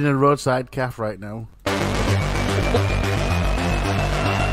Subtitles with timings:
[0.00, 1.46] in a roadside calf right now.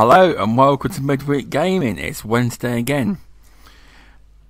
[0.00, 1.98] Hello and welcome to Midweek Gaming.
[1.98, 3.18] It's Wednesday again.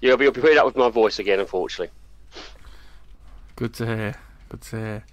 [0.01, 1.93] you'll be, you'll be putting up with my voice again, unfortunately.
[3.57, 4.15] Good to hear.
[4.49, 5.05] Good to hear.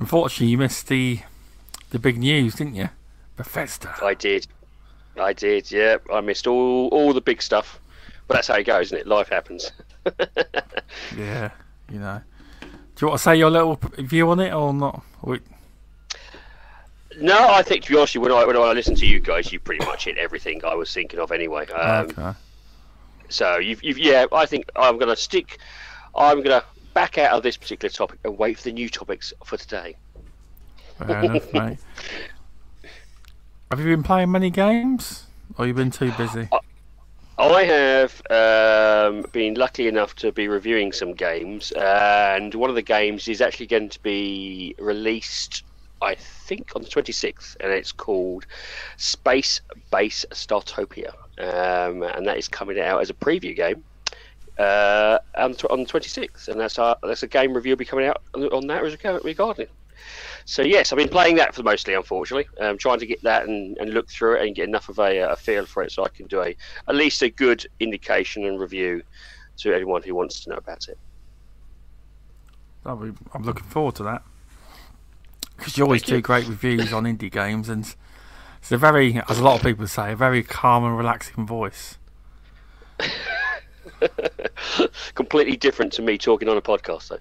[0.00, 1.20] Unfortunately, you missed the
[1.90, 2.88] the big news, didn't you?
[3.36, 3.94] Bethesda.
[4.02, 4.48] I did.
[5.16, 5.70] I did.
[5.70, 7.78] Yeah, I missed all all the big stuff.
[8.26, 9.06] But that's how it goes, isn't it?
[9.06, 9.70] Life happens.
[11.16, 11.50] yeah,
[11.92, 12.22] you know.
[12.60, 12.68] Do
[13.02, 15.04] you want to say your little view on it or not?
[15.22, 15.38] Or...
[17.18, 19.58] No, I think to be honest, when I when I listen to you guys, you
[19.58, 21.66] pretty much hit everything I was thinking of anyway.
[21.68, 22.32] Um, okay.
[23.28, 25.58] So you've, you've yeah, I think I'm going to stick.
[26.14, 26.64] I'm going to
[26.94, 29.96] back out of this particular topic and wait for the new topics for today.
[30.98, 31.78] Fair enough, mate.
[33.70, 35.26] Have you been playing many games,
[35.58, 36.48] or you been too busy?
[37.38, 42.82] I have um, been lucky enough to be reviewing some games, and one of the
[42.82, 45.62] games is actually going to be released,
[46.06, 48.46] I think, on the 26th, and it's called
[48.96, 53.82] Space Base Startopia, um, and that is coming out as a preview game
[54.56, 58.22] uh, on, the 26th, and that's our, that's a game review will be coming out
[58.34, 58.82] on, that
[59.24, 59.70] regarding it.
[60.44, 62.46] So yes, I've been playing that for mostly, unfortunately.
[62.60, 65.18] Um, trying to get that and, and look through it and get enough of a,
[65.32, 66.56] a feel for it, so I can do a
[66.86, 69.02] at least a good indication and review
[69.58, 70.98] to anyone who wants to know about it.
[73.34, 74.22] I'm looking forward to that
[75.56, 76.22] because you always Thank do you.
[76.22, 77.94] great reviews on indie games, and
[78.58, 81.98] it's a very, as a lot of people say, a very calm and relaxing voice.
[85.14, 87.18] Completely different to me talking on a podcast,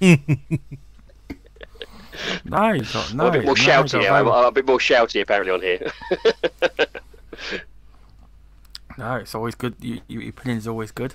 [0.00, 0.16] though.
[2.44, 3.14] No, he's not.
[3.14, 4.10] No, I'm a bit more no, shouty.
[4.10, 5.92] I'm, I'm a bit more shouty apparently on here.
[8.98, 9.74] no, it's always good.
[9.80, 11.14] You, your opinion is always good.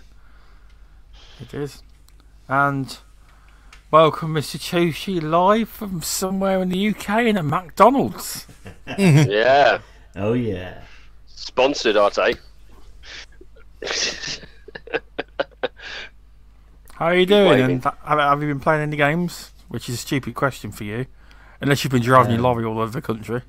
[1.39, 1.83] It is.
[2.47, 2.97] And
[3.95, 4.57] welcome, Mr.
[4.57, 8.45] Tushi, live from somewhere in the UK in a McDonald's.
[8.97, 9.79] yeah.
[10.17, 10.81] Oh yeah.
[11.27, 12.35] Sponsored, Arte.
[16.95, 17.61] How are you doing?
[17.61, 19.53] And have you been playing any games?
[19.69, 21.05] which is a stupid question for you,
[21.61, 23.43] unless you've been driving um, your lorry all over the country.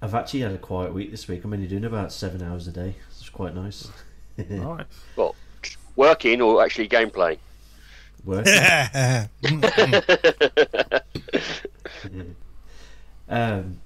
[0.00, 1.44] I've actually had a quiet week this week.
[1.44, 2.94] I'm only doing about seven hours a day.
[3.10, 3.90] It's quite nice.
[4.48, 4.86] nice.
[5.14, 5.36] Well,
[5.94, 7.36] working or actually gameplay?
[8.24, 8.52] Working.
[13.28, 13.80] um,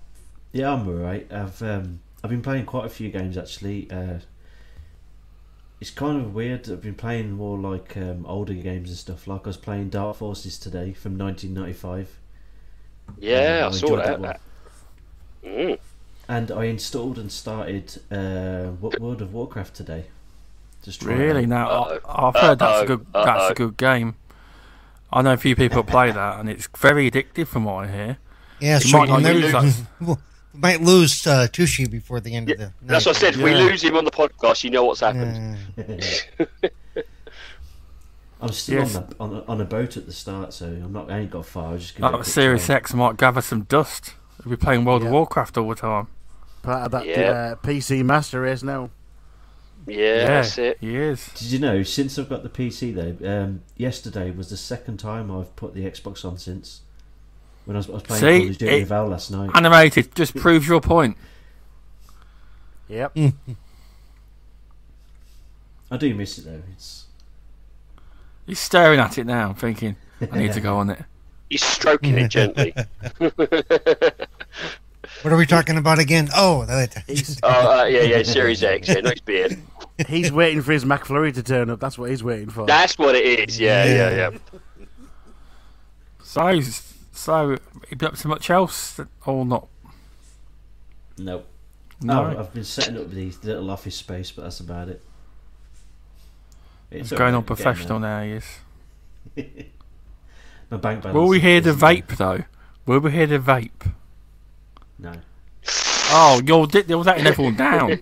[0.53, 1.27] yeah, I'm alright.
[1.33, 3.91] I've um, I've been playing quite a few games actually.
[3.91, 4.19] Uh,
[5.81, 6.71] it's kind of weird.
[6.71, 9.27] I've been playing more like um, older games and stuff.
[9.27, 12.19] Like I was playing Dark Forces today from 1995.
[13.19, 14.23] Yeah, I, I, saw that.
[14.23, 14.41] that
[15.45, 15.79] mm.
[16.29, 20.07] And I installed and started uh, World of Warcraft today.
[20.83, 23.25] Just really now, I've heard that's a good Uh-oh.
[23.25, 24.15] that's a good game.
[25.13, 28.19] I know a few people play that, and it's very addictive from what I hear.
[28.61, 30.19] Yeah, so might not use that.
[30.53, 32.65] might lose uh, Tushi before the end yeah, of the.
[32.65, 32.75] Night.
[32.83, 33.35] That's what I said.
[33.35, 33.45] If yeah.
[33.45, 35.59] we lose him on the podcast, you know what's happened.
[36.97, 37.03] Yeah.
[38.39, 38.97] I'm still yes.
[38.97, 41.11] on, the, on, a, on a boat at the start, so I'm not.
[41.11, 41.75] I ain't got far.
[41.75, 41.97] I just.
[41.97, 44.15] That Series X might gather some dust.
[44.45, 46.09] We'll be playing World of Warcraft all the time.
[46.63, 48.91] Part of that uh, PC Master Race now.
[49.87, 50.79] Yeah, that's it.
[50.81, 51.29] He is.
[51.35, 51.83] Did you know?
[51.83, 55.85] Since I've got the PC though, um, yesterday was the second time I've put the
[55.85, 56.81] Xbox on since.
[57.67, 59.51] when I was, I was playing See, Call of Duty it- Val last night.
[59.55, 61.17] Animated just proves your point.
[62.89, 63.17] Yep.
[65.91, 66.63] I do miss it though.
[66.73, 67.05] It's
[68.47, 69.97] He's staring at it now, thinking,
[70.33, 71.01] I need to go on it.
[71.51, 72.75] He's stroking it gently.
[75.27, 76.29] What are we talking about again?
[76.37, 77.03] Oh, that,
[77.43, 78.87] Oh, uh, yeah, yeah, Series X.
[78.87, 79.59] Yeah, nice beard.
[80.09, 81.81] He's waiting for his McFlurry to turn up.
[81.81, 82.65] That's what he's waiting for.
[82.65, 83.59] That's what it is.
[83.59, 84.87] Yeah, yeah, yeah.
[86.23, 86.61] So,
[87.13, 87.57] so,
[87.91, 89.67] you been up to much else or not?
[91.19, 91.43] no.
[92.01, 92.25] No.
[92.25, 95.03] Oh, I've been setting up the little office space, but that's about it.
[96.93, 98.45] It's all going right, on professional now, he is.
[99.35, 99.45] there.
[100.71, 101.17] My bank balance.
[101.17, 102.45] Will we hear the vape, though?
[102.87, 103.93] Will we hear the vape?
[104.99, 105.13] No,
[106.09, 107.99] Oh, you're, di- you're letting everyone down.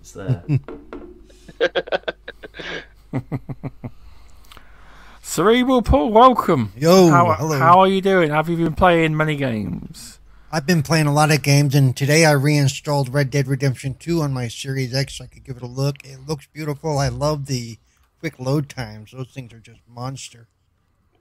[0.00, 0.44] it's there.
[5.22, 6.72] Cerebral Paul, welcome.
[6.76, 7.58] Yo, how, hello.
[7.58, 8.30] how are you doing?
[8.30, 10.18] Have you been playing many games?
[10.52, 14.22] I've been playing a lot of games, and today I reinstalled Red Dead Redemption 2
[14.22, 15.96] on my Series X so I could give it a look.
[16.04, 16.98] It looks beautiful.
[16.98, 17.78] I love the
[18.20, 19.10] quick load times.
[19.10, 20.46] Those things are just monster.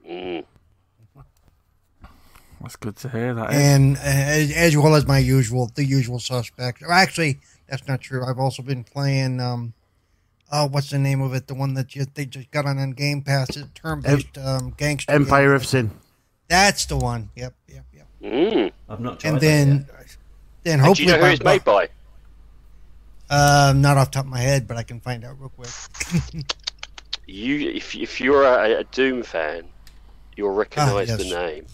[0.08, 0.46] Mm.
[2.62, 3.34] That's good to hear.
[3.34, 6.82] That And uh, as, as well as my usual, the usual suspects.
[6.82, 8.26] Or actually, that's not true.
[8.26, 9.40] I've also been playing.
[9.40, 9.74] Um,
[10.52, 11.48] oh, what's the name of it?
[11.48, 13.56] The one that just, they just got on on Game Pass.
[13.56, 15.12] It's turn-based um, gangster.
[15.12, 15.22] game.
[15.22, 15.92] Empire of Sin.
[16.48, 17.30] That's the one.
[17.36, 18.08] Yep, yep, yep.
[18.24, 18.72] Mm.
[18.90, 20.18] I've not tried And that then, yet.
[20.64, 21.90] then And do hopefully you know who it's made by?
[23.28, 25.72] Um, not off the top of my head, but I can find out real quick.
[27.28, 29.66] You, if if you're a, a Doom fan,
[30.36, 31.18] you'll recognise yes.
[31.18, 31.66] the name.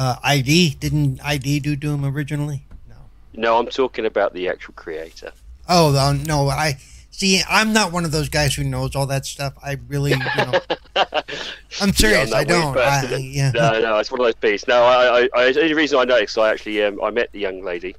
[0.00, 2.64] Uh, ID didn't ID do Doom originally?
[2.88, 2.96] No.
[3.34, 5.30] No, I'm talking about the actual creator.
[5.68, 6.78] Oh uh, no, I
[7.10, 7.42] see.
[7.46, 9.52] I'm not one of those guys who knows all that stuff.
[9.62, 10.58] I really, you know,
[11.82, 12.30] I'm serious.
[12.30, 12.78] Yeah, I I'm weird don't.
[12.78, 13.50] I, yeah.
[13.50, 14.66] No, no, it's one of those beasts.
[14.66, 17.30] No, I, I, I the only reason I know is I actually um, I met
[17.32, 17.94] the young lady.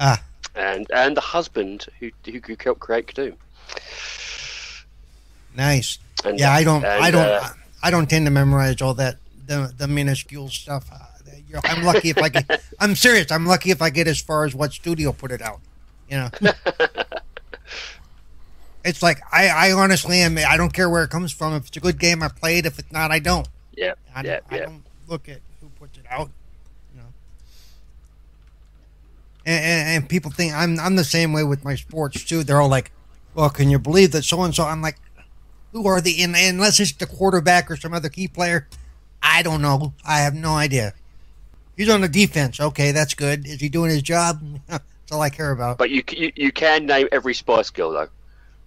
[0.00, 0.24] Ah.
[0.54, 3.36] And and the husband who who helped create Doom.
[5.54, 5.98] Nice.
[6.24, 6.82] And, Yeah, I don't.
[6.82, 7.26] I don't.
[7.26, 7.48] uh,
[7.82, 10.90] I don't tend to memorize all that the the minuscule stuff.
[10.92, 10.98] Uh,
[11.64, 12.62] I'm lucky if I get.
[12.80, 13.30] I'm serious.
[13.30, 15.60] I'm lucky if I get as far as what studio put it out.
[16.08, 16.30] You know.
[18.84, 20.36] It's like I, I honestly am.
[20.36, 21.54] I don't care where it comes from.
[21.54, 22.66] If it's a good game, I play it.
[22.66, 23.48] If it's not, I don't.
[23.74, 24.64] yeah, I, yeah, I yeah.
[24.66, 26.30] don't look at who puts it out.
[26.94, 27.08] You know.
[29.46, 32.44] And, and, and people think I'm I'm the same way with my sports too.
[32.44, 32.92] They're all like,
[33.32, 34.98] "Well, can you believe that so and so?" I'm like,
[35.72, 38.68] "Who are the?" And, unless it's the quarterback or some other key player,
[39.26, 39.94] I don't know.
[40.06, 40.92] I have no idea.
[41.76, 42.60] He's on the defense.
[42.60, 43.46] Okay, that's good.
[43.46, 44.40] Is he doing his job?
[44.68, 45.78] that's all I care about.
[45.78, 48.08] But you, you you can name every Spice Girl though.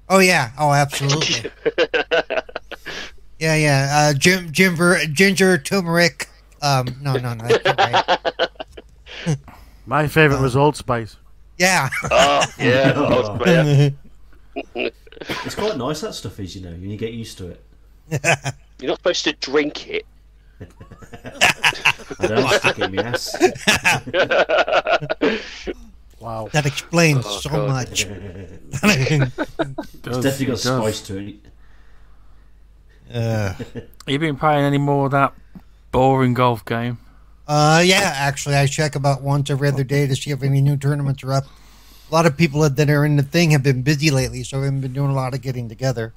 [0.09, 0.51] Oh yeah.
[0.57, 1.49] Oh, absolutely.
[3.39, 3.89] Yeah, yeah.
[3.91, 6.27] Uh, Jim, Ginger, Ginger, turmeric.
[6.63, 7.45] Um, no, no, no.
[7.45, 8.17] Right.
[9.85, 11.17] My favourite was Old Spice.
[11.59, 11.87] Yeah.
[12.09, 14.89] oh yeah, I was- yeah.
[15.45, 17.63] It's quite nice that stuff is, you know, when you get used to it.
[18.79, 20.05] You're not supposed to drink it.
[22.19, 23.35] I don't stick it in my ass.
[26.19, 26.49] Wow.
[26.51, 27.67] That explains Oh, so God.
[27.69, 28.05] much.
[28.07, 29.29] It's
[30.03, 30.63] definitely got does.
[30.63, 31.35] spice to it.
[33.13, 33.53] uh,
[34.07, 35.33] You been playing any more of that
[35.91, 36.97] boring golf game?
[37.47, 40.75] uh, yeah, actually, I check about once every other day to see if any new
[40.75, 41.45] tournaments are up.
[42.09, 44.65] A lot of people that are in the thing have been busy lately, so we
[44.65, 46.13] haven't been doing a lot of getting together.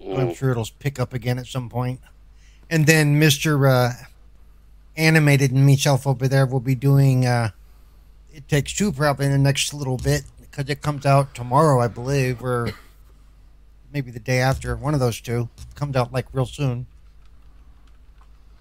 [0.00, 2.00] But I'm sure it'll pick up again at some point.
[2.72, 3.70] And then Mr.
[3.70, 3.92] Uh,
[4.96, 7.50] Animated and myself over there will be doing uh,
[8.32, 11.88] It Takes Two probably in the next little bit because it comes out tomorrow, I
[11.88, 12.70] believe, or
[13.92, 14.74] maybe the day after.
[14.74, 16.86] One of those two comes out like real soon.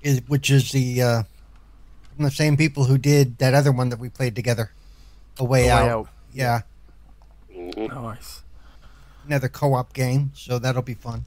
[0.01, 1.23] Is which is the uh,
[2.15, 4.71] from the same people who did that other one that we played together,
[5.39, 5.89] A Way, Way out.
[5.89, 6.07] Out.
[6.33, 6.61] Yeah,
[7.53, 7.87] Mhm.
[7.93, 8.41] Nice.
[9.25, 11.25] another co-op game, so that'll be fun.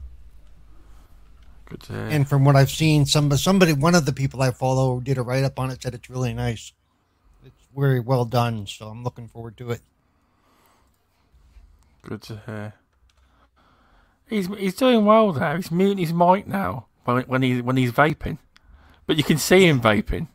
[1.67, 2.07] Good to hear.
[2.07, 5.23] And from what I've seen, some somebody, one of the people I follow, did a
[5.23, 5.83] write up on it.
[5.83, 6.73] Said it's really nice.
[7.45, 9.81] It's very well done, so I'm looking forward to it.
[12.03, 12.75] Good to hear.
[14.27, 15.57] He's he's doing well there.
[15.57, 18.39] He's muting his mic now when when he when he's vaping,
[19.07, 20.29] but you can see him vaping.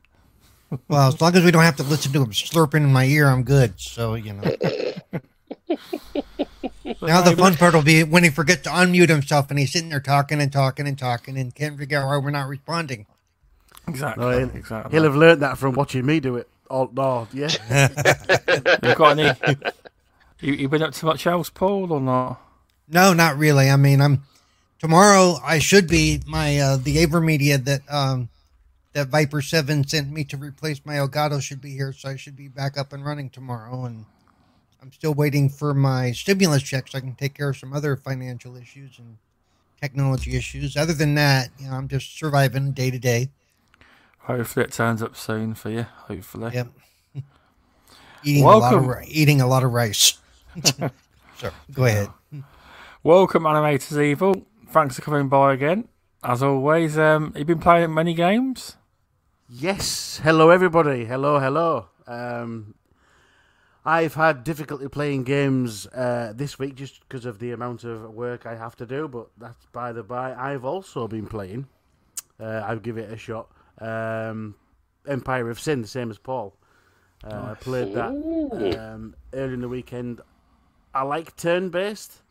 [0.88, 3.27] Well, as long as we don't have to listen to him slurping in my ear,
[3.27, 3.79] I'm good.
[3.79, 4.55] So you know.
[7.01, 9.89] now the fun part will be when he forgets to unmute himself and he's sitting
[9.89, 13.05] there talking and talking and talking and can't figure out why we're not responding.
[13.87, 14.25] Exactly.
[14.25, 14.91] No, he'll, exactly.
[14.91, 16.47] he'll have learned that from watching me do it.
[16.69, 17.49] Oh, no, yeah.
[18.83, 19.33] You got any?
[20.41, 22.39] You, you been up to much else, Paul, or not?
[22.87, 23.69] No, not really.
[23.69, 24.23] I mean, I'm
[24.79, 28.29] tomorrow I should be my uh, the Avermedia that um
[28.93, 32.35] that Viper Seven sent me to replace my Elgato should be here, so I should
[32.35, 33.85] be back up and running tomorrow.
[33.85, 34.05] And
[34.81, 37.95] I'm still waiting for my stimulus check so I can take care of some other
[37.95, 39.17] financial issues and
[39.81, 40.77] technology issues.
[40.77, 43.29] Other than that, you know, I'm just surviving day to day.
[44.19, 45.83] Hopefully it turns up soon for you.
[45.83, 46.51] Hopefully.
[46.53, 46.67] Yep.
[48.24, 48.89] eating a lot Welcome.
[48.89, 50.17] of ri- eating a lot of rice.
[51.38, 52.09] so go ahead.
[53.03, 54.45] Welcome, Animated Evil.
[54.69, 55.88] Thanks for coming by again.
[56.24, 58.75] As always, um, you've been playing many games.
[59.50, 60.19] Yes.
[60.24, 61.05] Hello, everybody.
[61.05, 61.88] Hello, hello.
[62.05, 62.75] Um,
[63.86, 68.45] I've had difficulty playing games uh, this week just because of the amount of work
[68.45, 70.33] I have to do, but that's by the by.
[70.33, 71.67] I've also been playing.
[72.39, 73.50] Uh, I'll give it a shot.
[73.79, 74.55] Um,
[75.07, 76.55] Empire of Sin, the same as Paul.
[77.24, 80.21] Uh, I played that um, early in the weekend.
[80.93, 82.21] I like turn-based,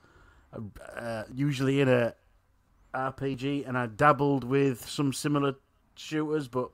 [0.96, 2.14] uh, usually in a
[2.94, 5.54] RPG, and I dabbled with some similar
[5.94, 6.70] shooters, but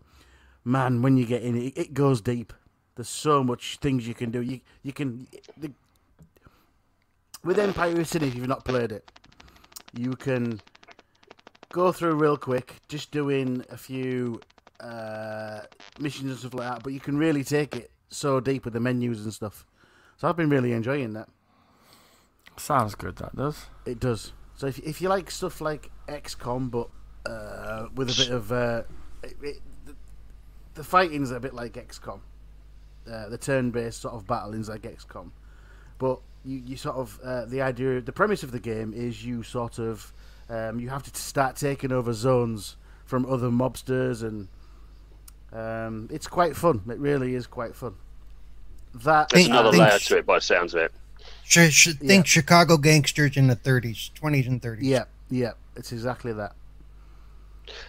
[0.65, 2.53] man, when you get in it, it goes deep.
[2.97, 4.41] There's so much things you can do.
[4.41, 5.73] You you can the,
[7.43, 9.11] with Empire of Sin, if you've not played it,
[9.93, 10.61] you can
[11.73, 14.41] go through real quick, just doing a few
[14.81, 15.61] uh,
[15.99, 16.83] missions and stuff like that.
[16.83, 19.67] But you can really take it so deep with the menus and stuff.
[20.17, 21.29] So I've been really enjoying that.
[22.57, 23.67] Sounds good, that does.
[23.85, 24.33] It does.
[24.55, 26.89] So if if you like stuff like XCOM, but
[27.27, 28.83] uh, with a bit of uh,
[29.23, 29.97] it, it, the,
[30.75, 32.21] the fighting's a bit like XCOM.
[33.11, 35.31] Uh, the turn-based sort of battling's like XCOM,
[35.99, 39.43] but you, you sort of uh, the idea, the premise of the game is you
[39.43, 40.13] sort of
[40.49, 44.49] um, you have to start taking over zones from other mobsters, and
[45.53, 46.83] um, it's quite fun.
[46.89, 47.95] It really is quite fun.
[48.95, 50.93] That There's another think- layer to it by the sounds of it.
[51.45, 52.09] Should, should Yeah.
[52.09, 54.79] think Chicago gangsters in the 30s, 20s, and 30s.
[54.83, 56.55] yeah, yeah, it's exactly that.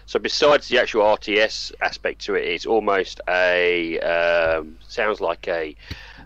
[0.06, 5.76] So besides the actual RTS aspect to it, it's almost a um, sounds like a,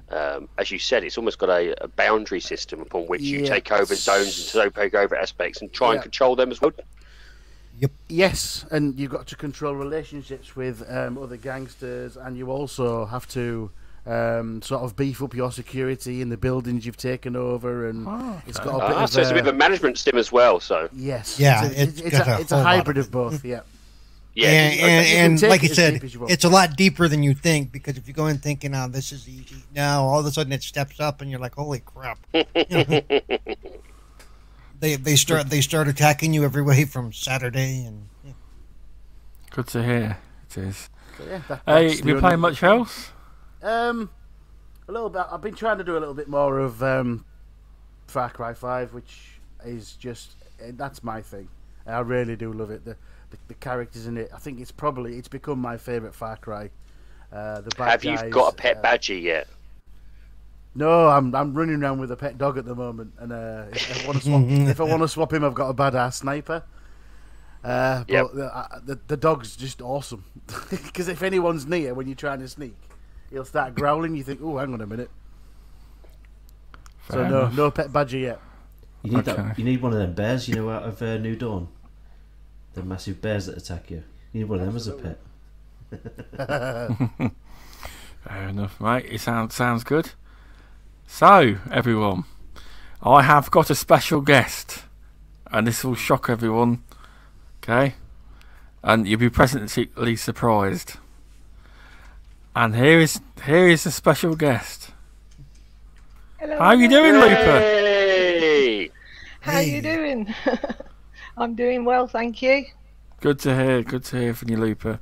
[0.10, 3.72] um, as you said, it's almost got a, a boundary system upon which you take
[3.72, 6.72] over zones and so take over aspects and try and control them as well.
[8.10, 13.28] Yes, and you've got to control relationships with um, other gangsters, and you also have
[13.30, 13.72] to
[14.10, 18.42] um, sort of beef up your security in the buildings you've taken over, and Oh,
[18.48, 18.70] it's okay.
[18.70, 20.60] got a bit Ah, of so it's a bit of a management stim as well.
[20.60, 23.12] So yes, Yeah, it's a, it's it's, a, a it's a whole hybrid of of
[23.12, 23.46] both.
[24.36, 24.86] Yeah, yeah, and, okay.
[25.18, 27.72] and, You and like it you said, you it's a lot deeper than you think
[27.74, 30.54] because if you go in thinking, "Oh, this is easy," now all of a sudden
[30.54, 32.20] it steps up, and you're like, "Holy crap!"
[34.80, 38.32] they they start they start attacking you every way from Saturday, and yeah.
[39.52, 40.18] Good to hear.
[40.52, 40.90] It is.
[41.18, 43.12] So, yeah that, Hey, that's you the been only- playing much else?
[43.62, 44.10] Um,
[44.88, 45.24] a little bit.
[45.32, 47.26] I've been trying to do a little bit more of um,
[48.08, 51.48] Far Cry Five, which is just eh, that's my thing.
[51.86, 52.86] I really do love it.
[52.86, 52.96] The,
[53.32, 54.30] the the characters in it.
[54.34, 56.70] I think it's probably it's become my favourite Far Cry.
[57.32, 59.48] Uh, the bad have you got a pet uh, badgie yet?
[60.76, 64.04] No, I'm I'm running around with a pet dog at the moment, and uh, if
[64.04, 66.64] I want to swap, if I want to swap him, I've got a badass sniper.
[67.64, 68.28] Uh, but Yep.
[68.34, 70.24] the, uh, the the dog's just awesome
[70.70, 72.76] because if anyone's near when you're trying to sneak,
[73.30, 74.16] he'll start growling.
[74.16, 75.10] You think, oh, hang on a minute.
[77.08, 77.56] so Fair no, enough.
[77.56, 78.40] no pet badger yet.
[79.04, 79.34] You need Okay.
[79.42, 79.58] that.
[79.60, 81.68] You need one of them bears, you know, out of uh, New Dawn.
[82.74, 84.04] The massive bears that attack you.
[84.34, 85.20] You need one of them as a pet.
[88.28, 89.06] Fair enough, mate.
[89.10, 90.12] It sounds sounds good.
[91.08, 92.26] So, everyone,
[93.02, 94.84] I have got a special guest,
[95.52, 96.84] and this will shock everyone.
[97.64, 97.96] Okay,
[98.84, 100.98] and you'll be pleasantly surprised.
[102.56, 104.92] And here is here is the special guest.
[106.40, 106.58] Hello.
[106.58, 107.60] How are you doing, Looper?
[107.60, 108.90] Hey!
[109.42, 110.34] How are you doing?
[111.38, 112.66] I'm doing well, thank you.
[113.22, 113.84] Good to hear.
[113.84, 115.00] Good to hear from you, Looper.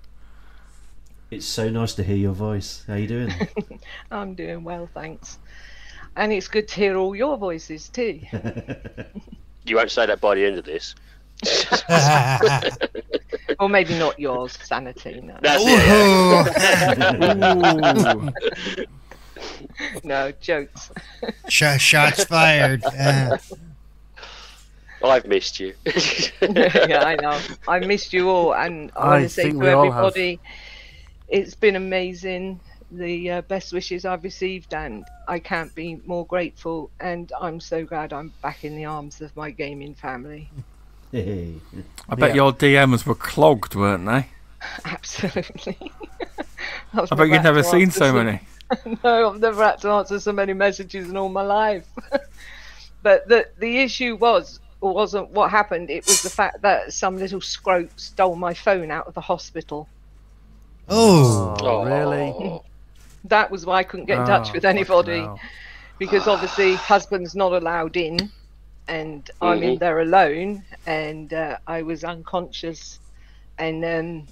[1.31, 2.83] It's so nice to hear your voice.
[2.87, 3.33] How are you doing?
[4.11, 5.39] I'm doing well, thanks.
[6.15, 8.21] And it's good to hear all your voices too.
[9.67, 10.95] You won't say that by the end of this.
[13.59, 15.21] or maybe not yours, Sanity.
[15.21, 18.17] No, That's it.
[18.17, 18.25] Ooh.
[18.25, 18.33] Ooh.
[20.03, 20.91] no jokes.
[21.47, 22.83] Sh- shots fired.
[25.03, 25.73] Uh, I've missed you.
[26.41, 27.39] yeah, I know.
[27.67, 30.05] I missed you all, and I, I want to say think to we all have.
[30.05, 30.39] everybody,
[31.27, 32.59] it's been amazing.
[32.89, 36.89] The uh, best wishes I've received, and I can't be more grateful.
[36.99, 40.49] And I'm so glad I'm back in the arms of my gaming family.
[41.11, 41.53] Hey.
[42.09, 42.35] I bet Yeah.
[42.35, 44.27] your DMs were clogged, weren't they?
[44.85, 45.77] Absolutely.
[46.93, 48.39] I've I bet you've never seen so many.
[49.03, 51.87] no, I've never had to answer so many messages in all my life.
[53.03, 55.89] but the the issue was or wasn't what happened.
[55.89, 59.87] It was the fact that some little scrote stole my phone out of the hospital.
[60.89, 62.61] Oh, Oh, really?
[63.25, 65.27] That was why I couldn't get in touch Oh, with anybody
[65.99, 68.31] because obviously husband's not allowed in,
[68.87, 69.79] and I'm in Mhm.
[69.79, 72.99] there alone, and uh, I was unconscious,
[73.57, 74.27] and um,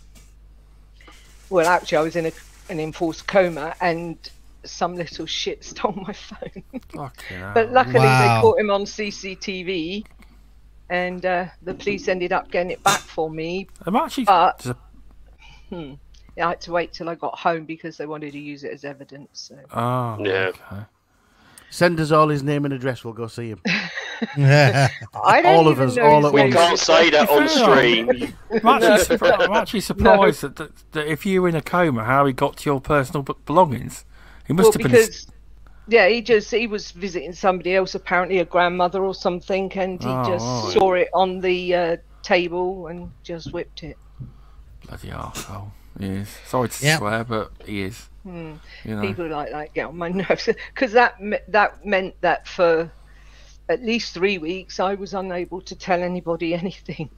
[1.49, 2.31] well, actually, I was in a,
[2.69, 4.17] an enforced coma, and
[4.63, 6.63] some little shit stole my phone.
[7.53, 8.19] But luckily, Wow.
[8.35, 10.05] they caught him on CCTV,
[10.89, 13.67] and uh, the police ended up getting it back for me.
[13.85, 14.25] I'm actually.
[14.25, 15.97] But- there's a-
[16.37, 18.83] I had to wait till I got home because they wanted to use it as
[18.83, 19.29] evidence.
[19.33, 19.55] So.
[19.73, 20.49] oh, Yeah.
[20.49, 20.83] okay.
[21.75, 23.03] Send us all his name and address.
[23.03, 23.61] We'll go see him.
[24.37, 24.87] yeah.
[25.25, 28.09] I don't All of us, all his at We can't say that on stream.
[28.63, 32.05] I'm actually, surpri- I'm actually surprised that, that, that if you were in a coma,
[32.05, 34.05] how he got to your personal belongings.
[34.47, 34.91] He must Well, have been.
[34.91, 35.27] because
[35.89, 40.07] yeah, he just he was visiting somebody else, apparently a grandmother or something, and he
[40.07, 40.73] Oh, just right.
[40.79, 43.97] saw it on the uh, table and just whipped it.
[44.87, 45.71] Bloody arsehole.
[45.99, 46.29] He is.
[46.47, 46.99] Sorry to Yeah.
[46.99, 48.07] swear, but he is.
[48.25, 48.53] Hmm.
[48.83, 49.01] You know.
[49.01, 51.15] People like that get on my nerves because that
[51.49, 52.91] that meant that for
[53.69, 57.09] at least three weeks I was unable to tell anybody anything.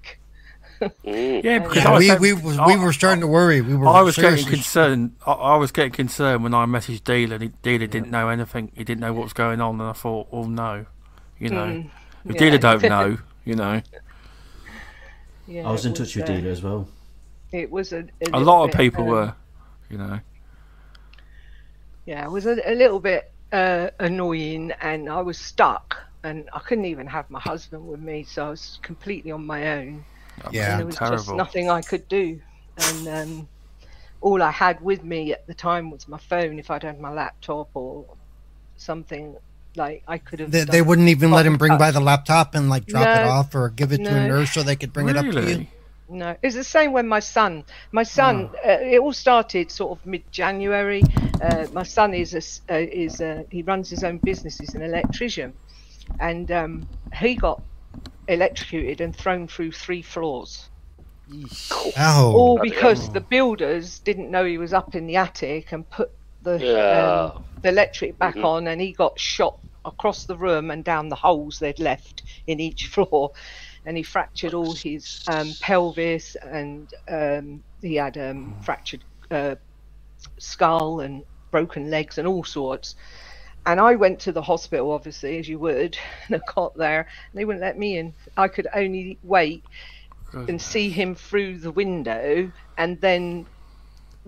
[0.81, 1.43] Mm.
[1.43, 3.61] yeah, because Yeah, I we, saying- we, was, I- we were starting to worry.
[3.61, 5.15] We were I was getting concerned.
[5.25, 7.35] I, I was getting concerned when I messaged Dealer.
[7.35, 8.71] And he, Dealer didn't know anything.
[8.75, 10.85] He didn't know what was going on, and I thought, "Oh no,"
[11.39, 11.65] you know.
[11.65, 11.89] Mm,
[12.25, 12.39] if yeah.
[12.39, 13.81] Dealer don't know, you know.
[15.47, 16.87] Yeah, I was it in touch with dealer as well.
[17.51, 19.33] It was a, A little lot of people um, were,
[19.89, 20.19] you know.
[22.07, 26.59] Yeah, it was a, a little bit uh, annoying, and I was stuck, and I
[26.59, 30.05] couldn't even have my husband with me, so I was completely on my own.
[30.51, 30.71] Yeah.
[30.71, 32.39] and there was just nothing I could do,
[32.77, 33.49] and um,
[34.21, 36.59] all I had with me at the time was my phone.
[36.59, 38.05] If I'd had my laptop or
[38.77, 39.35] something,
[39.75, 40.51] like I could have.
[40.51, 43.53] They, they wouldn't even let him bring by the laptop and like drop it off
[43.53, 45.39] or give it to a nurse so they could bring it up to you.
[45.45, 45.69] really?
[46.09, 47.65] No, it's the same when my son.
[47.91, 48.49] My son.
[48.53, 48.69] Oh.
[48.69, 51.03] Uh, it all started sort of mid-January.
[51.41, 54.57] Uh, my son is a s- uh, is a, he runs his own business.
[54.59, 55.55] He's an electrician,
[56.19, 56.87] and um,
[57.19, 57.59] he got
[58.27, 60.69] electrocuted and thrown through three floors.
[61.71, 61.93] Oh,
[62.31, 66.09] All because the builders didn't know he was up in the attic and put
[66.41, 66.91] the Yeah.
[66.91, 67.33] um,
[67.63, 68.43] the electric back Mhm.
[68.43, 72.59] on, and he got shot across the room and down the holes they'd left in
[72.59, 73.31] each floor,
[73.85, 79.55] and he fractured all his um, pelvis, and um, he had um, fractured uh,
[80.37, 82.95] skull and broken legs and all sorts.
[83.65, 87.01] And I went to the hospital, obviously, as you would, and I got there.
[87.01, 88.13] And they wouldn't let me in.
[88.37, 89.63] I could only wait
[90.33, 92.51] and see him through the window.
[92.77, 93.47] And then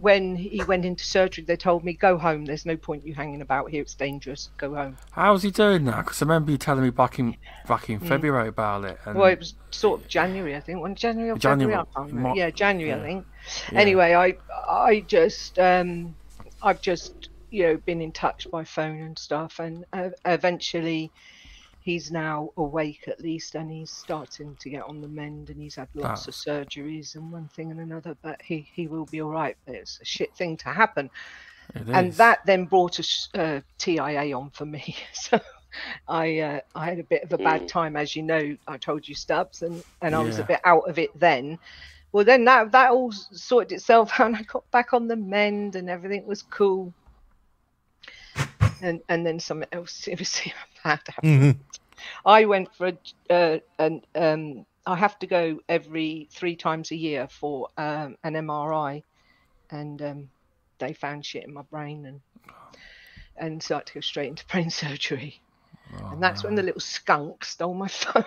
[0.01, 2.45] when he went into surgery, they told me, go home.
[2.45, 3.81] There's no point you hanging about here.
[3.81, 4.49] It's dangerous.
[4.57, 4.97] Go home.
[5.11, 6.01] How's he doing now?
[6.01, 7.35] Because I remember you telling me back in
[7.67, 8.97] back in February about it.
[9.05, 9.19] And Mm.
[9.19, 10.81] Well, it was sort of January, I think.
[10.81, 11.87] When January or January, February?
[11.91, 12.29] I can't it remember.
[12.29, 13.25] might- Yeah, January, I think.
[13.71, 13.79] yeah.
[13.79, 14.35] Anyway, I
[14.69, 16.15] I just um
[16.61, 21.11] I've just you know been in touch by phone and stuff, and uh, eventually
[21.79, 25.75] he's now awake at least, and he's starting to get on the mend, and he's
[25.75, 29.31] had lots of surgeries and one thing and another, but he he will be all
[29.31, 29.57] right.
[29.65, 31.09] But it's a shit thing to happen,
[31.75, 32.17] It and is.
[32.17, 33.03] that then brought a
[33.39, 34.95] uh, TIA on for me.
[35.13, 35.39] so.
[36.07, 37.67] I uh, I had a bit of a bad Mm.
[37.67, 38.57] time, as you know.
[38.67, 41.59] I told you, Stubbs, and, and I was a bit out of it then.
[42.11, 45.75] Well, then that that all sorted itself out, and I got back on the mend,
[45.75, 46.93] and everything was cool.
[48.81, 51.23] And and then something else seriously bad happened.
[51.23, 51.59] Mhm.
[52.25, 52.97] I went for a
[53.33, 58.35] uh, and um I have to go every three times a year for um, an
[58.35, 59.03] MRI,
[59.71, 60.29] and um,
[60.79, 62.21] they found shit in my brain, and
[63.37, 65.41] and so I had to go straight into brain surgery.
[65.93, 68.23] Oh, And that's when the little skunk stole my phone.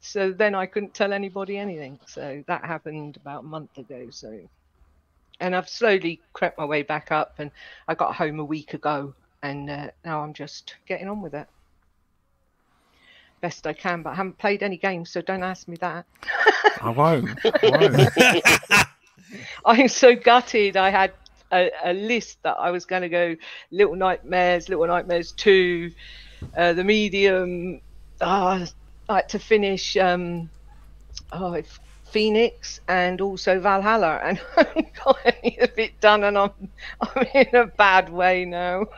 [0.00, 1.98] so then I couldn't tell anybody anything.
[2.06, 4.08] So that happened about a month ago.
[4.10, 4.30] So,
[5.40, 7.50] and I've slowly crept my way back up, and
[7.88, 11.48] I got home a week ago, and uh, now I'm just getting on with it
[13.40, 14.02] best I can.
[14.02, 16.04] But I haven't played any games, so don't ask me that.
[16.80, 17.38] I won't.
[17.44, 18.88] I won't.
[19.64, 20.76] I'm so gutted.
[20.76, 21.12] I had
[21.52, 23.36] a, a list that I was going to go
[23.70, 25.90] Little Nightmares, Little Nightmares 2,
[26.56, 27.80] uh, The Medium.
[28.20, 28.64] Oh,
[29.08, 30.50] I had to finish um,
[31.32, 31.78] oh, if-
[32.10, 36.50] Phoenix and also Valhalla, and I haven't got any of it done, and I'm
[37.00, 38.86] I'm in a bad way now.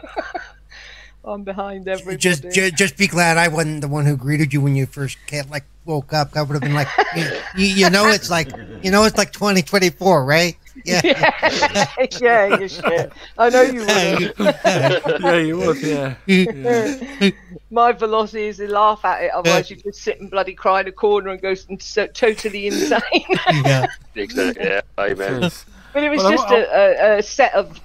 [1.25, 2.17] I'm behind everybody.
[2.17, 5.19] just, just just be glad I wasn't the one who greeted you when you first
[5.27, 6.37] get like woke up.
[6.37, 7.25] I would have been like, you,
[7.57, 8.51] you, you know, it's like
[8.83, 10.57] you know, it's like 2024, right?
[10.85, 11.01] Yeah.
[12.03, 13.13] yeah, yeah, you should.
[13.37, 14.35] I know you would.
[14.39, 15.83] yeah, you would.
[15.83, 16.15] Yeah.
[16.27, 17.31] yeah.
[17.71, 20.89] My velocity is to laugh at it, otherwise you just sit and bloody cry in
[20.89, 23.01] a corner and go s- so totally insane.
[23.65, 23.87] yeah.
[24.15, 24.65] Exactly.
[24.65, 24.81] Yeah.
[24.99, 25.43] Amen.
[25.43, 25.65] Yes.
[25.93, 26.57] but it was Well, I- just a,
[27.15, 27.79] a, a set of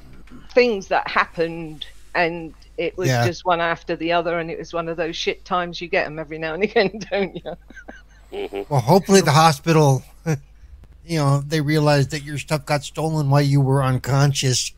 [0.54, 3.26] things that happened, and it was Yeah.
[3.26, 6.06] just one after the other, and it was one of those shit times you get
[6.06, 7.58] them every now and again, don't you?
[8.32, 8.62] Mm-hmm.
[8.74, 10.02] Well, hopefully the hospital,
[11.06, 14.72] you know, they realized that your stuff got stolen while you were unconscious.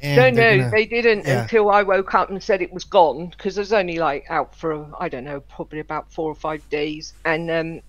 [0.00, 1.42] And No, no, gonna- they didn't yeah.
[1.42, 4.54] until I woke up and said it was gone because I was only like out
[4.56, 7.80] for I don't know, probably about four or five days, and um,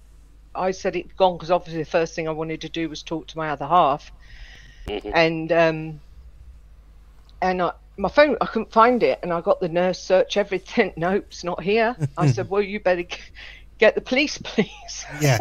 [0.54, 3.26] I said it gone because obviously the first thing I wanted to do was talk
[3.28, 4.12] to my other half,
[4.88, 5.12] Mhm.
[5.14, 6.00] and um,
[7.42, 10.94] and I, my phone I couldn't find it, and I got the nurse search everything.
[10.98, 11.96] Nope, it's not here.
[12.18, 13.06] I said, well, you better
[13.80, 15.06] get the police, please.
[15.20, 15.40] yeah,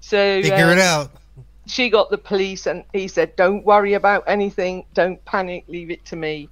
[0.00, 1.10] So figure it um, out.
[1.66, 6.04] She got the police and he said don't worry about anything don't panic leave it
[6.04, 6.48] to me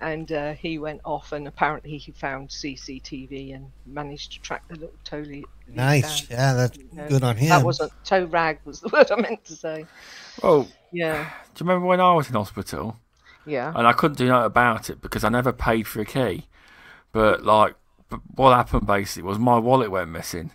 [0.00, 4.74] and uh, he went off and apparently he found cctv and managed to track the
[4.74, 6.20] little tow lead Nice.
[6.22, 6.38] down.
[6.38, 7.48] Yeah, that's No, good on him.
[7.48, 9.86] that wasn't toe rag was the word i meant to say
[10.42, 12.96] Oh, yeah do you remember when I was in hospital
[13.46, 16.46] yeah and I couldn't do nothing about it because I never paid for a key?
[17.12, 17.74] But like,
[18.08, 20.50] but what happened basically was my wallet went missing.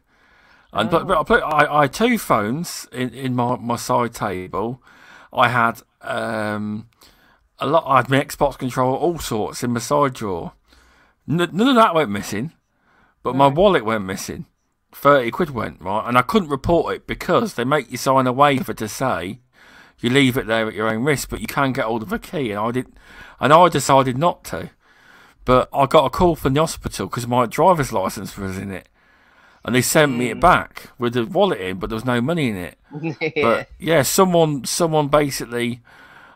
[0.71, 4.13] And but, but I, put, I, I had two phones in, in my, my side
[4.13, 4.83] table.
[5.33, 6.89] I had um,
[7.59, 7.85] a lot.
[7.87, 10.53] I had my Xbox controller, all sorts in my side drawer.
[11.27, 12.53] N- none of that went missing,
[13.23, 14.45] but my wallet went missing.
[14.91, 18.33] Thirty quid went right, and I couldn't report it because they make you sign a
[18.33, 19.39] waiver to say
[19.99, 22.19] you leave it there at your own risk, but you can get hold of a
[22.19, 22.87] key, and I did,
[23.39, 24.71] and I decided not to.
[25.45, 28.88] But I got a call from the hospital because my driver's license was in it,
[29.69, 30.39] and they sent me it hmm.
[30.39, 32.79] back with the wallet in, but there was no money in it.
[32.99, 35.81] yeah But yeah, someone someone basically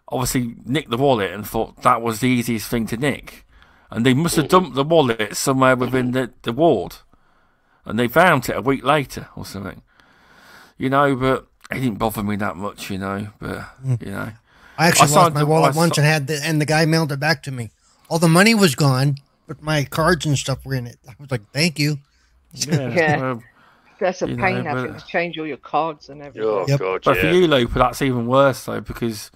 [0.07, 3.47] obviously nicked the wallet and thought that was the easiest thing to nick.
[3.89, 4.49] And they must have hmm.
[4.49, 6.97] dumped the wallet somewhere within the, the ward.
[7.85, 9.81] And they found it a week later or something.
[10.77, 13.29] You know, but it didn't bother me that much, you know.
[13.39, 13.95] But hmm.
[13.99, 14.31] you know.
[14.77, 17.19] I actually I lost my wallet once and had the and the guy mailed it
[17.19, 17.71] back to me.
[18.09, 19.15] All the money was gone,
[19.47, 20.97] but my cards and stuff were in it.
[21.09, 21.97] I was like, "Thank you."
[22.53, 22.89] Yeah.
[22.89, 23.17] Yeah.
[23.21, 23.43] well,
[23.99, 26.65] that's a you know, pain having but- to change all your cards and everything Oh
[26.67, 26.79] Yep.
[26.79, 27.01] God.
[27.05, 29.31] But for you, Lupa, that's even worse though because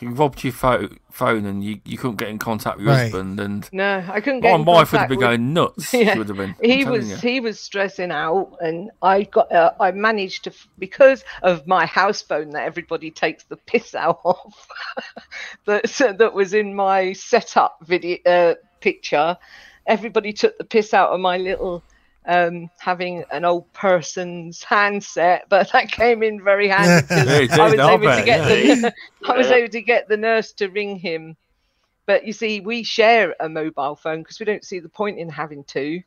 [0.00, 3.02] you robbed your pho- phone and you, you couldn't get in contact with your Right.
[3.04, 5.92] husband, and no i couldn't get my in wife would have been with- going nuts.
[5.94, 6.12] Yeah.
[6.12, 6.54] She would have been.
[6.62, 7.16] I'm he was you.
[7.16, 12.20] he was stressing out and i got uh, i managed to because of my house
[12.22, 14.52] phone that everybody takes the piss out of
[15.66, 19.36] that so that was in my setup video uh, picture
[19.86, 21.84] everybody took the piss out of my little
[22.26, 27.06] um, having an old person's handset, but that came in very handy.
[27.10, 28.48] Yeah, I was did, I able to get yeah.
[28.48, 28.94] the
[29.28, 29.56] I was Yeah.
[29.56, 31.36] able to get the nurse to ring him.
[32.06, 35.28] But you see, we share a mobile phone because we don't see the point in
[35.28, 36.02] having two.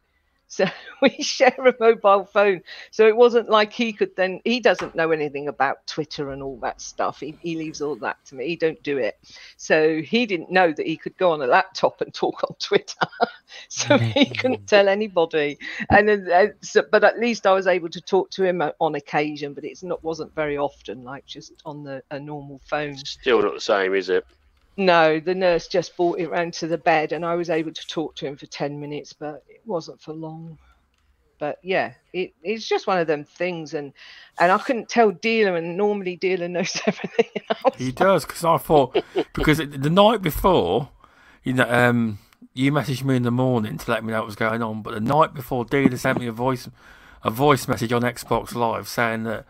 [0.48, 0.66] So
[1.02, 2.62] we share a mobile phone.
[2.92, 6.58] So it wasn't like he could then he doesn't know anything about Twitter and all
[6.62, 7.20] that stuff.
[7.20, 8.48] He, he leaves all that to me.
[8.48, 9.18] He don't do it.
[9.58, 13.08] So he didn't know that he could go on a laptop and talk on Twitter.
[13.68, 15.58] so he couldn't tell anybody.
[15.90, 18.72] And then, uh, so, but at least I was able to talk to him uh,
[18.80, 19.54] on occasion.
[19.54, 22.96] But it's not wasn't very often, like just on the a normal phone.
[22.98, 24.26] Still not the same, is it?
[24.78, 27.88] No, the nurse just brought it round to the bed, and I was able to
[27.88, 30.60] talk to him for ten minutes, but it wasn't for long.
[31.40, 33.92] But yeah, it, it's just one of them things, and
[34.40, 37.26] and I couldn't tell dealer, and normally dealer knows everything.
[37.50, 37.76] Else.
[37.78, 40.90] He does because I thought because the night before,
[41.44, 42.20] you know, um,
[42.54, 44.94] you messaged me in the morning to let me know what was going on, but
[44.94, 46.70] the night before, Dealer sent me a voice
[47.24, 49.46] a voice message on Xbox Live saying that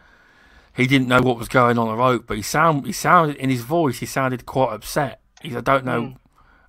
[0.78, 1.90] he didn't know what was going on.
[1.90, 5.22] the wrote, but he sound he sounded in his voice he sounded quite upset.
[5.42, 6.14] He said, "I don't know,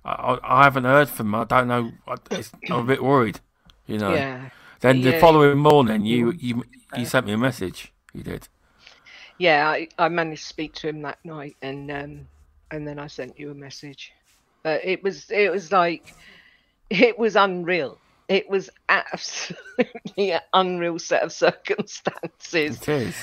[0.05, 1.35] I, I, I haven't heard from him.
[1.35, 1.93] I don't know.
[2.07, 3.41] I, it's, I'm a bit worried."
[3.87, 4.15] You know.
[4.15, 4.49] Yeah,
[4.81, 5.21] Then the Yeah.
[5.21, 7.93] following morning, you you you sent me a message.
[8.13, 8.49] You did.
[9.37, 12.27] yeah, I, I managed to speak to him that night, and um,
[12.71, 14.13] and then I sent you a message.
[14.63, 16.15] But it was it was like
[16.89, 18.01] it was unreal.
[18.29, 22.77] It was absolutely an unreal set of circumstances.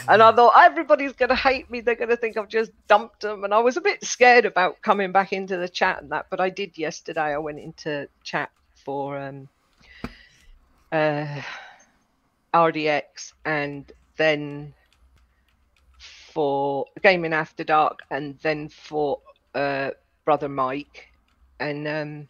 [0.09, 1.81] And I thought everybody's going to hate me.
[1.81, 3.45] They're going to think I've just dumped them.
[3.45, 6.41] And I was a bit scared about coming back into the chat and that, but
[6.41, 7.33] I did yesterday.
[7.35, 8.51] I went into chat
[8.85, 9.49] for um,
[10.91, 11.41] uh,
[12.53, 14.75] RDX and then
[16.33, 19.21] for Gaming After Dark and then for
[19.55, 19.93] uh,
[20.25, 21.13] Brother Mike.
[21.61, 22.29] And um,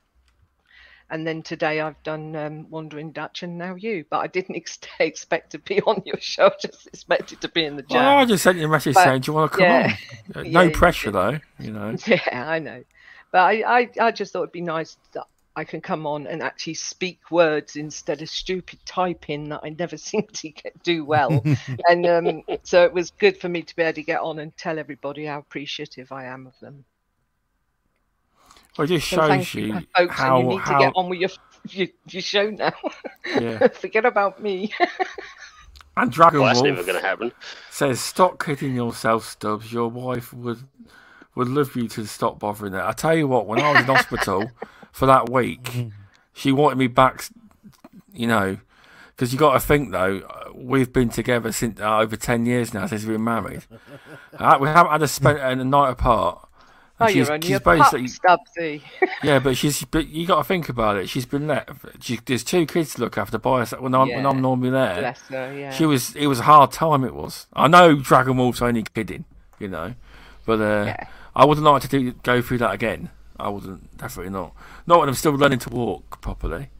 [1.10, 4.04] and then today I've done um, Wandering Dutch, and now you.
[4.10, 6.46] But I didn't ex- expect to be on your show.
[6.46, 9.04] I just expected to be in the Well, I just sent you a message But-
[9.04, 9.96] saying, "Do you want to come yeah.
[10.34, 11.14] on?" Uh, Yeah, no pressure did.
[11.14, 11.96] though, you know.
[12.06, 12.82] Yeah, I know.
[13.32, 15.24] But I, I, I just thought it'd be nice that
[15.56, 19.96] I can come on and actually speak words instead of stupid typing that I never
[19.96, 21.42] seem to get, do well.
[21.88, 24.54] and um, so it was good for me to be able to get on and
[24.56, 26.84] tell everybody how appreciative I am of them.
[28.76, 30.92] Well, it just So shows thank you folks, how and you need how to get
[30.96, 31.30] on with your
[31.68, 32.72] your, your show now.
[33.26, 33.66] yeah.
[33.74, 34.72] Forget about me.
[35.98, 37.32] And Dragon Well, that's Wolf never going to happen.
[37.70, 39.72] says, "Stop kidding yourself, Stubbs.
[39.72, 40.58] Your wife would
[41.34, 43.86] would love you to stop bothering her." I tell you what, when I was in
[43.86, 44.50] hospital
[44.92, 45.86] for that week,
[46.34, 47.24] she wanted me back.
[48.12, 48.58] You know,
[49.08, 52.74] because you got to think though, uh, we've been together since uh, over ten years
[52.74, 53.64] now since we've been married.
[54.38, 56.45] Uh, we haven't had a spent a night apart.
[56.98, 58.82] And oh, she's, you're only she's a pup, basically Stubbsy.
[59.22, 61.08] yeah, but she's but you got to think about it.
[61.10, 61.66] She's been there.
[62.00, 65.00] She, there's two kids to look after by herself when I'm when I'm normally there.
[65.00, 65.70] Bless her, yeah.
[65.72, 66.16] She was.
[66.16, 67.04] It was a hard time.
[67.04, 67.46] It was.
[67.52, 69.26] I know Dragon Wolf's only kidding,
[69.58, 69.94] you know,
[70.46, 71.08] but uh, Yeah.
[71.34, 73.10] I wouldn't like to do, go through that again.
[73.38, 73.98] I wouldn't.
[73.98, 74.54] Definitely not.
[74.86, 76.70] Not when I'm still learning to walk properly.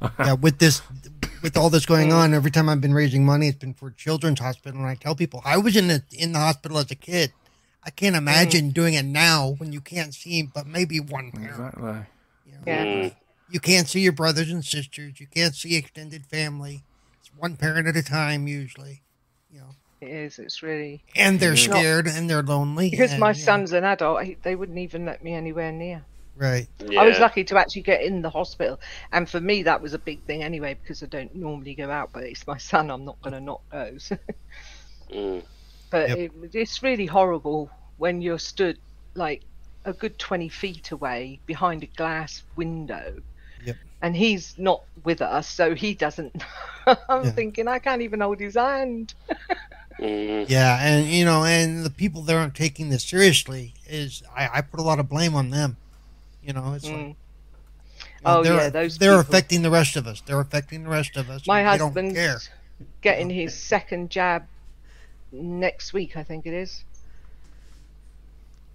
[0.20, 0.82] yeah, with this,
[1.42, 4.38] with all this going on, every time I've been raising money, it's been for Children's
[4.38, 7.32] Hospital, and I tell people I was in the in the hospital as a kid.
[7.86, 11.50] I can't imagine doing it now when you can't see him, but maybe one parent.
[11.50, 11.92] Exactly.
[12.46, 12.58] you know?
[12.66, 12.84] Yeah.
[12.84, 13.14] Mm.
[13.50, 15.20] You can't see your brothers and sisters.
[15.20, 16.82] You can't see extended family.
[17.20, 19.02] It's one parent at a time usually.
[19.52, 20.38] You know, It is.
[20.38, 21.70] It's really and they're Yeah.
[21.74, 22.90] scared and they're lonely.
[22.90, 24.24] because and, my you know, son's an adult.
[24.24, 26.04] He, they wouldn't even let me anywhere near.
[26.36, 26.66] right.
[26.78, 27.02] Yeah.
[27.02, 28.80] I was lucky to actually get in the hospital,
[29.12, 32.10] and for me that was a big thing anyway because I don't normally go out,
[32.12, 32.90] but it's my son.
[32.90, 33.98] I'm not going to not go.
[33.98, 34.18] So-
[35.12, 35.44] Mm.
[35.94, 36.18] But Yep.
[36.18, 38.78] it, it's really horrible when you're stood
[39.14, 39.42] like
[39.84, 43.20] a good 20 feet away behind a glass window.
[43.64, 43.76] Yep.
[44.02, 46.42] And he's not with us, so he doesn't.
[46.86, 47.30] I'm Yeah.
[47.30, 49.14] thinking I can't even hold his hand.
[50.00, 50.48] Mm.
[50.48, 54.60] Yeah, and you know, and the people that aren't taking this seriously is I, I
[54.62, 55.76] put a lot of blame on them.
[56.42, 56.98] You know, it's like Mm.
[56.98, 57.14] you know,
[58.26, 59.20] Oh, they're, yeah, those they're people.
[59.30, 60.20] affecting the rest of us.
[60.26, 61.46] They're affecting the rest of us.
[61.46, 62.38] My and they don't husband's care.
[63.02, 64.42] getting his second jab
[65.34, 66.84] next week, I think it is.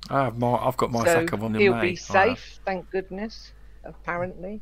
[0.10, 0.56] I have my.
[0.56, 1.82] I've got my so second one in he'll May.
[1.82, 1.90] be I
[2.28, 2.38] have.
[2.38, 3.52] safe, thank goodness,
[3.84, 4.62] apparently.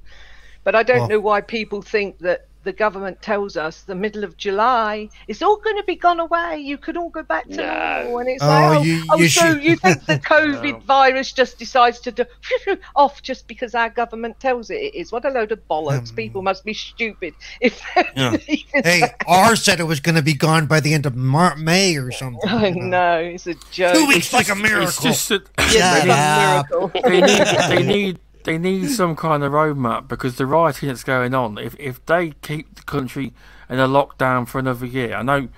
[0.64, 4.24] but I don't Well- know why people think that the government tells us the middle
[4.24, 6.58] of July it's all going to be gone away.
[6.58, 7.64] You can all go back to No.
[8.02, 10.72] normal, and it's Oh, like, oh, you- oh, you so should- you think the COVID
[10.72, 10.78] No.
[10.80, 12.24] virus just decides to do
[12.96, 15.12] off just because our government tells it it is?
[15.12, 16.10] What a load of bollocks!
[16.10, 18.30] Um, people must be stupid if they're Yeah.
[18.36, 19.16] believing Hey, that.
[19.26, 22.10] ours said it was going to be gone by the end of Mar- May or
[22.12, 22.48] something.
[22.48, 22.86] I you know.
[22.86, 23.94] know it's a joke.
[23.94, 25.02] Two weeks like a It's miracle.
[25.02, 26.90] just that Yeah, it's up.
[26.94, 27.10] a miracle.
[27.10, 31.34] they need they need they need some kind of roadmap because the rioting that's going
[31.34, 31.58] on.
[31.58, 33.32] If if they keep the country
[33.68, 35.48] in a lockdown for another year, I know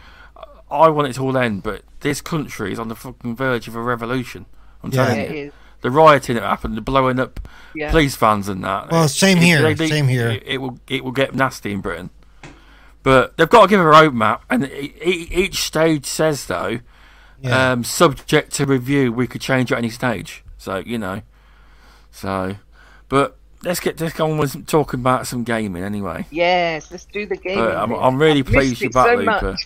[0.71, 3.77] I want it to all end, but this country is on the fucking verge of
[3.77, 4.47] a revolution.
[4.83, 5.05] I'm Yeah.
[5.05, 5.53] telling Yeah, it you, is.
[5.83, 7.41] the rioting that happened, the blowing up
[7.75, 7.91] Yeah.
[7.91, 8.91] police vans and that.
[8.91, 10.29] Well, same It- here, they- they- same here.
[10.31, 12.11] It, it will it will get nasty in Britain,
[13.03, 16.81] but they've got to give a roadmap, and each stage says though
[17.41, 17.73] Yeah.
[17.73, 19.13] um, subject to review.
[19.13, 20.43] We could change at any stage.
[20.59, 21.23] So you know,
[22.11, 22.57] so
[23.15, 26.27] but let's get let's go on with some, talking about some gaming anyway.
[26.33, 27.59] Yes, let's do the game.
[27.59, 29.57] But I'm, I'm really I've pleased you're back, so Luca.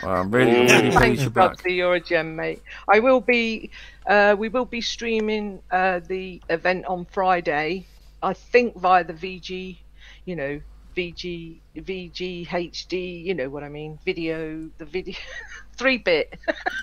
[0.00, 1.56] Well, I'm really really Thanks, pleased you're back.
[1.56, 2.62] Bubsy, you're a gem, mate.
[2.88, 3.70] I will be.
[4.06, 7.84] Uh, we will be streaming uh, the event on Friday.
[8.22, 9.76] I think via the VG,
[10.24, 10.60] you know,
[10.94, 13.24] VG VG HD.
[13.24, 13.98] You know what I mean?
[14.04, 15.16] Video, the video,
[15.76, 16.38] three bit.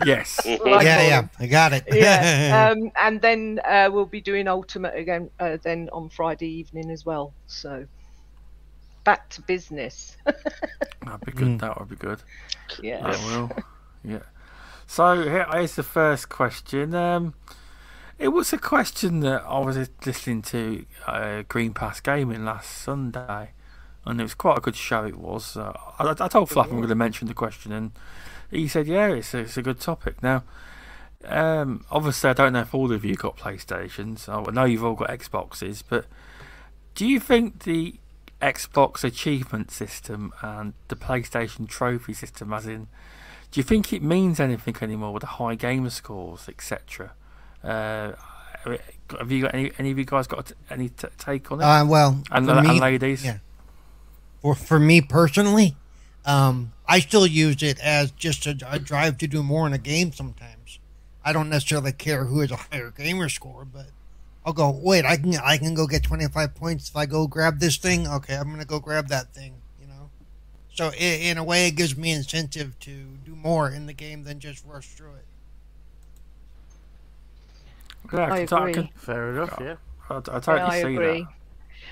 [0.06, 0.40] Yes.
[0.46, 1.28] Like yeah, yeah.
[1.40, 1.84] I got it.
[1.92, 2.72] yeah.
[2.72, 5.30] Um, and then uh, we'll be doing Ultimate again.
[5.40, 7.34] Uh, then on Friday evening as well.
[7.48, 7.86] So
[9.04, 10.18] back to business.
[10.26, 11.60] That'd be good.
[11.60, 12.22] That would be good.
[12.82, 13.02] yeah.
[13.02, 13.52] That will.
[14.04, 14.24] Yeah.
[14.88, 16.94] So here is the first question.
[16.94, 17.34] Um,
[18.22, 23.52] it was a question that I was listening to uh, Green Pass Gaming last Sunday,
[24.06, 25.06] and it was quite a good show.
[25.06, 25.58] It was.
[25.58, 27.92] Uh, I, I told Fluff I'm going to mention the question, and
[28.50, 30.44] he said, "Yeah, it's a, it's a good topic." Now,
[31.26, 34.28] um, obviously, I don't know if all of you got PlayStations.
[34.28, 36.06] I know you've all got Xboxes, but
[36.96, 37.96] do you think the
[38.42, 42.88] Xbox achievement system and the PlayStation trophy system, as in,
[43.52, 47.12] do you think it means anything anymore with the high gamer scores, etc.?
[47.64, 48.14] Uh,
[49.20, 49.72] have you got any?
[49.78, 51.64] Any of you guys got any t- take on it?
[51.64, 53.38] Uh, well, and, for and me, ladies, yeah.
[54.42, 55.76] For for me personally,
[56.26, 59.78] um, I still use it as just a, a drive to do more in a
[59.78, 60.12] game.
[60.12, 60.80] Sometimes
[61.24, 63.88] I don't necessarily care who has a higher gamer score, but
[64.46, 64.72] I'll go.
[64.72, 67.78] Wait, I can I can go get twenty five points if I go grab this
[67.78, 68.08] thing.
[68.08, 69.54] Okay, I'm gonna go grab that thing.
[69.80, 70.10] You know.
[70.74, 72.92] So in, in a way, it gives me incentive to
[73.24, 75.26] do more in the game than just rush through it.
[78.14, 78.74] Yeah, I 'cause agree.
[78.74, 79.58] can, Fair enough.
[79.62, 79.76] Yeah.
[80.10, 81.28] I, I totally Yeah, I see agree.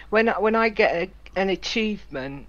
[0.09, 2.47] When I- when I get a, an achievement,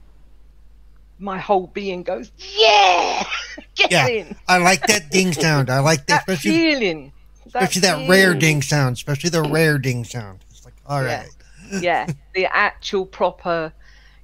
[1.18, 3.24] my whole being goes, yeah,
[3.76, 4.08] get Yeah.
[4.08, 4.36] in.
[4.48, 5.70] I like that ding sound.
[5.70, 7.12] I like that, That especially feeling.
[7.46, 8.96] especially that rare ding sound.
[8.96, 10.40] Especially the rare ding sound.
[10.50, 11.22] It's like, all Yeah.
[11.22, 11.30] right.
[11.82, 13.72] yeah, the actual proper,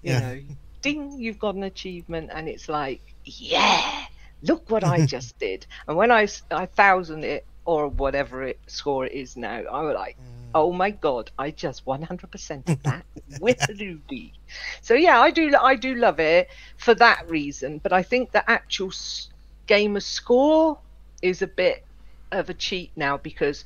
[0.03, 0.21] you Yeah.
[0.21, 0.40] know,
[0.83, 4.05] ding, you've got an achievement, and it's like, yeah,
[4.42, 5.66] look what I just did.
[5.87, 9.95] And when I, I thousand it or whatever it score it is now, I was
[9.95, 10.46] like, mm.
[10.55, 13.05] Oh my god, I just 100% of that
[13.41, 14.33] with Rudy.
[14.83, 18.49] So yeah, I do I do love it for that reason, but I think the
[18.51, 18.93] actual
[19.67, 20.79] gamer score
[21.23, 21.85] is a bit
[22.33, 23.65] of a cheat now because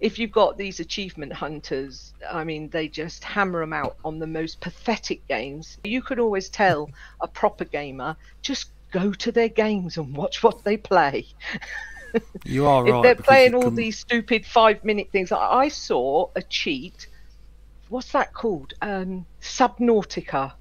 [0.00, 4.26] if you've got these achievement hunters, I mean, they just hammer them out on the
[4.28, 5.78] most pathetic games.
[5.82, 6.88] You could always tell
[7.20, 11.26] a proper gamer just go to their games and watch what they play.
[12.12, 12.22] that.
[12.44, 13.02] You are if right.
[13.02, 17.06] they're playing all can- these stupid five minute things, I, I saw a cheat.
[17.88, 18.74] What's that called?
[18.82, 20.52] Um, Subnautica.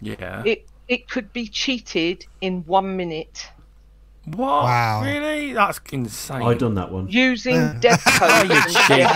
[0.00, 0.42] Yeah.
[0.44, 3.48] It it could be cheated in one minute
[4.26, 4.64] what?
[4.64, 5.02] Wow.
[5.02, 5.54] Really?
[5.54, 6.42] That's insane.
[6.42, 7.08] I done that one.
[7.08, 7.72] using Uh.
[7.80, 8.48] dev code.
[8.50, 9.06] you and cheat.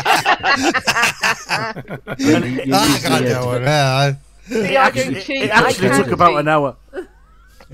[2.18, 3.62] You- you use I got the, that one.
[3.62, 4.14] Yeah.
[4.46, 5.42] See, I Actually, don't it, cheat.
[5.42, 6.77] it actually can took about an hour.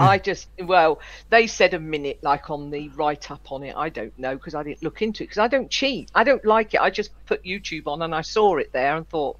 [0.01, 3.75] I just well, they said a minute like on the write up on it.
[3.77, 6.11] I don't know because I didn't look into it because I don't cheat.
[6.15, 6.81] I don't like it.
[6.81, 9.37] I just put YouTube on and I saw it there and thought,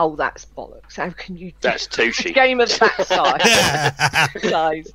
[0.00, 0.96] oh, that's bollocks.
[0.96, 3.06] How can you do That's a game of that
[4.42, 4.42] size?
[4.50, 4.92] size?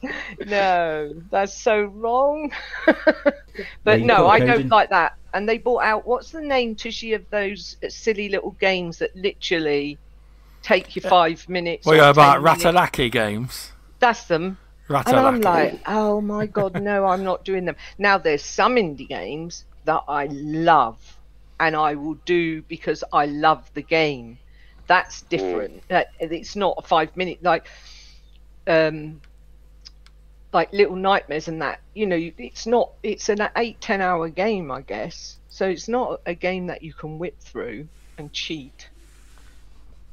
[0.48, 2.52] No, that's so wrong.
[3.84, 4.70] but you no, put I code don't in.
[4.70, 5.16] like that.
[5.34, 9.98] And they bought out what's the name, Tushi, of those silly little games that literally
[10.64, 11.86] take you five minutes.
[11.86, 12.64] Well, or yeah, about 10 minutes.
[12.64, 13.72] Ratalaika games.
[14.06, 14.60] That's them.
[15.08, 17.76] And I'm like, oh my god, no, I'm not doing them.
[17.98, 21.18] Now there's some indie games that I love
[21.60, 24.38] and I will do because I love the game.
[24.86, 25.88] That's different.
[25.88, 27.66] That it's not a five minute like
[28.68, 29.22] um
[30.54, 31.80] like Little Nightmares and that.
[31.96, 35.40] You know, it's not it's an eight, ten hour game, I guess.
[35.50, 37.88] So it's not a game that you can whip through
[38.20, 38.88] and cheat.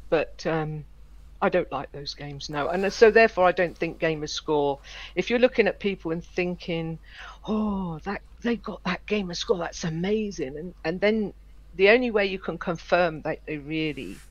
[0.09, 0.87] But um
[1.43, 4.81] I don't like those games now, and so therefore I don't think gamers score.
[5.17, 7.01] If you're looking at people and thinking,
[7.47, 11.35] "Oh, that they got that gamer score, that's amazing," and and then
[11.75, 14.23] the only way you can confirm that they really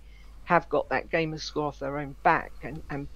[0.45, 3.10] have got that gamer score off their own back, and and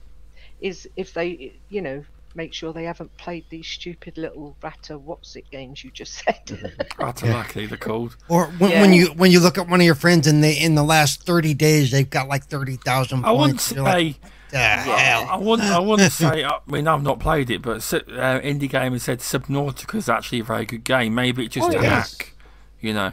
[0.62, 2.04] is if they, you know,
[2.36, 6.46] make sure they haven't played these stupid little ratter what's it games you just said.
[7.00, 8.16] Ratalaika, they're called.
[8.28, 8.82] Or when, Yeah.
[8.82, 11.24] when you when you look at one of your friends and they in the last
[11.24, 13.64] thirty days they've got like thirty thousand I wouldn't points.
[13.66, 13.76] say.
[13.76, 14.16] You're like,
[14.52, 15.70] "The hell?" I wouldn't.
[15.70, 16.44] I wouldn't say.
[16.44, 20.40] I mean, I've not played it, but Su- uh, indie gamer said Subnautica is actually
[20.40, 21.16] a very good game.
[21.16, 22.18] Maybe it's just Oh, a yes.
[22.18, 22.34] hack,
[22.82, 23.12] you know.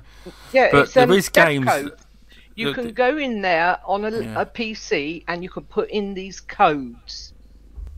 [0.52, 1.92] Yeah, But it's, there um, is games code.
[2.54, 4.40] You that- can go in there on a, Yeah.
[4.42, 7.32] a PC and you can put in these codes,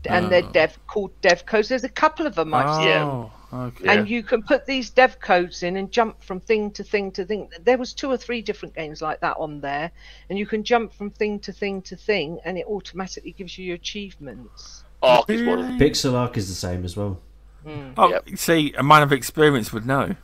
[0.07, 0.51] and they're Oh.
[0.51, 1.69] dev called dev codes.
[1.69, 3.87] There's a couple of them I've seen, Oh, okay.
[3.87, 7.25] and you can put these dev codes in and jump from thing to thing to
[7.25, 7.49] thing.
[7.63, 9.91] There was two or three different games like that on there,
[10.29, 13.65] and you can jump from thing to thing to thing, and it automatically gives you
[13.65, 14.83] your achievements.
[15.03, 15.77] Ark is one of them.
[15.79, 17.19] Pixel Arc is the same as well.
[17.63, 17.91] Hmm.
[17.97, 18.29] Oh, Yep.
[18.35, 20.15] see, a man of experience would know.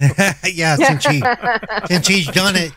[0.44, 1.20] yeah, since he
[1.86, 2.72] since he's done it,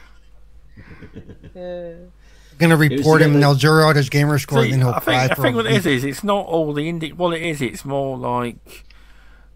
[2.62, 3.34] gonna report him.
[3.34, 5.42] and They'll zero out his gamer score, See, and he'll I cry think, I for
[5.42, 7.14] think what it is is it's not all the indie.
[7.14, 7.62] Well, it is.
[7.62, 8.86] It's more like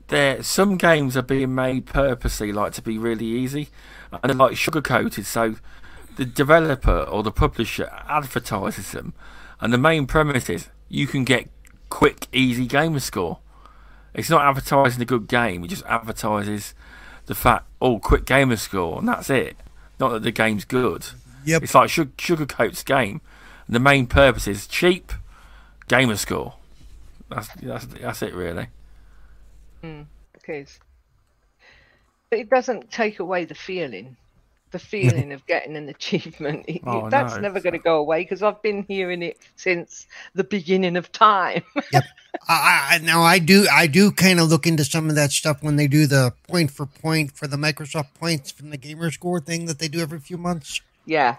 [0.07, 0.43] there.
[0.43, 3.69] Some games are being made purposely, like to be really easy,
[4.11, 5.25] and they're like sugar coated.
[5.25, 5.55] So
[6.17, 9.13] the developer or the publisher advertises them,
[9.61, 11.49] and the main premise is you can get
[11.89, 13.39] quick, easy gamer score.
[14.13, 15.63] It's not advertising a good game.
[15.63, 16.73] It just advertises
[17.25, 19.57] the fact, oh, quick gamer score, and that's it.
[19.99, 21.05] Not that the game's good.
[21.45, 21.63] Yep.
[21.63, 23.21] It's like sugar, sugarcoats game.
[23.67, 25.11] And the main purpose is cheap
[25.87, 26.55] gamer score.
[27.29, 28.67] That's that's that's it really.
[29.81, 30.01] Hmm,
[30.33, 30.79] because
[32.31, 34.17] it doesn't take away the feeling.
[34.71, 36.65] The feeling of getting an achievement.
[36.67, 37.41] It- Oh, that's no.
[37.41, 41.63] never going to go away because I've been hearing it since the beginning of time.
[42.47, 45.63] I, I now I do I do kind of look into some of that stuff
[45.63, 49.39] when they do the point for point for the Microsoft points from the gamer score
[49.39, 50.81] thing that they do every few months.
[51.05, 51.37] Yeah.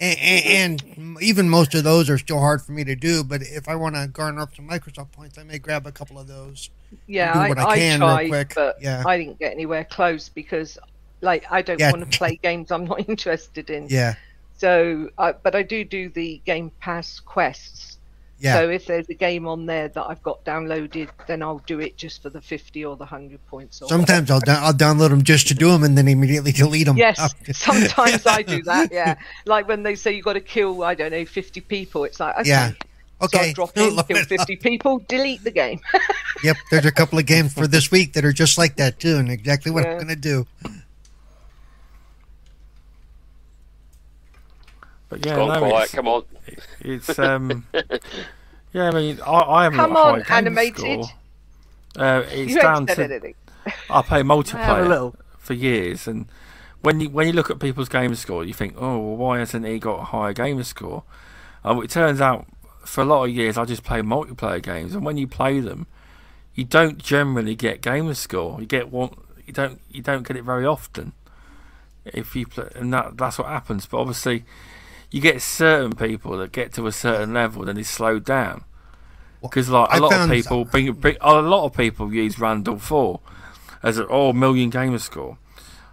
[0.00, 3.22] And, and, and even most of those are still hard for me to do.
[3.22, 6.18] But if I want to garner up some Microsoft points, I may grab a couple
[6.18, 6.70] of those.
[7.06, 9.04] Yeah, I, I I tried, but yeah.
[9.06, 10.78] I didn't get anywhere close because
[11.20, 11.92] Like I don't Yeah.
[11.92, 13.86] want to play games I'm not interested in.
[13.88, 14.14] Yeah,
[14.56, 17.98] So, uh, but I do do the Game Pass quests.
[18.38, 18.54] Yeah.
[18.54, 21.96] So if there's a game on there that I've got downloaded, then I'll do it
[21.96, 23.80] just for the 50 or the 100 points.
[23.80, 26.96] Or Sometimes I'll I'll download them just to do them and then immediately delete them.
[26.96, 28.88] Yes, sometimes I do that.
[28.92, 29.16] Yeah,
[29.46, 32.04] like when they say you've got to kill, I don't know, 50 people.
[32.04, 32.70] It's like okay, Yeah.
[32.70, 32.76] so
[33.22, 33.50] Okay.
[33.50, 35.80] I drop in, kill 50 people, delete the game.
[36.42, 39.16] Yep, there's a couple of games for this week that are just like that too,
[39.16, 40.46] and exactly what I'm gonna do.
[45.14, 45.82] But yeah, Gone no, quiet.
[45.84, 46.24] it's, Come on.
[46.80, 47.66] it's um,
[48.72, 48.88] yeah.
[48.88, 51.04] I mean, I, I haven't Come got a on, high game animated.
[51.04, 51.16] score.
[52.04, 53.34] Uh, it's you down ain't said to anything.
[53.88, 55.14] I play I a multiplayer little.
[55.38, 56.26] for years, and
[56.82, 59.64] when you when you look at people's game score, you think, oh, well, why hasn't
[59.66, 61.04] he got a higher game score?
[61.64, 62.46] Uh, it turns out,
[62.84, 65.86] for a lot of years, I just play multiplayer games, and when you play them,
[66.54, 68.60] you don't generally get game score.
[68.60, 69.14] You get one.
[69.46, 69.80] You don't.
[69.90, 71.12] You don't get it very often.
[72.04, 73.86] If you play, and that that's what happens.
[73.86, 74.44] But obviously,
[75.14, 78.64] you get certain people that get to a certain level, then they slow down.
[79.40, 82.66] Because like a I lot of people, bring, bring, a lot of people use Rand
[82.66, 83.20] al Thor
[83.80, 85.38] as a oh million gamer score.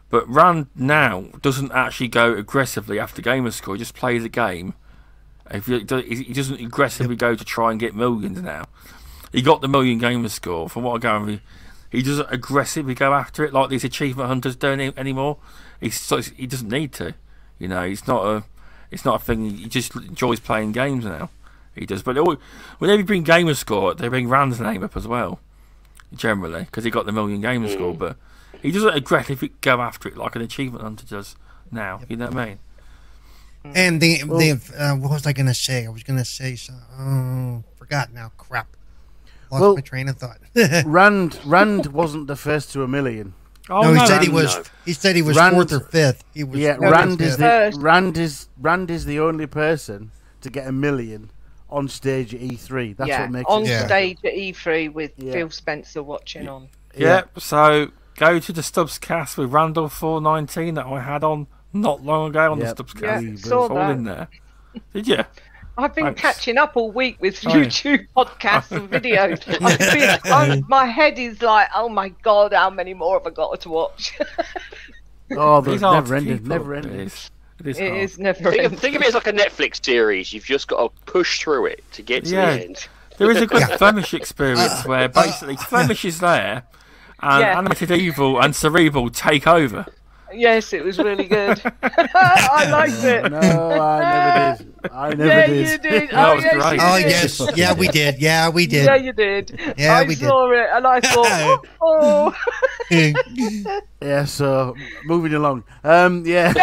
[0.10, 3.76] But Rand now doesn't actually go aggressively after gamer score.
[3.76, 4.74] He just plays a game.
[5.52, 8.66] If you, he doesn't aggressively go to try and get millions now.
[9.32, 10.68] He got the million gamer score.
[10.68, 11.42] From what I gather, he,
[11.92, 15.38] he doesn't aggressively go after it like these achievement hunters don't any- anymore.
[15.80, 17.14] He's he doesn't need to.
[17.60, 18.44] You know, he's not a
[18.92, 19.50] it's not a thing.
[19.58, 21.30] He just enjoys playing games now.
[21.74, 22.04] He does.
[22.04, 22.38] But they always,
[22.80, 25.40] whenever you bring gamer score, they bring Rand's name up as well.
[26.14, 28.18] Generally, because he got the million gamer score, but
[28.62, 31.38] he doesn't aggressively go after it like an achievement hunter does
[31.72, 32.02] now.
[32.10, 32.60] You know what I mean?
[33.64, 35.86] And the the uh, what was I gonna say?
[35.86, 36.74] I was gonna say so.
[37.00, 38.32] Oh, forgot now.
[38.38, 38.76] Crap.
[39.52, 40.40] Lost Well- my train of thought.
[40.86, 43.34] Rand Rand wasn't the first to a million.
[43.70, 44.56] Oh, no, he said he was.
[44.56, 44.64] no.
[44.86, 46.24] He said he was Rand- fourth or fifth.
[46.34, 46.60] He was.
[46.60, 51.30] Yeah, Rand is the Rand is Rand is the only person to get a million
[51.70, 52.98] on stage at E3.
[52.98, 53.80] That's yeah, what makes on it Yeah.
[53.86, 53.88] special.
[53.88, 55.34] stage at E3 with Yeah.
[55.34, 56.68] Phil Spencer watching on.
[56.98, 57.24] Yeah.
[57.38, 61.48] So go to the Stubz cast with Rand al Thor nineteen that I had on
[61.72, 62.76] not long ago on Yep.
[62.76, 63.24] the Stubz cast.
[63.24, 63.92] Yeah, It's all that.
[63.92, 64.28] in there.
[64.94, 65.18] Did you?
[65.78, 66.22] I've been Thanks.
[66.22, 67.66] catching up all week with Oh, yeah.
[67.66, 69.42] YouTube podcasts and videos.
[69.62, 69.80] I've
[70.24, 73.60] been, I'm, my head is like, oh my god, how many more have I got
[73.62, 74.18] to watch?
[75.34, 76.84] Oh, the It's never to ending, never up.
[76.84, 77.00] ending.
[77.00, 77.30] It is.
[77.62, 78.02] It is it hard.
[78.02, 78.80] is never Think of, ending.
[78.80, 80.34] think of it as like a Netflix series.
[80.34, 82.58] You've just got to push through it to get to Yeah.
[82.58, 82.88] the end.
[83.18, 86.64] There is a good Flemish experience where basically Flemish is there,
[87.22, 87.58] and Yeah.
[87.58, 89.86] animated evil and cerebral take over.
[90.34, 91.62] Yes, it was really good.
[91.84, 93.32] I liked it.
[93.32, 94.92] No, I never did.
[94.92, 95.70] I never yeah, did.
[95.70, 96.10] you did.
[96.10, 96.80] That oh, was yes, great.
[96.82, 98.20] Oh yes, yeah we did.
[98.20, 98.86] Yeah we did.
[98.86, 99.60] Yeah, you did.
[99.78, 100.28] Yeah, I we did.
[100.28, 102.36] saw it and I thought, oh,
[102.92, 103.82] oh.
[104.02, 104.76] Yeah, so
[105.06, 105.64] moving along.
[105.84, 106.54] Um, yeah.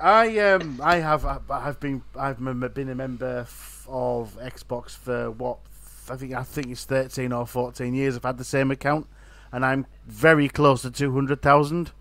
[0.00, 2.38] I um I have I've been I've
[2.74, 3.46] been a member
[3.88, 5.58] of Xbox for what
[6.10, 8.16] I think I think it's thirteen or fourteen years.
[8.16, 9.06] I've had the same account,
[9.52, 11.92] and I'm very close to two hundred thousand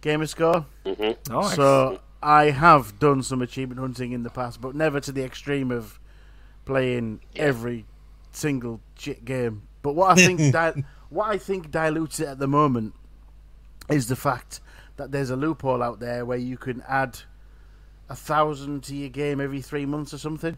[0.00, 0.66] gamer score.
[0.84, 1.54] Nice.
[1.54, 5.70] So I have done some achievement hunting in the past, but never to the extreme
[5.70, 6.00] of
[6.64, 7.86] playing every
[8.32, 9.62] single shit game.
[9.82, 12.94] But what I think di- what I think dilutes it at the moment
[13.88, 14.60] is the fact
[14.96, 17.18] that there's a loophole out there where you can add
[18.08, 20.56] a thousand to your game every three months or something.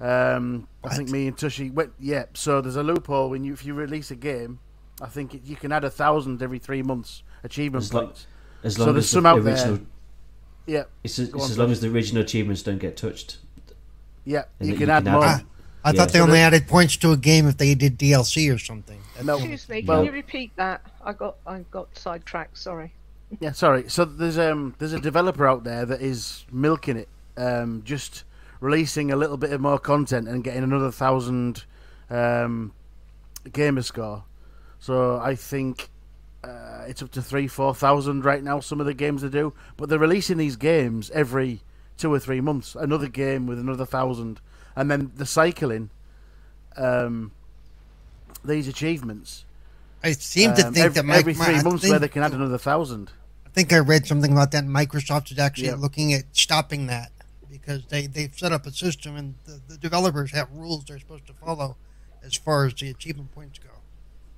[0.00, 1.92] Um, I think me and Tushi went.
[1.98, 4.60] Yeah, so there's a loophole when you if you release a game,
[5.00, 8.26] I think it, you can add a thousand every three months achievement As, lo- points.
[8.62, 9.54] as So long there's as some the out there.
[9.54, 9.80] original,
[10.66, 13.38] Yeah, it's, as- it's on, as long as the original achievements don't get touched.
[14.24, 15.24] yeah, And you can you add can more.
[15.24, 15.44] add-
[15.82, 15.96] I Yeah.
[15.96, 19.00] thought they only added points to a game if they did DLC or something.
[19.24, 20.82] No, Excuse me, can Well- you repeat that?
[21.02, 22.58] I got I got sidetracked.
[22.58, 22.92] Sorry.
[23.40, 23.88] Yeah, sorry.
[23.88, 28.24] So there's um there's a developer out there that is milking it, um, just
[28.60, 31.64] releasing a little bit of more content and getting another thousand
[32.10, 32.72] um,
[33.52, 34.24] gamer score.
[34.80, 35.88] So I think
[36.42, 38.60] uh, it's up to three, four thousand right now.
[38.60, 41.60] Some of the games they do, but they're releasing these games every
[41.96, 42.74] two or three months.
[42.74, 44.40] Another game with another thousand,
[44.74, 45.90] and then the cycling.
[46.76, 47.32] Um,
[48.44, 49.44] these achievements.
[50.02, 52.08] I seem to um, think every, that my, every three I months think, where they
[52.08, 53.10] can add another thousand.
[53.44, 54.64] I think I read something about that.
[54.64, 55.74] Microsoft is actually Yeah.
[55.74, 57.12] looking at stopping that
[57.50, 61.26] because they they've set up a system and the, the developers have rules they're supposed
[61.26, 61.76] to follow
[62.24, 63.68] as far as the achievement points go.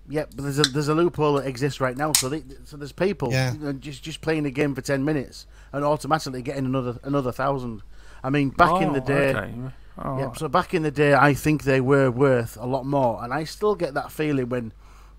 [0.09, 2.13] Yeah, but there's a there's a loophole that exists right now.
[2.13, 3.53] So they, so there's people Yeah.
[3.53, 7.33] you know, just just playing the game for ten minutes and automatically getting another another
[7.33, 7.83] thousand.
[8.25, 9.53] I mean, back in oh, the Oh, day, okay.
[9.99, 10.33] Oh, yeah.
[10.33, 13.45] So back in the day, I think they were worth a lot more, and I
[13.45, 14.73] still get that feeling when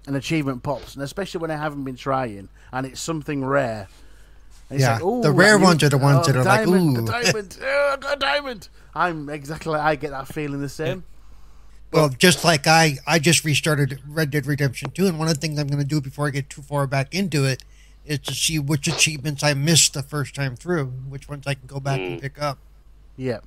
[0.07, 3.87] an achievement pops, and especially when I haven't been trying, and it's something rare.
[4.69, 6.65] it's Yeah, like, "Ooh, the rare ones are the ones oh, that are the like,
[6.65, 8.69] diamond, "Ooh." the diamond, oh, I got a diamond.
[8.95, 9.75] I'm exactly.
[9.79, 11.03] I get that feeling the same.
[11.93, 15.39] Well, just like I, I just restarted Red Dead Redemption 2, and one of the
[15.39, 17.63] things I'm going to do before I get too far back into it
[18.05, 21.67] is to see which achievements I missed the first time through, which ones I can
[21.67, 22.57] go back and pick up.
[23.15, 23.39] Yeah,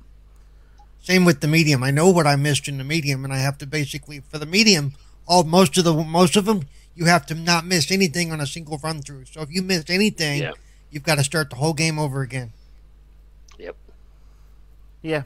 [1.01, 1.83] Same with the medium.
[1.83, 4.45] I know what I missed in the medium, and I have to basically for the
[4.45, 4.93] medium,
[5.27, 6.61] all most of the most of them,
[6.95, 9.25] you have to not miss anything on a single run through.
[9.25, 10.53] So if you missed anything, Yeah.
[10.89, 12.53] you've got to start the whole game over again.
[13.59, 13.75] Yep.
[15.01, 15.23] yeah.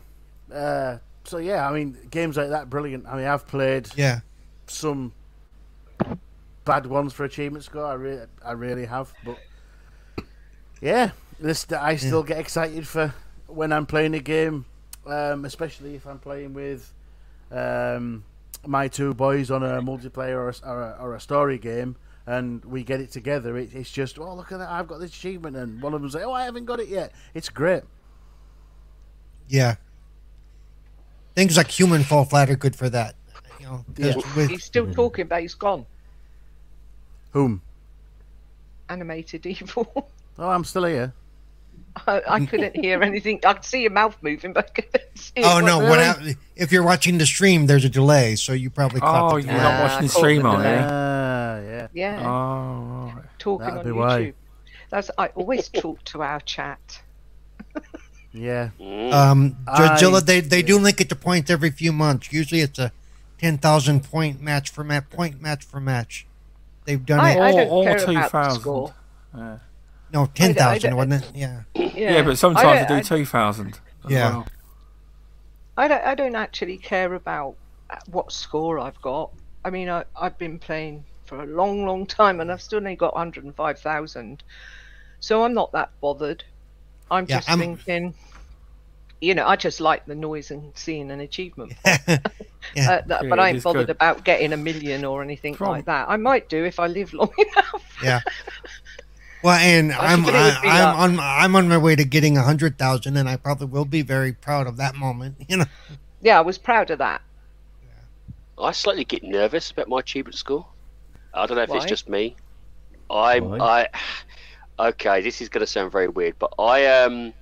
[0.52, 3.06] Uh, so yeah, I mean, games like that, brilliant.
[3.08, 4.22] I mean, I've played Yeah,
[4.68, 5.14] some
[6.66, 7.86] bad ones for achievement score.
[7.86, 9.14] I really, I really have.
[9.26, 9.38] But
[10.82, 13.14] yeah, this I still get excited for
[13.48, 14.66] when I'm playing a game,
[15.06, 16.94] um, especially if I'm playing with
[17.52, 18.24] um,
[18.66, 21.96] my two boys on a multiplayer or a, or a, or a story game.
[22.28, 23.58] And we get it together.
[23.58, 24.70] It, it's just, oh look at that!
[24.70, 27.12] I've got this achievement, and one of them say, "Oh, I haven't got it yet."
[27.34, 27.82] It's great.
[29.48, 29.76] yeah.
[31.42, 33.16] Things like Human Fall Flat are good for that.
[33.60, 34.36] You know, 'cause Yeah.
[34.36, 35.88] with He's still talking, but he's gone.
[37.32, 37.64] Whom?
[38.90, 40.08] Animated evil.
[40.38, 41.14] Oh, I'm still here.
[42.08, 43.40] I, I couldn't hear anything.
[43.46, 45.78] I could see your mouth moving, but I couldn't see Oh what- no!
[45.80, 46.30] What really?
[46.34, 49.44] hap- if you're watching the stream, there's a delay, so you probably caught Oh, the
[49.48, 49.64] you're delay.
[49.64, 50.80] not Ah, watching the stream, are you?
[50.84, 51.88] Ah, yeah.
[51.94, 53.26] Yeah, Oh, right.
[53.40, 53.98] talking that'd on YouTube.
[53.98, 54.34] why.
[54.92, 57.02] That's I always talk to our chat.
[58.34, 58.70] Yeah.
[58.80, 59.14] Mm.
[59.14, 62.32] Um, Godzilla, I- they they do link it to points every few months.
[62.32, 62.92] Usually, it's a
[63.38, 66.26] ten thousand point match for match point match for match.
[66.86, 67.40] They've done I, it.
[67.40, 68.62] I don't Or- or care about the 2000.
[68.62, 68.94] score.
[70.14, 71.32] no, ten thousand, wasn't it?
[71.36, 71.62] Yeah.
[71.76, 73.80] Yeah, Yeah, but sometimes they I- do 2000.
[74.08, 74.30] Yeah.
[74.30, 74.48] well.
[75.78, 76.04] I don't.
[76.04, 77.56] I don't actually care about
[78.10, 79.32] what score I've got.
[79.64, 82.96] I mean, I, I've been playing for a long, long time, and I've still only
[82.96, 84.44] got 105,000.
[85.20, 86.44] So I'm not that bothered.
[87.12, 88.14] I'm Yeah, just I'm- thinking,
[89.22, 91.74] you know, I just like the noise and seeing an achievement.
[91.86, 92.00] yeah.
[92.10, 92.22] Uh,
[92.76, 93.90] that, Yeah, but I it ain't bothered good.
[93.92, 96.10] about getting a million or anything From- like that.
[96.10, 97.98] I might do if I live long enough.
[98.04, 98.22] Yeah.
[99.44, 102.38] Well, and I I'm I, would be I'm on I'm on my way to getting
[102.38, 105.36] a hundred thousand, and I probably will be very proud of that moment.
[105.50, 105.66] You know.
[106.22, 107.22] yeah, I was proud of that.
[107.84, 108.66] Yeah.
[108.66, 110.66] I slightly get nervous about my achievement score.
[111.34, 111.78] I don't know if Why?
[111.78, 112.36] it's just me.
[113.10, 113.58] I'm Why?
[113.60, 113.88] I
[114.80, 117.34] okay, this is going to sound very weird, but I um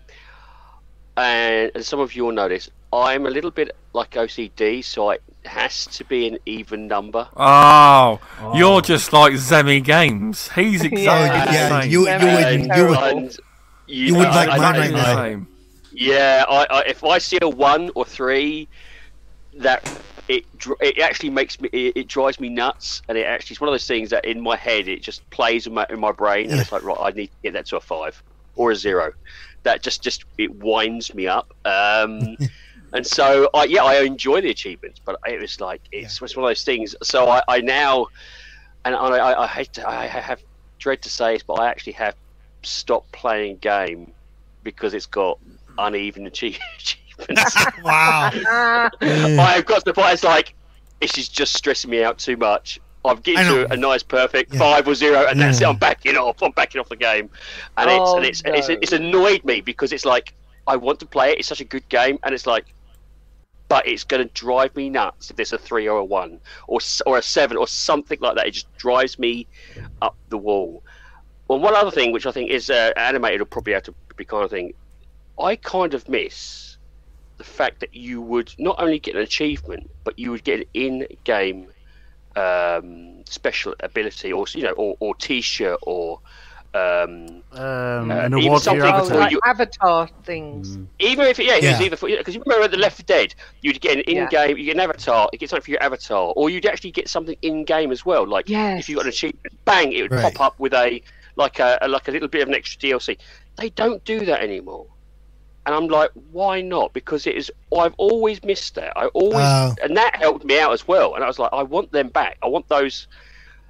[1.17, 2.69] and, and some of you will notice.
[2.91, 7.27] I'm a little bit like OCD, so it has to be an even number.
[7.37, 8.57] Oh, Oh.
[8.57, 10.49] you're just like Zemi Games.
[10.51, 11.45] He's exactly Yeah.
[11.45, 11.91] the yeah, same.
[11.91, 13.37] you you Very would you would and
[13.87, 15.15] You would I- like I- mine right the now.
[15.15, 15.47] same.
[15.91, 18.67] Yeah, I, I, if I see a one or three,
[19.55, 19.83] that
[20.29, 20.45] it
[20.79, 23.73] it actually makes me it, it drives me nuts, and it actually it's one of
[23.73, 26.61] those things that in my head it just plays in my in my brain, and
[26.61, 28.21] it's like right, I need to get that to a five
[28.55, 29.11] or a zero.
[29.63, 31.51] That just just it winds me up.
[31.65, 32.37] Um,
[32.93, 36.45] and so I yeah I enjoy the achievements, but it was like it's, it's one
[36.45, 36.95] of those things.
[37.01, 38.07] So I, I now
[38.85, 40.41] and I, I, I hate to, I have
[40.77, 42.15] dread to say this, but I actually have
[42.63, 44.11] stopped playing game
[44.63, 45.39] because it's got
[45.77, 46.97] uneven achie- achievements.
[47.83, 48.29] wow.
[49.01, 50.53] I've got to the point it's like
[51.01, 52.79] this is just stressing me out too much.
[53.05, 54.59] I've I getting to a nice perfect Yeah.
[54.59, 55.65] five or zero, and that's it.
[55.67, 56.41] I'm backing off.
[56.43, 57.29] I'm backing off the game,
[57.77, 58.73] and Oh, it's and it's, no.
[58.75, 60.33] it's it's annoyed me because it's like
[60.67, 61.39] I want to play it.
[61.39, 62.65] It's such a good game, and it's like,
[63.69, 66.79] but it's going to drive me nuts if there's a three or a one or
[67.05, 68.47] or a seven or something like that.
[68.47, 69.47] It just drives me
[70.01, 70.83] up the wall.
[71.47, 74.25] Well, one other thing which I think is uh, animated will probably have to be
[74.25, 74.73] kind of thing.
[75.41, 76.68] I kind of miss
[77.39, 80.65] the fact that you would not only get an achievement, but you would get an
[80.75, 81.67] in-game
[82.35, 86.19] um, special ability, or you know, or, or T-shirt, or
[86.75, 89.17] um, Um, Uh, an award for your something oh, avatar.
[89.17, 90.77] like you- avatar things.
[90.99, 91.81] even if yeah, it was Yeah.
[91.87, 94.75] either because you remember at the Left 4 Dead, you'd get an in-game, you get
[94.75, 98.05] an avatar, you get something for your avatar, or you'd actually get something in-game as
[98.05, 98.27] well.
[98.27, 98.81] Like Yes.
[98.81, 100.31] if you got an achievement, bang, it would Right.
[100.35, 101.01] pop up with a
[101.35, 103.17] like a, a like a little bit of an extra DLC.
[103.57, 104.85] They don't do that anymore.
[105.69, 106.93] And I'm like, why not?
[106.93, 107.51] Because it is.
[107.77, 108.91] I've always missed that.
[108.97, 109.75] I always, Oh.
[109.83, 111.13] and that helped me out as well.
[111.13, 112.39] And I was like, I want them back.
[112.41, 113.05] I want those.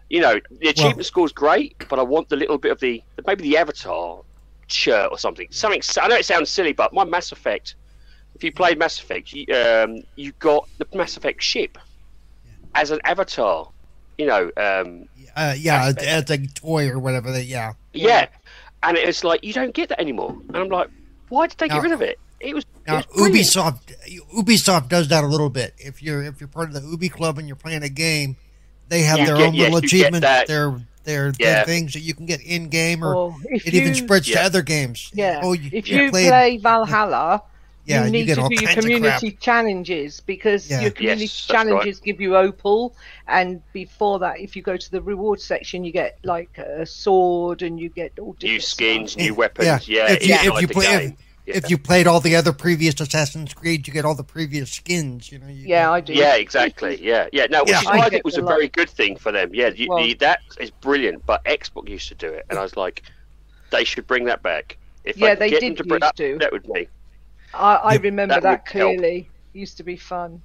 [0.09, 3.03] You know, the achievement Well- score's great, but I want the little bit of the
[3.27, 4.21] maybe the avatar
[4.67, 5.47] shirt or something.
[5.51, 5.81] Something.
[6.01, 7.75] I know it sounds silly, but my Mass Effect.
[8.33, 11.77] If you played Mass Effect, you, um, you got the Mass Effect ship
[12.75, 13.69] as an avatar.
[14.17, 17.33] You know, um, Uh, yeah, it's a toy or whatever.
[17.33, 17.73] That yeah.
[17.91, 18.27] yeah.
[18.83, 20.37] And it's like you don't get that anymore.
[20.47, 20.87] And I'm like,
[21.30, 22.19] why did they Now- get rid of it?
[22.39, 23.05] It was, it Now, was.
[23.30, 23.80] Ubisoft
[24.34, 25.73] Ubisoft does that a little bit.
[25.77, 28.38] If you're if you're part of the Ubi Club and you're playing a game,
[28.88, 29.25] they have Yeah.
[29.25, 31.55] their You own get- yes, little achievements, their their, Yeah.
[31.55, 34.41] their things that you can get in game, or if it even you- spreads to
[34.41, 35.09] other games.
[35.13, 35.39] Yeah.
[35.43, 37.41] Oh, if you you played- play Valhalla,
[37.89, 38.95] yeah, you need get to do your kinds of crap.
[38.95, 40.81] community challenges because Yeah.
[40.81, 41.69] your community Yes, that's right.
[41.69, 42.95] challenges give you opal,
[43.27, 47.61] and before that, if you go to the reward section, you get like a sword
[47.61, 49.23] and you get all different New skins, stuff.
[49.23, 49.87] new weapons.
[49.87, 50.05] Yeah.
[50.07, 51.17] Yeah, If you- inside if you play- if- game.
[51.45, 51.57] Yeah.
[51.57, 55.31] If you played all the other previous Assassin's Creed, you get all the previous skins.
[55.31, 55.47] You know.
[55.47, 56.13] You Yeah, get- I do.
[56.13, 56.99] Yeah, exactly.
[57.01, 57.47] Yeah, yeah.
[57.49, 57.79] No, which Yeah.
[57.81, 58.49] is I why I get think was a lot.
[58.49, 59.49] very good thing for them.
[59.55, 61.25] Yeah, you, Well- the, that is brilliant.
[61.25, 63.01] But Xbox used to do it, and I was like,
[63.71, 64.77] they should bring that back.
[65.05, 66.37] If Yeah, could they get did them to bring used that, to.
[66.39, 66.87] that would be.
[67.53, 68.97] I, I Yeah, remember that that, would help.
[68.97, 69.29] clearly.
[69.53, 70.41] Used to be fun.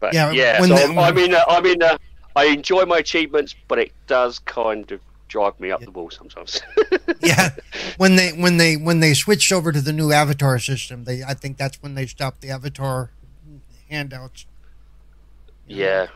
[0.00, 1.96] But Yeah, yeah, so the- I'm, mean, uh, I mean, uh,
[2.36, 6.60] I enjoy my achievements, but it does kind of drive me up the wall sometimes.
[7.20, 7.50] yeah.
[7.96, 11.34] When they when they when they switched over to the new Avatar system, they I
[11.34, 13.10] think that's when they stopped the Avatar
[13.88, 14.46] handouts.
[15.66, 16.06] yeah,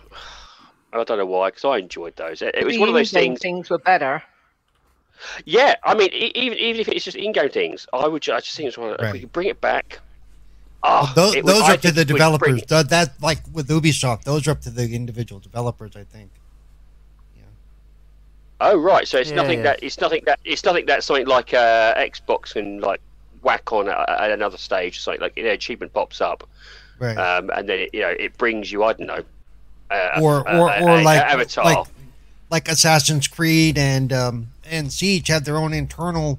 [0.92, 2.42] I don't know why, because I enjoyed those.
[2.42, 3.40] It, it was The one of those things.
[3.40, 4.22] Things were better.
[5.44, 8.22] Yeah, I mean, e- even even if it's just in-game things, I would.
[8.22, 8.96] ju- I just think it's one.
[8.98, 9.98] If we could bring it back.
[10.84, 12.62] Oh, Those, it would- those I are up to the it would bring- developers.
[12.68, 15.96] That, that like with Ubisoft, those are up to the individual developers.
[15.96, 16.30] I think.
[17.36, 17.42] Yeah.
[18.60, 19.64] Oh right, so it's Yeah, nothing yeah.
[19.64, 23.00] that it's nothing that it's nothing that something like uh, Xbox can like
[23.42, 24.98] whack on at, at another stage.
[24.98, 26.48] or Something like you know, achievement pops up,
[27.00, 27.16] Right.
[27.16, 29.24] um, and then it, you know it brings you I don't know,
[29.90, 31.64] uh, or or, a- or a- like Avatar.
[31.64, 31.86] like
[32.50, 36.38] like Assassin's Creed and um, and Siege have their own internal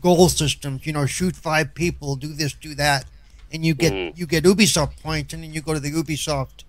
[0.00, 0.86] goal systems.
[0.86, 3.04] You know, shoot five people, do this, do that,
[3.52, 4.16] and you get Mhm.
[4.18, 6.64] you get Ubisoft points, and then you go to the Ubisoft.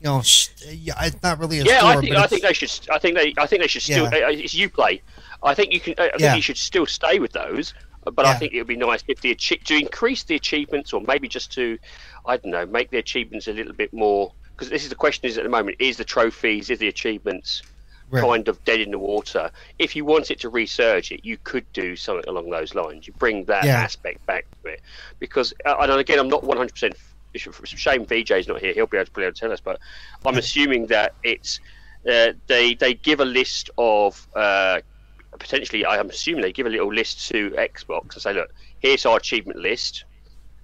[0.00, 0.22] You know,
[0.70, 2.70] yeah, it's not really a yeah, store, I think but I think they should.
[2.90, 4.04] I think they I think they should still.
[4.12, 4.26] Yeah.
[4.26, 5.02] uh, It's you play.
[5.42, 5.94] I think you can.
[5.98, 6.34] I think Yeah.
[6.34, 7.74] you should still stay with those.
[8.12, 11.26] But I think it would be nice if the to increase the achievements, or maybe
[11.26, 11.78] just to,
[12.26, 14.30] I don't know, make the achievements a little bit more.
[14.52, 17.62] Because this is the question: is at the moment is the trophies, is the achievements
[18.10, 18.20] Right.
[18.22, 19.50] kind of dead in the water?
[19.78, 23.06] If you wanted to resurge it, you could do something along those lines.
[23.06, 23.80] You bring that Yeah.
[23.80, 24.80] aspect back to it,
[25.18, 26.72] because uh, and again, I'm not 100.
[26.72, 26.96] percent
[27.36, 29.60] Shame VJ's not here; he'll be able to, be able to tell us.
[29.60, 29.80] But
[30.24, 31.58] I'm assuming that it's
[32.08, 34.80] uh, they they give a list of uh,
[35.38, 35.84] potentially.
[35.84, 39.58] I'm assuming they give a little list to Xbox and say, "Look, here's our achievement
[39.58, 40.04] list,"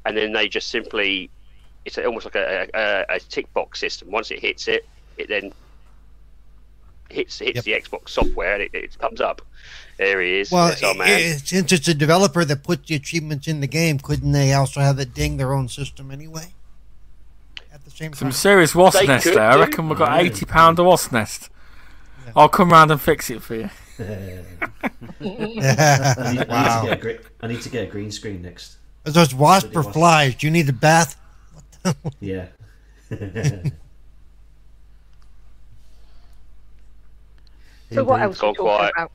[0.05, 1.31] and then they just simply
[1.85, 4.11] it's almost like a, a, a tick box system.
[4.11, 4.85] Once it hits it,
[5.17, 5.53] it then
[7.13, 7.65] hits hits Yep.
[7.65, 9.43] the Xbox software and it, it comes up.
[9.99, 10.51] There he is.
[10.51, 11.09] Well, That's our man.
[11.09, 14.81] i- since it's a developer that puts the achievements in the game, couldn't they also
[14.81, 16.53] have it ding their own system anyway?
[17.73, 18.33] At the same Some time.
[18.33, 19.51] serious wasp They nest could there.
[19.51, 20.27] I reckon we've got Yeah.
[20.31, 21.51] eighty pound a wasp nest.
[22.27, 22.33] Yeah.
[22.37, 23.71] I'll come round and fix it for you.
[23.99, 24.05] I
[25.21, 26.83] need, I, need to wow.
[26.85, 28.77] get a gre- I need to get a green screen next.
[29.07, 30.35] Are those wasps or flies?
[30.37, 31.17] Do you need a bath?
[32.21, 32.47] Yeah.
[37.93, 38.25] So what Indeed.
[38.25, 38.93] else are we quiet.
[38.97, 39.13] about?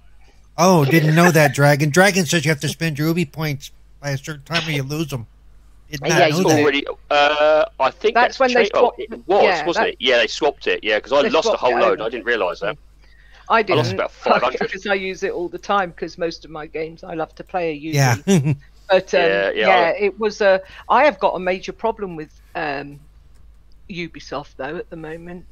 [0.57, 1.89] Oh, didn't know that, Dragon.
[1.89, 3.71] Dragon says you have to spend your Ubi points
[4.01, 5.27] by a certain time or you lose them.
[5.91, 6.59] Did not Yeah, know that.
[6.61, 6.85] already.
[7.09, 9.89] Uh, I think That's that's, when they cha- oh, swapped- it was, yeah, wasn't that-
[9.93, 9.97] it?
[9.99, 10.83] Yeah, they swapped it.
[10.83, 12.01] Yeah, because I They lost a whole load.
[12.01, 12.77] I didn't realise that.
[13.49, 13.77] I didn't.
[13.77, 14.59] lost about 500.
[14.59, 17.43] because I use it all the time because most of my games I love to
[17.43, 17.95] play are Ubi.
[17.97, 18.15] Yeah.
[18.87, 19.89] But um, Yeah, yeah, yeah.
[19.97, 20.61] it was a.
[20.89, 22.99] I have got a major problem with um,
[23.89, 25.45] Ubisoft though at the moment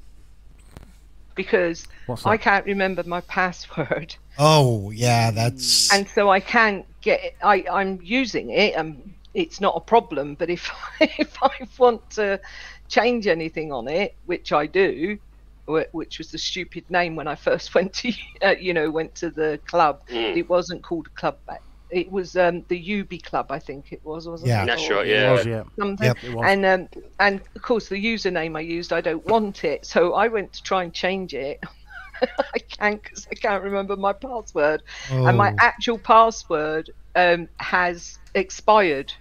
[1.35, 1.87] because
[2.25, 5.91] I can't remember my password, oh, yeah, that's.
[5.93, 7.23] and so I can't get.
[7.23, 7.35] It.
[7.43, 10.35] I I'm using it, and it's not a problem.
[10.35, 12.39] But if if I want to
[12.87, 15.17] change anything on it, which I do,
[15.65, 19.29] which was the stupid name when I first went to, uh, you know, went to
[19.29, 20.01] the club.
[20.09, 20.37] Mm.
[20.37, 21.61] It wasn't called club back.
[21.93, 24.63] It was um, the Ubi club, I think it was, wasn't Yeah.
[24.63, 24.67] it?
[24.67, 25.07] That's Or right.
[25.07, 25.31] It Yeah.
[25.31, 25.63] was, yeah.
[25.79, 26.07] Something.
[26.07, 26.17] Yep.
[26.23, 26.45] It was.
[26.47, 26.87] And um,
[27.19, 30.63] and of course the username I used, I don't want it, so I went to
[30.63, 31.59] try and change it.
[32.21, 34.81] I can't because I can't remember my password,
[35.25, 35.57] and my Oh.
[35.59, 39.13] actual password um, has expired,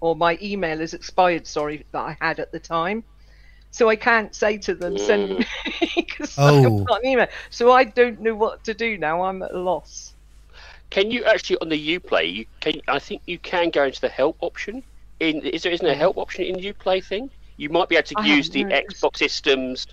[0.00, 1.46] or my email has expired.
[1.46, 3.04] Sorry, that I had at the time.
[3.70, 5.46] So I can't say to them send me
[5.96, 6.54] because Oh.
[6.64, 7.28] I've got an email.
[7.50, 9.22] So I don't know what to do now.
[9.22, 10.14] I'm at a loss.
[10.90, 12.34] Can you actually on the UPlay?
[12.34, 12.80] You can.
[12.88, 14.82] I think you can go into the help option.
[15.20, 17.30] In is there isn't a help option in the UPlay thing?
[17.56, 19.02] You might be able to I use the noticed.
[19.02, 19.86] Xbox system's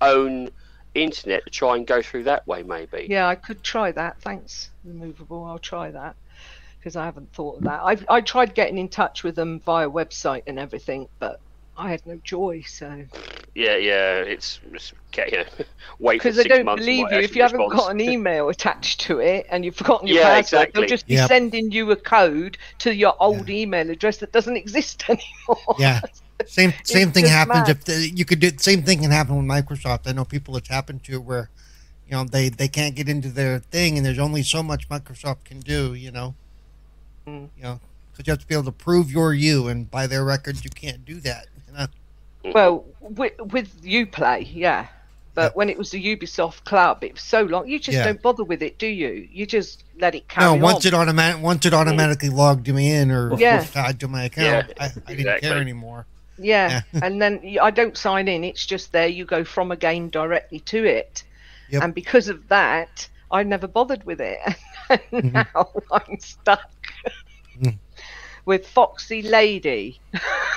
[0.00, 0.50] own
[0.94, 3.06] internet to try and go through that way, maybe.
[3.08, 4.20] Yeah, I could try that.
[4.22, 5.44] Thanks, removable.
[5.44, 6.16] I'll try that
[6.78, 7.80] because I haven't thought of that.
[7.82, 11.40] I've I tried getting in touch with them via website and everything, but
[11.80, 12.62] I had no joy.
[12.66, 13.04] So
[13.54, 14.16] Yeah, yeah.
[14.18, 15.64] It's, it's okay, yeah.
[15.98, 18.48] wait for because they six don't believe you if actually you haven't got an email
[18.48, 20.80] attached to it and you've forgotten your Yeah, password, exactly.
[20.80, 21.28] they'll just be Yep.
[21.28, 25.76] sending you a code to your old email address that doesn't exist anymore.
[25.78, 26.00] Yeah.
[26.46, 27.68] Same same thing happens mad.
[27.68, 30.06] if the, you could do same thing can happen with Microsoft.
[30.08, 31.50] I know people it's happened to where
[32.06, 35.44] you know they they can't get into their thing and there's only so much Microsoft
[35.44, 35.94] can do.
[35.94, 36.34] You know,
[37.26, 37.48] Mm.
[37.56, 37.80] you know
[38.12, 40.70] because you have to be able to prove you're you, and by their records you
[40.70, 41.46] can't do that.
[41.72, 42.52] You know?
[42.54, 44.88] Well, with, with UPlay, yeah.
[45.34, 47.66] But when it was the Ubisoft Club, it was so long.
[47.66, 48.04] You just Yeah.
[48.04, 49.26] don't bother with it, do you?
[49.32, 50.60] You just let it carry No, on.
[50.60, 53.60] once it automatic once it automatically logged me in or Yeah.
[53.60, 56.04] was tied to my account, Yeah, I, I didn't care anymore.
[56.36, 58.44] Yeah, and then I don't sign in.
[58.44, 59.06] It's just there.
[59.06, 61.22] You go from a game directly to it,
[61.70, 61.82] Yep.
[61.84, 64.38] and because of that, I never bothered with it.
[64.90, 65.28] and Mm-hmm.
[65.32, 66.70] now I'm stuck.
[68.46, 70.00] With Foxy Lady.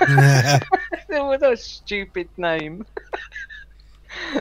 [0.01, 0.59] Yeah.
[1.07, 2.85] what a stupid name.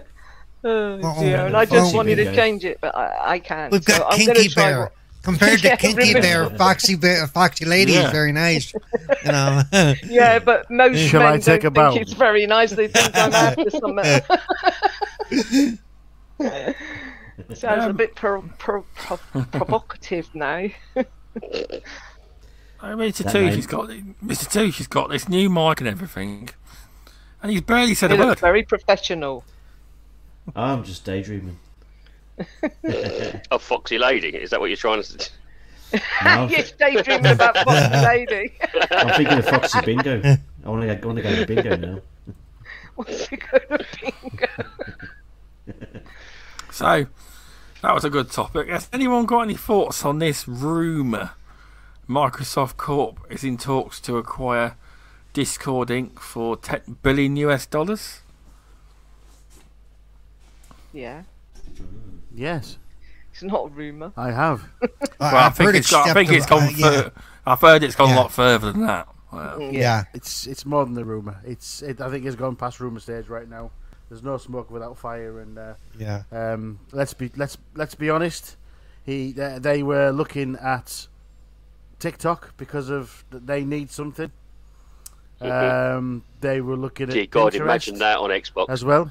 [0.65, 1.21] oh Uh-oh.
[1.21, 1.47] dear!
[1.47, 1.97] And I just Oh.
[1.97, 3.73] wanted to change it, but I, I can't.
[3.73, 4.81] We've so got I'm gonna Kinky try Bear.
[4.81, 8.07] what- Compared to Yeah, Kinky Bear, Foxy Bear, Foxy Lady Yeah.
[8.07, 8.73] is very nice.
[9.25, 9.63] You know.
[10.05, 11.95] Yeah, but most Shall men I don't take a think bow?
[11.95, 12.73] it's very nice.
[12.73, 14.21] They think I'm after something.
[17.55, 20.67] Sounds a Um, bit pro- pro- pro- provocative now.
[22.83, 23.25] I mean, Mr.
[23.25, 24.51] That Two, name- she's got Mr.
[24.53, 26.51] Two, she's got this new mic and everything,
[27.43, 28.41] and he's barely said They a look word.
[28.41, 29.45] very professional.
[30.57, 31.59] I'm just daydreaming.
[33.53, 34.29] Oh, Foxy Lady.
[34.31, 35.31] Is that what you're trying to?
[35.93, 38.53] No, I'm, yes, daydreaming about Foxy Lady.
[38.91, 40.21] I'm thinking of Foxy Bingo.
[40.65, 42.01] I want to go, I want to go to bingo now.
[42.97, 44.47] What's it going to bingo?
[46.71, 47.07] So
[47.83, 48.69] that was a good topic.
[48.69, 51.31] Has anyone got any thoughts on this rumor?
[52.09, 54.77] Microsoft Corp is in talks to acquire
[55.33, 56.19] Discord Inc.
[56.19, 58.21] for 10 billion US dollars.
[60.93, 61.23] Yeah,
[62.35, 62.79] Yes,
[63.33, 64.13] it's not a rumor.
[64.17, 64.63] I have.
[65.21, 66.63] Well, I, I I've think heard it's got, I think it's a- gone.
[66.65, 67.13] uh, yeah, fur-
[67.47, 68.15] I've heard it's gone Yeah.
[68.17, 69.07] a lot further than that.
[69.31, 70.05] Well, yeah.
[70.13, 71.41] It's it's more than the rumor.
[71.45, 73.71] It's it, I think it's gone past rumor stage right now.
[74.09, 76.25] There's no smoke without fire, and uh, Yeah.
[76.33, 78.57] um, let's be let's let's be honest.
[79.05, 81.07] He they, they were looking at
[82.03, 84.31] TikTok because of th- they need something.
[85.41, 88.67] Um, they were looking at Dear God, Pinterest imagine that on Xbox.
[88.69, 89.11] as well.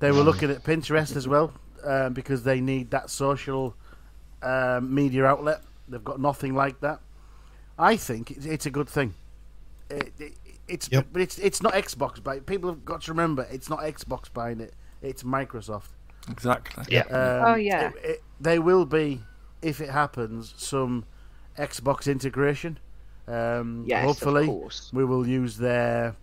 [0.00, 1.52] They were looking at Pinterest as well
[1.84, 3.74] um, because they need that social
[4.42, 5.62] um, media outlet.
[5.88, 7.00] They've got nothing like that.
[7.78, 9.14] I think it's, it's a good thing.
[9.90, 10.32] It, it,
[10.66, 11.06] it's Yep.
[11.12, 12.40] but it's it's not Xbox buying.
[12.42, 14.74] People have got to remember it's not Xbox buying it.
[15.00, 15.88] It's Microsoft.
[16.30, 16.84] exactly.
[16.90, 17.02] Yeah.
[17.04, 17.88] Um, Oh, yeah.
[17.88, 19.20] it- it- they will be,
[19.62, 21.04] if it happens, some
[21.58, 22.78] Xbox integration.
[23.26, 24.90] Um, Yes, hopefully, of course.
[24.92, 26.14] we will use their,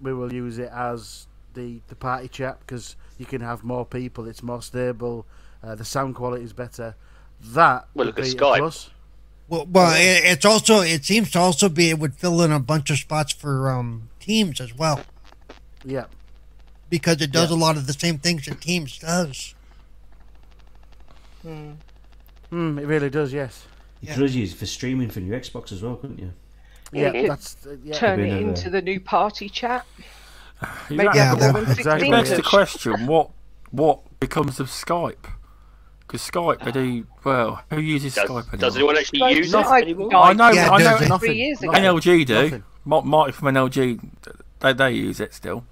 [0.00, 4.26] we will use it as the the party chat because you can have more people.
[4.26, 5.26] It's more stable.
[5.62, 6.94] Uh, the sound quality is better.
[7.40, 8.58] That Well, look at be Skype.
[8.58, 8.90] plus.
[9.48, 12.60] Well, well, it, it's also it seems to also be it would fill in a
[12.60, 15.00] bunch of spots for um Teams as well
[15.84, 16.04] Yeah,
[16.90, 17.56] because it does Yeah.
[17.56, 19.54] a lot of the same things that Teams does.
[21.42, 21.72] Hmm.
[22.52, 23.32] mm, it really does.
[23.32, 23.64] Yes.
[24.00, 24.14] You Yeah.
[24.14, 26.32] could use it for streaming from your Xbox as well, couldn't you?
[26.92, 27.28] Yeah, Yeah.
[27.28, 27.94] that's uh, yeah.
[27.94, 29.84] Turn it be another- into the new party chat.
[30.90, 31.18] Maybe Exactly.
[31.18, 32.08] Yeah, that- exactly.
[32.08, 33.30] It begs the question: what
[33.70, 35.26] what becomes of Skype?
[36.00, 37.62] Because Skype, they do well.
[37.70, 38.58] Who uses Does, Skype anymore?
[38.60, 40.14] does anyone actually Like, use no, it I- anymore?
[40.16, 40.98] I know, Yeah, I know.
[40.98, 41.08] does.
[41.08, 41.28] Nothing.
[41.28, 41.72] Three years ago.
[41.72, 42.34] NLG do.
[42.44, 42.62] Nothing.
[42.86, 44.00] Mike Mike from NLG,
[44.60, 45.64] they they use it still.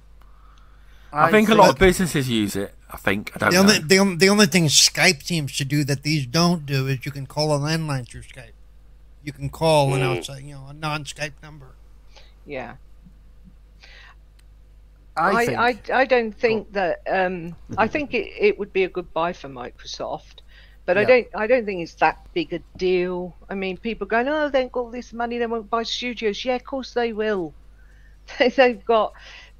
[1.12, 2.74] I, I think a lot of businesses use it.
[2.90, 3.60] I think I don't The know.
[3.62, 7.04] only the, only- the only thing Skype seems to do that these don't do is
[7.04, 8.52] you can call a landline through Skype.
[9.24, 10.16] You can call an Mm.
[10.18, 11.74] outside, you know, a non-Skype number.
[12.46, 12.76] Yeah.
[15.16, 15.68] I, I.
[15.68, 19.32] I, I don't think that um, I think it, it would be a good buy
[19.32, 20.40] for Microsoft,
[20.84, 23.34] but I don't I don't think it's that big a deal.
[23.48, 26.44] I mean, people going, oh, they've got all this money, they won't buy studios.
[26.44, 27.54] Yeah, of course they will.
[28.56, 29.12] They've got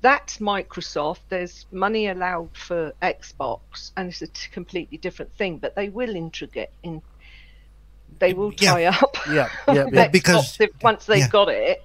[0.06, 1.18] that's Microsoft.
[1.30, 5.58] There's money allowed for Xbox, and it's a t- completely different thing.
[5.58, 7.02] But they will integrate in.
[8.20, 8.70] They will Yeah.
[8.72, 9.16] tie up.
[9.28, 10.06] yeah, yeah, yeah.
[10.06, 11.28] Because- if, once they've yeah.
[11.28, 11.82] got it.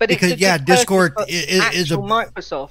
[0.00, 2.70] But Because, a yeah, Discord for i- i- is a- Microsoft.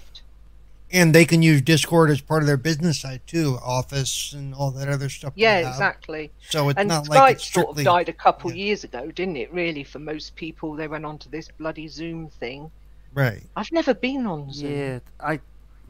[0.92, 4.72] And they can use Discord as part of their business side too, Office and all
[4.72, 5.32] that other stuff.
[5.36, 6.30] Yeah, exactly.
[6.50, 8.66] So it's and not Skype like it's sort of died a couple yeah.
[8.66, 9.54] years ago, didn't it?
[9.54, 12.70] Really, for most people, they went on to this bloody Zoom thing.
[13.14, 13.42] Right.
[13.56, 14.72] I've never been on Zoom.
[14.72, 15.00] yeah.
[15.20, 15.40] I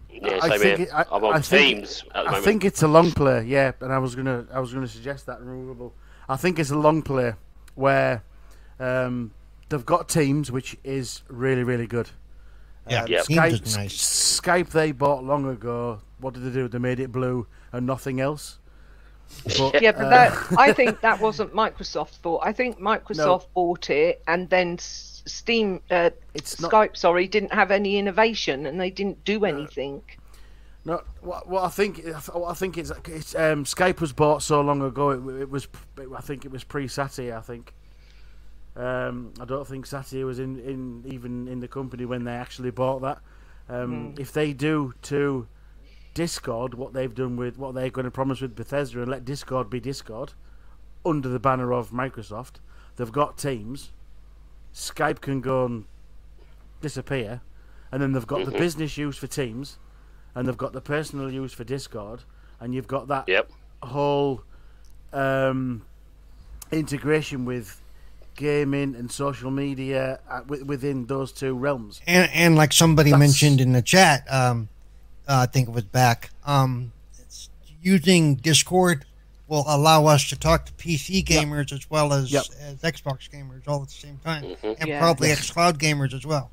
[0.09, 0.87] Yeah, I same think here.
[0.87, 3.43] it- I- I'm on I think- Teams at the I think it's a long play,
[3.45, 3.71] yeah.
[3.81, 5.93] And I was gonna, I was gonna suggest that removable.
[6.27, 7.33] I think it's a long play
[7.75, 8.23] where
[8.79, 9.31] um,
[9.69, 12.09] they've got teams, which is really, really good.
[12.89, 13.19] Yeah, Um, Yeah.
[13.21, 14.39] Skype, nice.
[14.41, 15.99] Skype they bought long ago.
[16.19, 16.67] What did they do?
[16.67, 18.57] They made it blue and nothing else.
[19.45, 22.41] But, Yeah, but uh, that I think that wasn't Microsoft's fault.
[22.43, 27.53] I think Microsoft bought it, and then S- Steam, uh, It's not- Skype, sorry, didn't
[27.53, 30.01] have any innovation and they didn't do anything.
[30.85, 32.03] No, what, what I think,
[32.33, 35.11] what I think is, it's, um, Skype was bought so long ago.
[35.11, 35.67] It, it was,
[36.17, 37.37] I think it was pre-Satya.
[37.37, 37.73] I think.
[38.75, 42.71] Um, I don't think Satya was in, in even in the company when they actually
[42.71, 43.19] bought that.
[43.67, 45.47] Um, If they do to
[46.13, 49.69] Discord what they've done with what they're going to promise with Bethesda and let Discord
[49.69, 50.33] be Discord
[51.05, 52.55] under the banner of Microsoft,
[52.95, 53.91] they've got Teams.
[54.73, 55.85] Skype can go and
[56.81, 57.41] disappear,
[57.91, 59.77] and then they've got the business use for Teams,
[60.35, 62.21] and they've got the personal use for Discord,
[62.59, 63.49] and you've got that Yep.
[63.83, 64.43] whole
[65.11, 65.81] um,
[66.71, 67.81] integration with
[68.35, 71.99] gaming and social media uh, wi- within those two realms.
[72.07, 74.69] And and like somebody That's- mentioned in the chat, um,
[75.27, 76.29] uh, I think it was back.
[76.45, 77.49] Um, it's-
[77.81, 79.05] using Discord
[79.49, 82.43] will allow us to talk to PC gamers as well as, Yep.
[82.61, 84.73] as Xbox gamers all at the same time, mm-hmm.
[84.79, 84.99] and Yeah.
[84.99, 85.49] probably Yes.
[85.51, 86.51] xCloud gamers as well.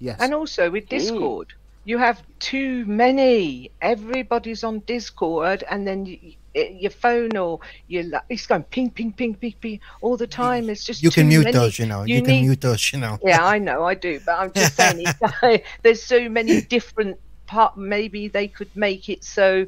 [0.00, 0.16] Yes.
[0.20, 1.52] And also with Discord,
[1.84, 3.70] you have too many.
[3.82, 6.18] Everybody's on Discord, and then you,
[6.54, 10.70] your phone or your it's going ping, ping, ping, ping, ping all the time.
[10.70, 11.52] It's just You can mute many.
[11.52, 12.04] those, you know.
[12.04, 13.18] You, You can need- mute those, you know.
[13.22, 15.04] Yeah, I know, I do, but I'm just saying,
[15.82, 17.76] there's so many different part.
[17.76, 19.66] Maybe they could make it so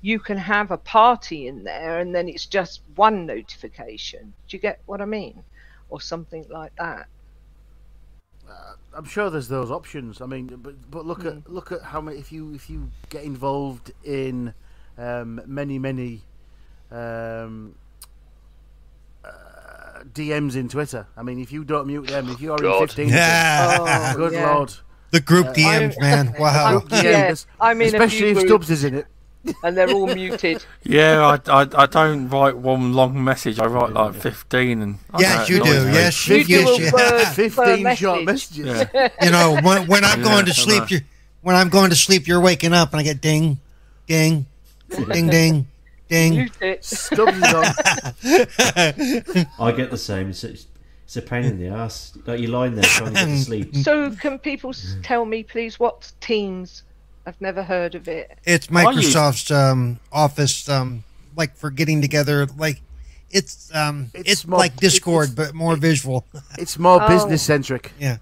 [0.00, 4.32] you can have a party in there, and then it's just one notification.
[4.48, 5.42] Do you get what I mean,
[5.90, 7.08] or something like that?
[8.94, 10.20] I'm sure there's those options.
[10.22, 11.28] I mean, but but look Hmm.
[11.28, 14.54] at look at how many if you if you get involved in
[14.96, 16.22] um, many many
[16.90, 17.74] um,
[19.24, 19.28] uh,
[20.14, 21.06] DMs in Twitter.
[21.16, 23.76] I mean, if you don't mute them, if you are in 15, Yeah.
[23.80, 24.54] Oh, good yeah.
[24.54, 24.72] lord,
[25.10, 26.34] The group Uh, DMs, man.
[26.38, 26.66] Wow.
[26.66, 28.48] I'm- yeah, I'm in a especially few if.
[28.48, 29.06] Stubz is in it.
[29.62, 30.64] And they're all muted.
[30.84, 33.58] Yeah, I, I, I don't write one long message.
[33.58, 34.98] I write like 15 and.
[35.12, 35.64] I Yes, you do.
[35.64, 35.92] me.
[35.92, 36.92] Yes, You do a yes.
[36.92, 38.58] word per 15 short message.
[38.60, 38.88] messages.
[38.94, 39.08] Yeah.
[39.22, 41.00] You know, when, when I'm Yeah, going to sleep, you
[41.42, 43.58] when I'm going to sleep, you're waking up, and I get ding,
[44.06, 44.46] ding,
[44.90, 45.66] ding, ding,
[46.08, 46.34] ding.
[46.34, 46.82] Mute it.
[46.82, 49.48] Stubz is on.
[49.58, 50.30] I get the same.
[50.30, 50.66] It's, it's,
[51.04, 52.16] it's a pain in the ass.
[52.26, 53.76] Like you're lying there trying to get to sleep.
[53.76, 54.72] So, can people
[55.02, 56.82] tell me, please, what Teams?
[57.28, 58.38] I've never heard of it.
[58.44, 61.04] It's Microsoft's um, Office, um,
[61.36, 62.46] like for getting together.
[62.56, 62.80] Like
[63.30, 66.24] it's um, It's it's, more- like Discord, it's- but more visual.
[66.58, 67.06] It's more Oh.
[67.06, 67.92] business centric.
[68.00, 68.16] Yeah.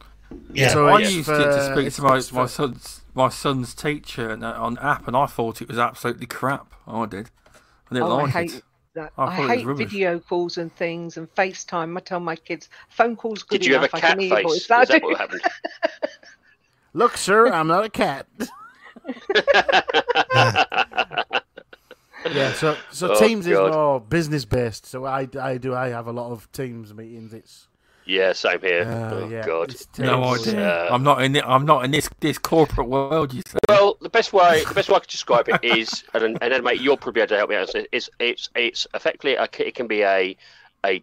[0.52, 0.70] Yeah.
[0.70, 4.61] So I used for- it to speak to my, my son's my son's teacher uh,
[4.61, 6.74] on app, and I thought it was absolutely crap.
[6.88, 7.30] I did.
[7.88, 8.64] I didn't Oh, I hate it.
[8.94, 9.12] that.
[9.16, 11.96] I I, thought it was hate video calls and things and FaceTime.
[11.96, 14.50] I tell my kids, phone calls good Did you have a cat can hear your
[14.50, 14.64] face?
[14.64, 15.42] Is I that what happened?
[16.92, 18.26] Look, sir, I'm not a cat.
[22.32, 24.86] yeah, so so Oh, Teams is more business based.
[24.86, 27.32] So I, I do I have a lot of Teams meetings.
[27.32, 27.68] It's
[28.04, 28.82] yeah, same here.
[28.82, 29.74] uh, oh yeah, God.
[29.98, 30.68] No idea.
[30.68, 31.44] uh, I'm not in it.
[31.44, 33.34] I'm not in this this corporate world.
[33.34, 33.59] You say.
[33.68, 36.62] Well, the best way the best way I could describe it is, and, and then
[36.62, 37.74] mate, you'll probably be able to help me out.
[37.92, 40.36] It's it's it's effectively a, it can be a
[40.84, 41.02] a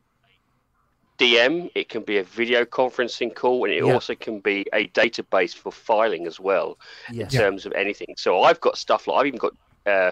[1.18, 3.94] DM, it can be a video conferencing call, and it Yeah.
[3.94, 6.80] also can be a database for filing as well
[7.12, 7.34] Yes.
[7.34, 8.16] in terms of anything.
[8.18, 9.54] So I've got stuff like I've even got
[9.86, 10.12] uh,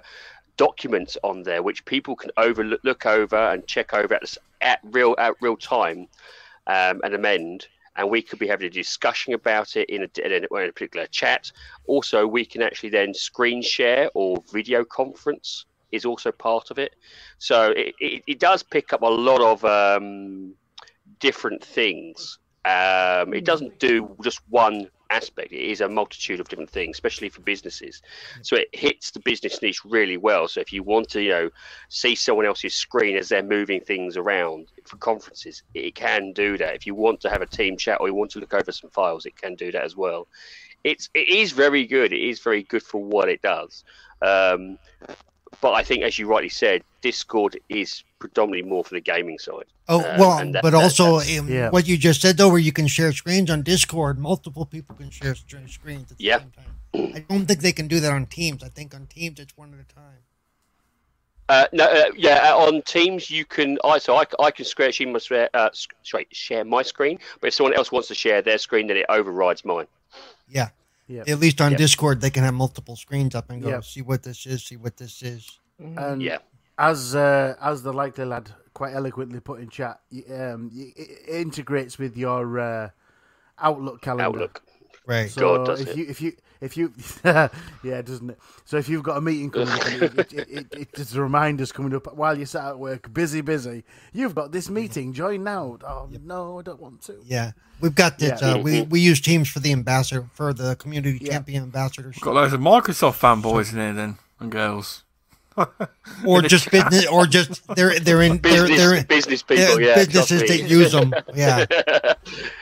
[0.57, 5.15] documents on there which people can overlook look over and check over at, at real
[5.17, 6.07] at real time
[6.67, 7.67] um, and amend.
[7.95, 10.71] And we could be having a discussion about it in a, in a, in a
[10.71, 11.51] particular chat.
[11.87, 16.95] Also, we can actually then screen share or video conference is also part of it.
[17.37, 20.53] So it, it, it does pick up a lot of um,
[21.21, 22.39] different things.
[22.65, 25.51] Um, it doesn't do just one aspect.
[25.51, 28.01] It is a multitude of different things, especially for businesses.
[28.41, 30.47] So it hits the business niche really well.
[30.47, 31.49] So if you want to, you know,
[31.89, 36.75] see someone else's screen as they're moving things around for conferences, it can do that.
[36.75, 38.89] If you want to have a team chat or you want to look over some
[38.89, 40.27] files, it can do that as well.
[40.83, 42.11] It's it is very good.
[42.11, 43.83] It is very good for what it does.
[44.21, 44.77] Um,
[45.59, 49.65] but I think, as you rightly said, Discord is predominantly more for the gaming side.
[49.89, 51.69] Oh Uh, well, that- but that- also um, Yeah.
[51.69, 55.09] what you just said though, where you can share screens on Discord, multiple people can
[55.09, 56.39] share screens at the Yeah.
[56.39, 57.13] same time.
[57.15, 58.63] I don't think they can do that on Teams.
[58.63, 60.19] I think on Teams it's one at a time.
[61.49, 63.77] Uh, no, uh, yeah, uh, on Teams you can.
[63.83, 65.69] I so I, I can share, share, my, share, uh,
[66.03, 69.05] sorry, share my screen, but if someone else wants to share their screen, then it
[69.09, 69.87] overrides mine.
[70.49, 70.69] Yeah.
[71.11, 71.23] Yeah.
[71.27, 71.77] At least on Yep.
[71.77, 73.83] Discord, they can have multiple screens up and go Yep.
[73.83, 75.59] see what this is, see what this is.
[75.79, 76.37] And Yeah.
[76.77, 79.99] as uh, as the likely lad quite eloquently put in chat,
[80.39, 82.89] um, it it integrates with your uh,
[83.59, 84.25] Outlook calendar.
[84.39, 84.63] Outlook.
[85.05, 85.29] Right.
[85.29, 85.97] So God, does if it?
[85.97, 86.93] you if you if you
[87.25, 88.39] yeah, doesn't it?
[88.65, 91.15] So if you've got a meeting coming up, and it, it, it, it, it's just
[91.15, 93.83] reminders coming up while you're sat at work, busy, busy.
[94.13, 95.13] You've got this meeting.
[95.13, 95.77] Join now.
[95.83, 97.17] Oh no, I don't want to.
[97.25, 98.39] Yeah, we've got this.
[98.41, 98.53] Yeah.
[98.53, 101.33] Uh, we we use Teams for the ambassador for the community Yeah.
[101.33, 105.03] champion ambassadorship, Got loads of Microsoft fanboys in here then, and girls.
[106.25, 109.95] or just business, or just they're they're in they're Business, they're, business people, yeah.
[109.95, 111.13] businesses trust that use them.
[111.35, 111.65] Yeah,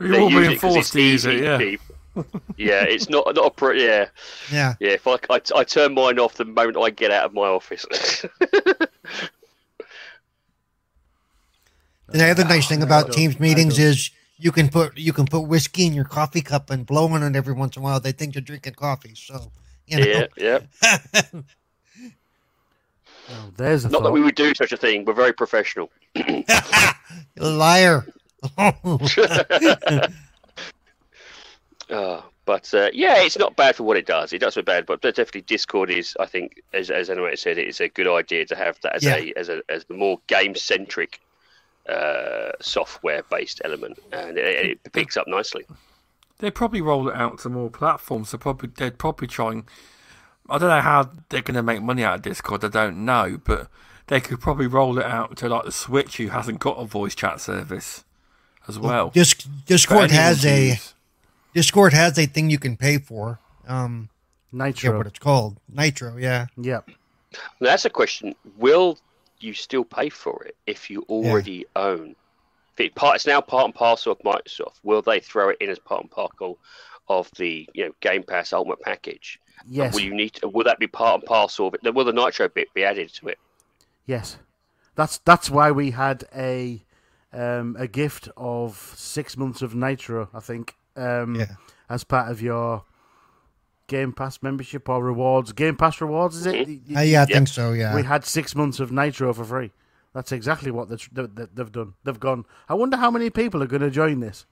[0.00, 1.58] We're all being forced it's to use it, yeah.
[1.58, 1.80] keep.
[2.56, 4.06] yeah, it's not not a pro- yeah
[4.50, 4.74] yeah.
[4.80, 4.90] yeah.
[4.90, 7.86] If I, I I turn mine off the moment I get out of my office.
[8.40, 8.50] And
[12.08, 15.86] the other nice thing about Teams meetings is you can put you can put whiskey
[15.86, 18.00] in your coffee cup and blow on it every once in a while.
[18.00, 19.52] They think you're drinking coffee, so
[19.86, 20.26] you know.
[20.36, 21.22] yeah, yeah.
[23.32, 25.04] Oh, there's a Not that we would do such a thing.
[25.04, 25.90] We're very professional.
[27.36, 28.04] Liar.
[28.58, 28.72] Uh,
[32.44, 34.32] but uh, yeah, it's not bad for what it does.
[34.32, 37.68] It does so bad, but definitely Discord is, I think, as as anyone said, it
[37.68, 39.16] is a good idea to have that as Yeah.
[39.16, 41.20] a as a as the more game centric
[41.88, 45.64] uh, software based element, and it, it picks up nicely.
[46.38, 48.30] They probably roll it out to more platforms.
[48.30, 49.66] So probably they're probably trying.
[50.48, 52.64] I don't know how they're going to make money out of Discord.
[52.64, 53.68] I don't know, but
[54.08, 57.14] they could probably roll it out to like the Switch, who hasn't got a voice
[57.14, 58.04] chat service,
[58.76, 59.10] as well.
[59.10, 60.94] Disc, Discord has a use.
[61.54, 63.40] Discord has a thing you can pay for.
[63.66, 64.08] Um,
[64.52, 64.98] I forget Nitro.
[64.98, 65.56] what it's called.
[65.68, 66.16] Nitro.
[66.16, 66.46] Yeah.
[66.56, 66.80] Yeah.
[67.60, 68.98] Now, that's a question: Will
[69.40, 72.14] you still pay for it if you already own?
[72.74, 74.76] If it part, it's now part and parcel of Microsoft.
[74.82, 76.58] Will they throw it in as part and parcel
[77.08, 79.38] of the you know Game Pass Ultimate package?
[79.68, 79.94] Yes.
[79.94, 80.34] Will you need?
[80.34, 81.94] To, will that be part and parcel of it?
[81.94, 83.38] Will the Nitro bit be added to it?
[84.06, 84.38] Yes,
[84.94, 86.82] that's that's why we had a
[87.32, 90.28] um, a gift of six months of Nitro.
[90.34, 91.46] I think um, Yeah.
[91.88, 92.84] as part of your
[93.86, 95.52] Game Pass membership or rewards.
[95.52, 96.66] Game Pass rewards is it?
[96.68, 97.72] Y- y- Uh, yeah, I think so.
[97.72, 97.94] Yeah.
[97.94, 99.72] We had six months of Nitro for free.
[100.14, 101.94] That's exactly what they've, they've, they've done.
[102.04, 102.44] They've gone.
[102.68, 104.44] I wonder how many people are going to join this.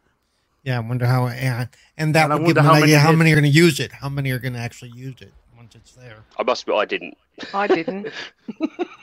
[0.65, 1.27] Yeah, I wonder how.
[1.29, 1.67] Yeah,
[1.97, 3.35] and that And I would give wonder them how an idea many how many are
[3.41, 3.93] going to use it.
[3.93, 6.25] How many are going to actually use it once it's there.
[6.37, 7.19] I must admit, I didn't.
[7.55, 8.09] I didn't.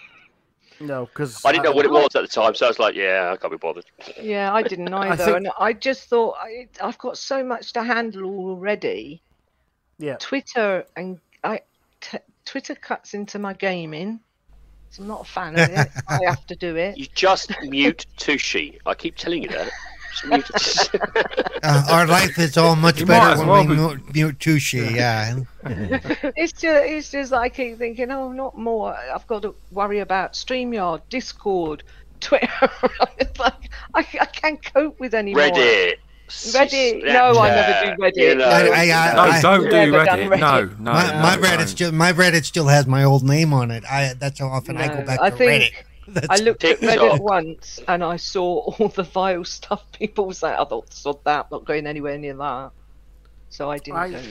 [0.80, 2.95] No, because I didn't know what it was at the time, so I was like,
[2.95, 3.86] "Yeah, I can't be bothered."
[4.21, 5.23] Yeah, I didn't either.
[5.23, 9.21] think- And I just thought I, I've got so much to handle already.
[9.97, 11.61] Yeah, Twitter and I,
[12.01, 14.19] t- Twitter cuts into my gaming.
[14.89, 15.88] So I'm not a fan of it.
[16.07, 16.97] I have to do it.
[16.97, 18.80] You just mute Tushi.
[18.86, 19.71] I keep telling you that.
[20.22, 21.59] Just mute it.
[21.63, 24.95] Uh, our life is all much You better when well we be- mute, mute Tushi.
[24.95, 25.39] Yeah.
[26.38, 28.93] It's just, it's just I keep thinking, oh, not more.
[28.95, 31.84] I've got to worry about StreamYard, Discord,
[32.20, 32.47] Twitter.
[33.38, 35.43] Like, I, I can't cope with any more.
[35.43, 35.95] Reddit.
[36.30, 37.03] Reddit.
[37.03, 38.16] No, I never do Reddit.
[38.30, 40.39] You know, I- I- No, don't do Never done Reddit.
[40.39, 40.93] No, no.
[40.93, 43.84] my, no, my Reddit still my Reddit still has my old name on it.
[43.86, 45.72] I that's how often I go back I to think- Reddit.
[46.08, 46.99] That's, I looked at TikTok.
[46.99, 50.53] Reddit once and I saw all the vile stuff people say.
[50.53, 52.72] I thought, sod that, not going anywhere near that.
[53.49, 54.22] So I didn't I- go.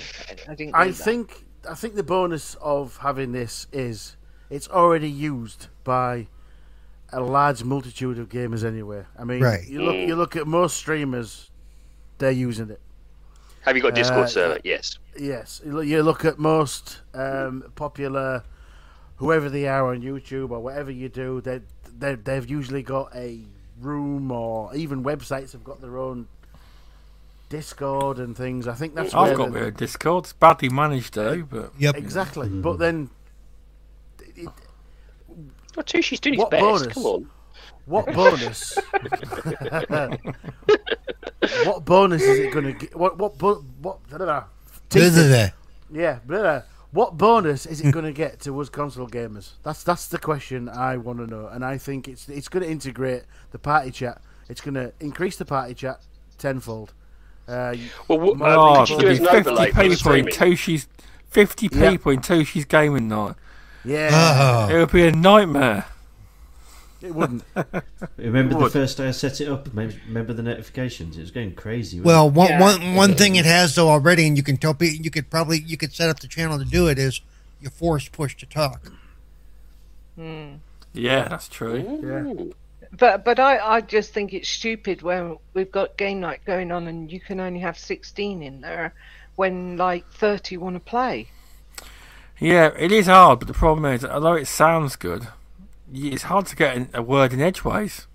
[0.49, 0.75] I didn't.
[0.75, 0.97] I do that.
[1.05, 4.17] think I think the bonus of having this is
[4.51, 6.27] it's already used by
[7.13, 9.05] a large multitude of gamers anyway.
[9.19, 9.67] I mean, Right.
[9.67, 11.51] you look you look at most streamers,
[12.19, 12.81] they're using it.
[13.63, 14.61] Have you got a Discord Uh, server?
[14.63, 14.99] Yes.
[15.19, 18.43] Yes, you look- you look at most um, popular,
[19.17, 21.61] whoever they are on YouTube or whatever you do, they
[21.99, 23.41] they they've usually got a
[23.81, 26.29] room or even websites have got their own
[27.49, 28.67] Discord and things.
[28.67, 30.25] I think that's I've got the- a Discord.
[30.25, 31.97] It's badly managed though, but yep.
[31.97, 32.49] exactly.
[32.49, 33.11] But then,
[34.37, 34.49] it,
[35.77, 36.63] Well, Tushi's doing his What best.
[36.63, 36.95] bonus?
[36.95, 37.29] Come on.
[37.87, 38.79] what bonus?
[41.65, 42.97] what bonus is it going to get?
[42.97, 43.99] What what bo- what?
[44.13, 44.45] I don't know.
[44.91, 45.49] Blah, blah, blah.
[45.93, 46.63] Yeah, blah, blah.
[46.95, 49.55] What bonus is it going to get to us console gamers?
[49.65, 52.71] That's that's the question I want to know, and I think it's it's going to
[52.71, 54.23] integrate the party chat.
[54.49, 56.01] It's going to increase the party chat
[56.39, 56.93] tenfold.
[57.49, 57.75] Uh,
[58.07, 60.33] Well, what, oh, uh, you there'll be 50 overlay for the people in streaming?
[60.35, 60.87] Tushi's
[61.31, 61.91] 50 Yeah.
[61.91, 63.35] people in Tushi's gaming night.
[63.85, 64.73] yeah, Oh.
[64.73, 65.87] It would be a nightmare.
[67.05, 67.45] It wouldn't.
[68.17, 68.73] Remember the Would.
[68.73, 69.69] first day I set it up?
[69.75, 71.17] Remember the notifications?
[71.17, 71.99] It was going crazy.
[72.01, 72.61] wasn't Well, one, Yeah.
[72.61, 75.59] one, one thing it has though already, and you can tell people, you could probably
[75.61, 77.21] you could set up the channel to do it is
[77.61, 78.91] you force push to talk.
[80.17, 80.55] Hmm.
[80.93, 82.01] Yeah, that's true.
[82.03, 82.45] Yeah.
[82.97, 86.87] But but I, I just think it's stupid when we've got game night going on
[86.87, 88.95] and you can only have 16 in there
[89.35, 91.27] when like 30 want to play.
[92.39, 95.29] Yeah, it is hard, but the problem is, although it sounds good, y-
[95.95, 98.07] it's hard to get a word in edgeways.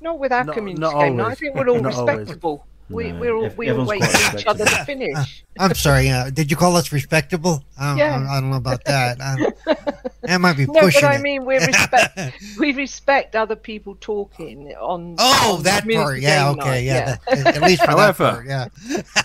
[0.00, 1.32] Not with our Not- community not game night.
[1.32, 2.18] I think we're all Not always.
[2.18, 2.66] respectable.
[2.88, 5.44] We, No, we're all, ev- we all wait for each other to finish.
[5.58, 6.08] I'm sorry.
[6.08, 7.64] Uh, did you call us respectable?
[7.76, 8.24] I, Yeah.
[8.30, 9.18] I, I don't know about that.
[9.66, 12.18] Um, that might be No, pushing but I mean, we respect
[12.58, 15.14] we respect other people talking on.
[15.18, 16.20] oh, on that community part.
[16.20, 16.50] Yeah.
[16.50, 16.60] Okay.
[16.68, 17.16] night, Yeah.
[17.28, 18.46] that- at least for that However- part.
[18.46, 18.68] Yeah.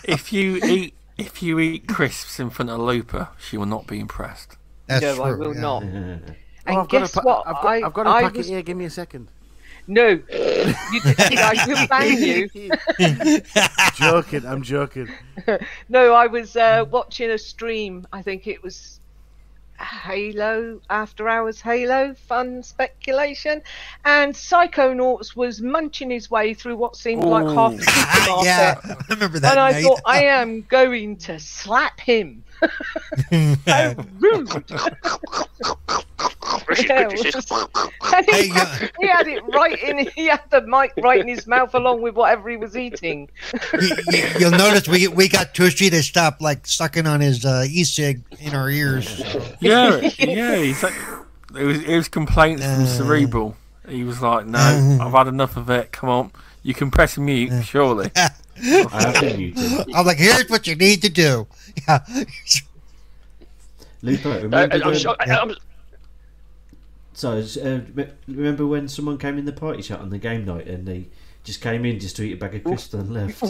[0.03, 3.99] if you eat if you eat crisps in front of Lupa, she will not be
[3.99, 4.57] impressed.
[4.87, 5.23] That's no, true.
[5.23, 5.61] I will yeah.
[5.61, 5.83] not.
[6.67, 7.47] Oh, And I've got guess a pa- what?
[7.47, 8.61] I've got, I, I've got a I packet was, here.
[8.61, 9.27] Give me a second.
[9.87, 12.49] No, you, I will bang you.
[13.95, 14.45] joking.
[14.45, 15.09] I'm joking.
[15.89, 18.05] No, I was uh, watching a stream.
[18.13, 18.99] I think it was
[19.79, 23.63] Halo, After Hours Halo, fun speculation.
[24.05, 28.45] And Psychonauts was munching his way through what seemed like half the supermarket.
[28.45, 28.79] yeah.
[28.85, 29.83] I remember that And I night.
[29.83, 32.40] thought, I am going to slap him.
[33.67, 34.49] How rude.
[36.65, 37.35] British, Yeah, British, it British.
[37.35, 37.67] was-
[38.13, 40.07] and he, had, he had it right in.
[40.15, 43.29] He had the mic right in his mouth along with whatever he was eating.
[43.81, 47.65] you, you, you'll notice we we got Tushi to stop like sucking on his uh,
[47.69, 49.07] e-cig in our ears.
[49.59, 50.55] Yeah, yeah.
[50.57, 50.93] He's like,
[51.57, 52.85] it was it was complaints from Uh.
[52.85, 53.55] Cerebral.
[53.87, 55.05] He was like, "No, Uh.
[55.05, 55.91] I've had enough of it.
[55.91, 56.31] Come on,
[56.63, 58.37] you can press mute, surely." I have.
[59.95, 61.47] I'm like, here's what you need to do.
[61.87, 61.99] Yeah.
[64.03, 65.55] Lupo, Uh, remember I'm, when, so- I'm,
[67.13, 67.31] so,
[67.63, 67.79] uh,
[68.27, 71.07] remember when someone came in the party chat on the game night and they
[71.43, 73.41] just came in just to eat a bag of crisps and left?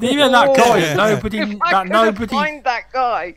[0.00, 0.94] Yeah, that guy Yeah.
[0.94, 3.34] nobody, If I that nobody, find that guy.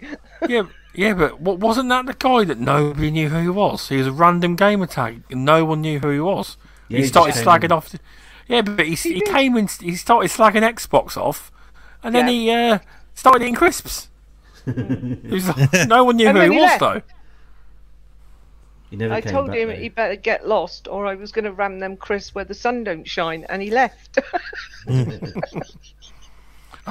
[0.48, 0.64] yeah,
[0.96, 3.90] yeah, but what wasn't that the guy that nobody knew who he was?
[3.90, 6.58] He was a random gamer tag, and no one knew who he was.
[6.88, 7.72] Yeah, he he started just slagging in.
[7.74, 7.90] off.
[7.90, 8.00] The,
[8.48, 11.52] yeah, but he, he came in, he started slagging Xbox off,
[12.02, 12.32] and then Yeah.
[12.32, 12.80] he uh,
[13.14, 14.08] started eating crisps.
[14.76, 16.80] He like, no one knew And who he he was left.
[16.80, 17.02] though.
[18.90, 19.76] He never I came told back, him though.
[19.76, 22.84] he better get lost, or I was going to ram them crisps where the sun
[22.86, 24.20] don't shine, and he left.
[24.88, 24.94] I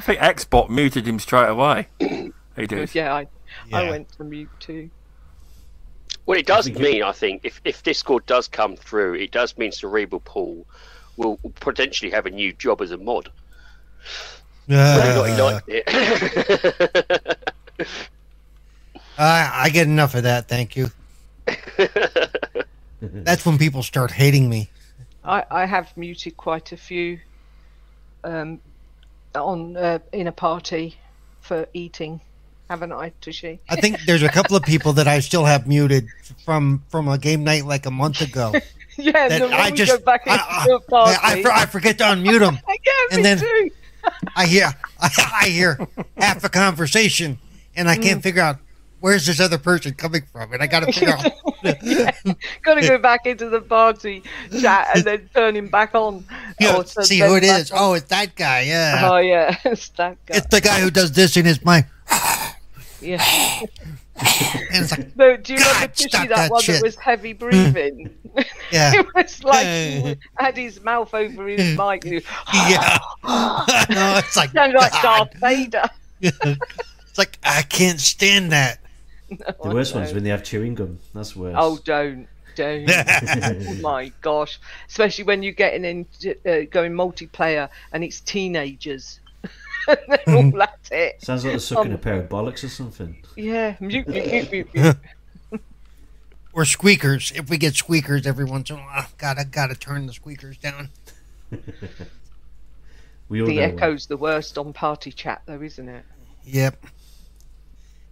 [0.01, 1.89] think Xbox muted him straight away.
[1.99, 2.95] He did.
[2.95, 3.21] yeah, I,
[3.73, 3.91] I Yeah.
[3.91, 4.91] went to mute too.
[6.27, 9.31] Well, it does think it- mean, I think, if, if Discord does come through, it
[9.31, 10.67] does mean Cerebral Paul
[11.17, 13.31] will potentially have a new job as a mod.
[14.67, 17.39] Whether or not he Uh, liked it.
[19.19, 20.91] I, I get enough of that, thank you.
[23.01, 24.71] That's when people start hating me.
[25.25, 27.19] I, I have muted quite a few
[28.25, 28.61] um,
[29.35, 30.97] on uh, in a party
[31.41, 32.21] for eating,
[32.69, 33.59] haven't I, Tushi?
[33.69, 36.09] I think there's a couple of people that I still have muted
[36.45, 38.53] from from a game night like a month ago.
[38.99, 41.19] Yeah, That then I just go back I, into a I, party.
[41.23, 42.59] I, for- I forget to unmute them.
[42.67, 43.71] yeah, and me then- too.
[44.35, 45.79] I hear I, I hear
[46.17, 47.39] half a conversation,
[47.77, 48.03] and I Mm.
[48.03, 48.59] can't figure out
[49.01, 51.33] where's this other person coming from, and I got to figure out.
[52.63, 54.23] Got to go back into the party
[54.61, 56.25] chat and then turn him back on.
[56.61, 57.71] you know, see who it is.
[57.71, 57.79] on.
[57.81, 58.63] Oh, it's that guy.
[58.63, 60.37] Yeah, Oh yeah, it's that guy.
[60.39, 61.87] it's the guy who does this in his mind.
[63.01, 63.23] Yeah.
[64.17, 66.77] Like, No, do you remember Tushi, that, that one shit.
[66.77, 68.09] that was heavy breathing?
[68.73, 72.05] yeah, it was like he had his mouth over his mic.
[72.05, 72.99] yeah.
[73.25, 74.93] no, it's like, Sounded like.
[75.03, 75.85] Darth Vader.
[77.17, 78.79] It's like I can't stand that.
[79.29, 80.99] The worst one is when they have chewing gum.
[81.15, 81.55] That's worse.
[81.59, 82.89] Oh, don't, don't.
[82.91, 84.61] oh my gosh!
[84.89, 89.21] Especially when you're getting into uh, going multiplayer and it's teenagers.
[89.87, 91.23] They're all at it.
[91.23, 93.17] Sounds like they're sucking Um, a pair of bollocks or something.
[93.37, 94.97] Yeah, mute, mute, mute, mute, mute.
[96.53, 97.33] Or squeakers.
[97.35, 100.91] If we get squeakers every once in a while, gotta gotta turn the squeakers down.
[103.29, 103.71] We all The know one.
[103.79, 106.05] echo's the worst on party chat, though, isn't it?
[106.45, 106.87] Yep.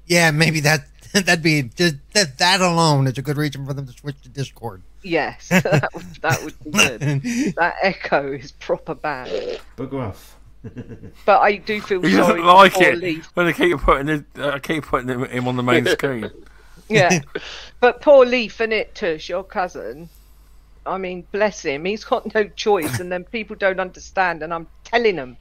[0.07, 3.87] Yeah, maybe that that'd be just that that alone is a good reason for them
[3.87, 4.83] to switch to Discord.
[5.03, 7.55] Yes, that would, that would be good.
[7.57, 9.61] That echo is proper bad.
[9.77, 10.37] Bugger off.
[11.27, 13.31] But I do feel He sorry doesn't for like poor it Leaf.
[13.35, 16.31] when they keep putting it, uh, keep putting him, him on the main screen.
[16.89, 17.21] Yeah,
[17.81, 20.09] but poor Leaf and it, Tush, your cousin.
[20.87, 21.85] I mean, bless him.
[21.85, 25.37] He's got no choice, and then people don't understand, and I'm telling them.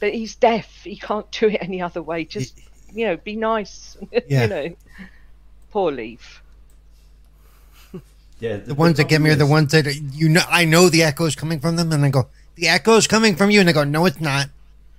[0.00, 0.82] that he's deaf.
[0.82, 2.24] He can't do it any other way.
[2.24, 2.58] Just
[2.94, 3.96] you know, be nice.
[4.28, 4.42] Yeah.
[4.42, 4.76] you know,
[5.70, 6.42] poor Leaf.
[8.40, 10.42] Yeah, The ones that get me are the ones that you know.
[10.48, 13.36] I know the echo is coming from them, and I go, "The echo is coming
[13.36, 14.48] from you," and they go, "No, it's not."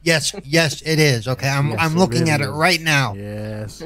[0.01, 1.27] Yes, yes, it is.
[1.27, 2.49] Okay, I'm Yes, I'm it looking really at it is.
[2.51, 3.13] right now.
[3.15, 3.83] Yes.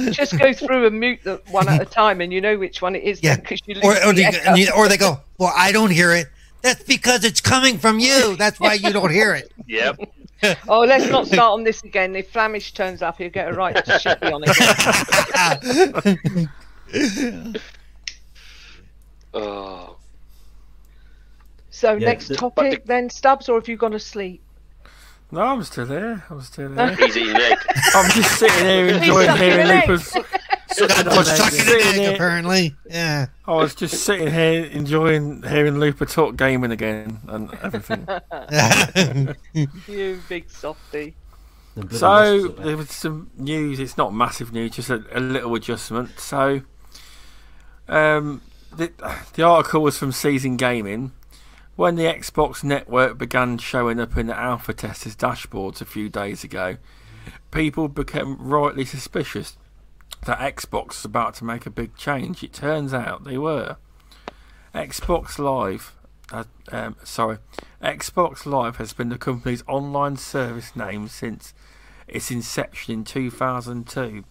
[0.14, 2.94] Just go through and mute the one at a time, and you know which one
[2.94, 3.22] it is.
[3.22, 3.36] Yeah.
[3.36, 4.54] because you Or or, the they, echo.
[4.54, 6.26] you- or they go, "Well, I don't hear it."
[6.60, 8.36] That's because it's coming from you.
[8.36, 9.52] That's why you don't hear it.
[9.66, 10.00] Yep.
[10.68, 12.14] Oh, let's not start on this again.
[12.16, 14.50] If Flamish turns up, he'll get a right to shit me on it.
[19.36, 19.96] Oh.
[21.70, 24.40] So Yeah, next the- topic the- then, Stubz, or have you gone to sleep?
[25.32, 26.24] No, I'm still there.
[26.30, 26.94] I'm still there.
[26.94, 27.58] He's eating egg.
[27.94, 29.84] I'm just sitting here enjoying sucking hearing an
[30.70, 30.78] egg.
[30.80, 31.04] Lupa's.
[31.04, 32.74] Got I was stuck in an egg, here- apparently.
[32.88, 33.26] Yeah.
[33.46, 38.06] I was just sitting here enjoying hearing Lupa talk gaming again and everything.
[39.88, 41.14] You big softy.
[41.74, 42.64] So wasps are back.
[42.66, 43.80] there was some news.
[43.80, 46.18] It's not massive news, just a, a little adjustment.
[46.20, 46.62] So,
[47.88, 48.42] um,
[48.76, 48.92] the
[49.34, 51.12] the article was from Season Gaming.
[51.76, 56.44] When the Xbox network began showing up in the alpha testers' dashboards a few days
[56.44, 56.76] ago,
[57.50, 59.56] people became rightly suspicious
[60.24, 62.42] that Xbox is about to make a big change.
[62.42, 63.76] It turns out they were.
[64.74, 65.94] Xbox Live,
[66.32, 67.38] uh, um, sorry,
[67.82, 71.54] Xbox Live has been the company's online service name since
[72.08, 74.24] its inception in 2002,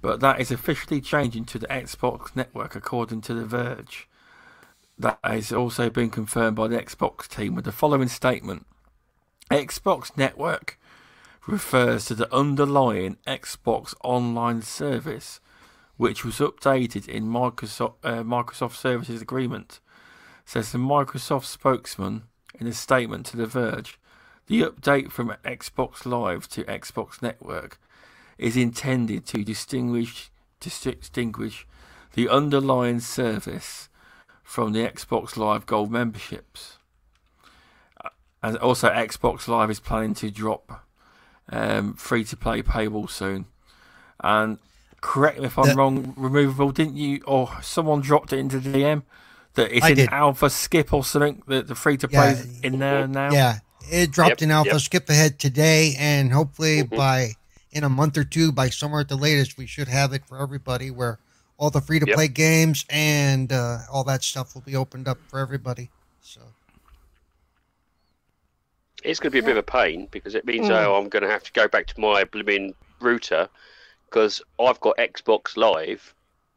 [0.00, 4.08] but that is officially changing to the Xbox Network, according to The Verge.
[4.98, 8.66] That has also been confirmed by the Xbox team with the following statement
[9.50, 10.78] Xbox Network
[11.46, 15.40] refers to the underlying Xbox Online service,
[15.96, 19.80] which was updated in Microsoft, uh, Microsoft Services Agreement,
[20.44, 22.24] says the Microsoft spokesman
[22.58, 23.98] in a statement to The Verge.
[24.46, 27.78] The update from Xbox Live to Xbox Network
[28.38, 31.66] is intended to distinguish distinguish
[32.14, 33.88] the underlying service
[34.42, 36.78] from the Xbox Live Gold memberships.
[38.04, 38.10] Uh,
[38.42, 40.84] And also, Xbox Live is planning to drop
[41.50, 43.46] um, free to play paywall soon.
[44.22, 44.58] And
[45.00, 47.22] correct me if I'm That- wrong, removable, didn't you?
[47.26, 49.02] Or someone dropped it into DM
[49.54, 50.08] that it's I in did.
[50.12, 51.42] alpha skip or something.
[51.46, 53.32] The, the free to play is in there now.
[53.32, 53.58] Yeah.
[53.90, 54.80] It dropped Yep, in alpha yep.
[54.80, 56.96] skip ahead today, and hopefully Mhm.
[56.96, 57.34] by
[57.72, 60.38] in a month or two, by somewhere at the latest, we should have it for
[60.38, 61.18] everybody where
[61.56, 65.16] all the free to play games and uh, all that stuff will be opened up
[65.28, 65.90] for everybody.
[66.20, 66.40] So
[69.04, 70.84] It's going to be a bit of a pain because it means Mm.
[70.86, 73.48] oh, I'm going to have to go back to my blooming router
[74.08, 76.14] because I've got Xbox Live.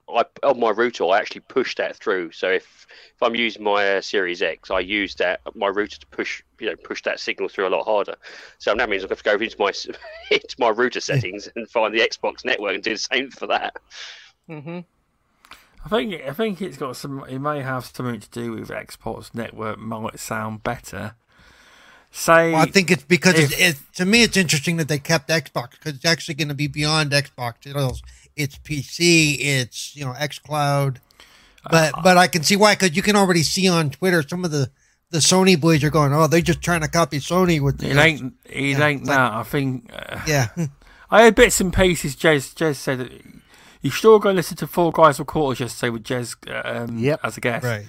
[0.08, 2.32] I on my router I actually push that through.
[2.32, 2.86] So if
[3.16, 6.68] if I'm using my uh, Series X, I use that my router to push you
[6.68, 8.16] know push that signal through a lot harder.
[8.60, 9.72] So that means I have got to go into my
[10.30, 13.76] into my router settings and find the Xbox network and do the same for that.
[14.48, 14.82] hmm
[15.84, 17.24] I think I think it's got some.
[17.30, 19.78] It may have something to do with Xbox network.
[19.78, 21.16] Might sound better.
[22.18, 25.00] Say well, I think it's because if- it's, it, to me it's interesting that they
[25.00, 27.56] kept Xbox because it's actually going to be beyond Xbox.
[27.66, 28.02] It's,
[28.38, 30.98] it's PC, it's you know XCloud,
[31.70, 34.46] but Uh, but I can see why because you can already see on Twitter some
[34.46, 34.72] of the
[35.12, 38.34] the Sony boys are going, oh, they're just trying to copy Sony with it ain't.
[38.46, 39.32] It Yeah, ain't it's like- that.
[39.34, 39.92] I think.
[39.94, 40.48] Uh, yeah.
[41.12, 42.16] I heard bits and pieces.
[42.16, 43.12] Jez Jez said
[43.82, 46.36] you should all go listen to Four Guys with Quarters yesterday with Jez
[46.66, 47.20] um, Yep.
[47.24, 47.66] as a guest.
[47.66, 47.86] Right.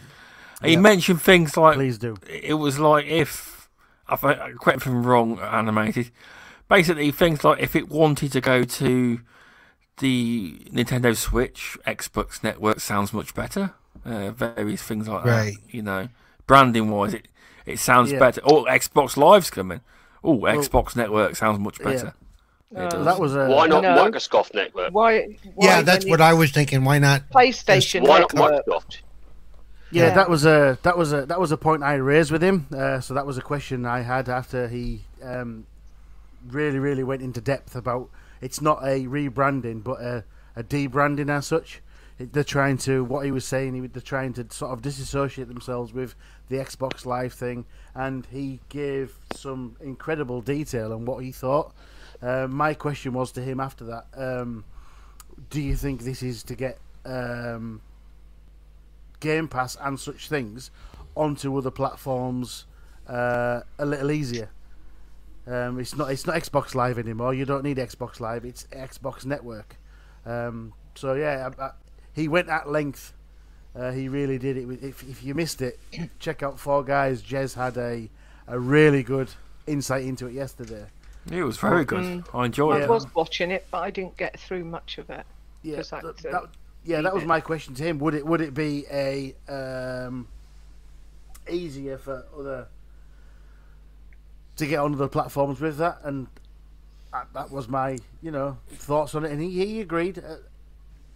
[0.64, 0.80] He Yep.
[0.80, 2.16] mentioned things like Please do.
[2.28, 3.55] it was like if
[4.08, 6.10] I think correct me if I'm wrong, animated.
[6.68, 9.20] Basically, things like if it wanted to go to
[9.98, 13.72] the Nintendo Switch, Xbox Network sounds much better.
[14.04, 15.54] Uh, various things like Right.
[15.54, 15.74] that.
[15.74, 16.08] You know,
[16.46, 17.28] branding wise, it
[17.64, 18.18] it sounds Yeah.
[18.20, 18.40] better.
[18.44, 19.80] Oh, Xbox Live's coming.
[20.22, 22.14] Oh, Xbox Network sounds much better.
[22.70, 23.02] It Uh.
[23.04, 23.96] That was a Why not No.
[23.96, 24.92] Microsoft network?
[24.92, 25.66] Why, why?
[25.66, 26.84] Yeah, that's what I was thinking.
[26.84, 27.30] Why not?
[27.30, 28.98] PlayStation Why not Microsoft?
[29.90, 30.14] Yeah, Yeah.
[30.14, 32.66] that was a that was a that was a point I raised with him.
[32.74, 35.66] Uh, so that was a question I had after he um,
[36.48, 38.08] really really went into depth about
[38.40, 40.24] it's not a rebranding but a,
[40.56, 41.82] a debranding as such.
[42.18, 43.74] It- They're trying to what he was saying.
[43.74, 46.14] he- They're trying to sort of disassociate themselves with
[46.48, 47.64] the Xbox Live thing,
[47.94, 51.72] and he gave some incredible detail on what he thought.
[52.22, 54.64] Uh, my question was to him after that: um,
[55.50, 57.80] Do you think this is to get um,
[59.20, 60.70] Game Pass and such things
[61.14, 62.64] onto other platforms
[63.08, 64.50] uh, a little easier.
[65.46, 67.32] Um, it's not it's not Xbox Live anymore.
[67.32, 68.44] You don't need Xbox Live.
[68.44, 69.76] It's Xbox Network.
[70.24, 71.70] Um, so yeah, I, I,
[72.12, 73.12] he went at length.
[73.74, 74.68] Uh, he really did it.
[74.82, 75.78] If, if you missed it,
[76.18, 77.22] check out Four Guys.
[77.22, 78.08] Jez had a
[78.48, 79.28] a really good
[79.66, 80.86] insight into it yesterday.
[81.30, 82.02] It was very good.
[82.04, 82.24] Mm.
[82.34, 82.88] I enjoyed I it.
[82.88, 85.26] was watching it, but I didn't get through much of it.
[85.62, 86.48] Yeah, that, that-
[86.86, 87.98] yeah, that was my question to him.
[87.98, 90.28] Would it would it be a um,
[91.50, 92.68] easier for other
[94.56, 95.98] to get on other platforms with that?
[96.04, 96.28] And
[97.12, 100.18] that, that was my you know thoughts on it, and he, he agreed.
[100.18, 100.36] Uh,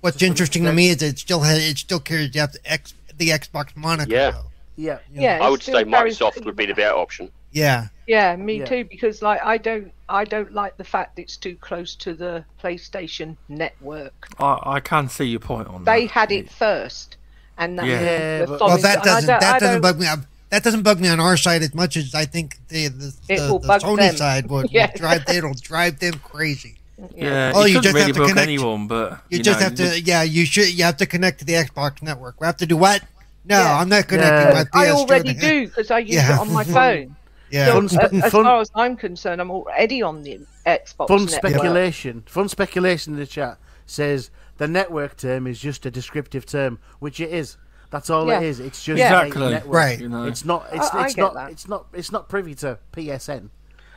[0.01, 3.29] What's To interesting to me is it still has it still carries the X the
[3.29, 4.11] Xbox moniker.
[4.11, 4.31] Yeah.
[4.31, 4.45] though.
[4.77, 7.31] yeah, Yeah, I would say carries- Microsoft would be the better option.
[7.53, 7.89] Yeah.
[8.07, 8.65] Yeah, me Yeah.
[8.65, 8.85] too.
[8.85, 13.37] Because like I don't, I don't like the fact it's too close to the PlayStation
[13.49, 14.29] Network.
[14.39, 15.97] I, I can see your point on They that.
[16.01, 17.17] They had it first,
[17.59, 18.01] and that Yeah.
[18.01, 20.07] Yeah, but- Well, that doesn't that doesn't bug me.
[20.07, 23.15] I've, that doesn't bug me on our side as much as I think the the,
[23.29, 24.17] the, the Sony them.
[24.17, 24.91] side would, would Yeah.
[24.97, 25.25] drive.
[25.29, 26.77] It'll drive them crazy.
[27.17, 29.65] Yeah, Oh, you, you just really have to connect- anyone, but You, you just know,
[29.65, 30.23] have to, yeah.
[30.23, 30.69] You should.
[30.77, 32.39] You have to connect to the Xbox network.
[32.41, 33.03] We have to do what?
[33.47, 33.79] No, Yeah.
[33.79, 34.53] I'm not connecting Yeah.
[34.53, 34.71] my PS.
[34.75, 36.35] I already do because I use Yeah.
[36.35, 37.17] it on my phone.
[37.51, 37.67] Yeah.
[37.67, 41.25] So, Fun uh, spe- as far as I'm concerned, I'm already on the Xbox Fun
[41.25, 41.31] network.
[41.31, 42.23] speculation.
[42.27, 47.19] Fun speculation in the chat says the network term is just a descriptive term, which
[47.21, 47.57] it is.
[47.91, 48.39] That's all Yeah.
[48.41, 48.61] it is.
[48.61, 49.21] It's just Yeah.
[49.23, 49.51] a Exactly.
[49.51, 49.75] network.
[49.75, 50.01] Right.
[50.01, 50.25] You know.
[50.25, 50.67] It's not.
[50.73, 51.35] It's, I- I it's get not.
[51.35, 51.51] that.
[51.51, 51.87] It's not.
[51.93, 53.49] It's not privy to PSN.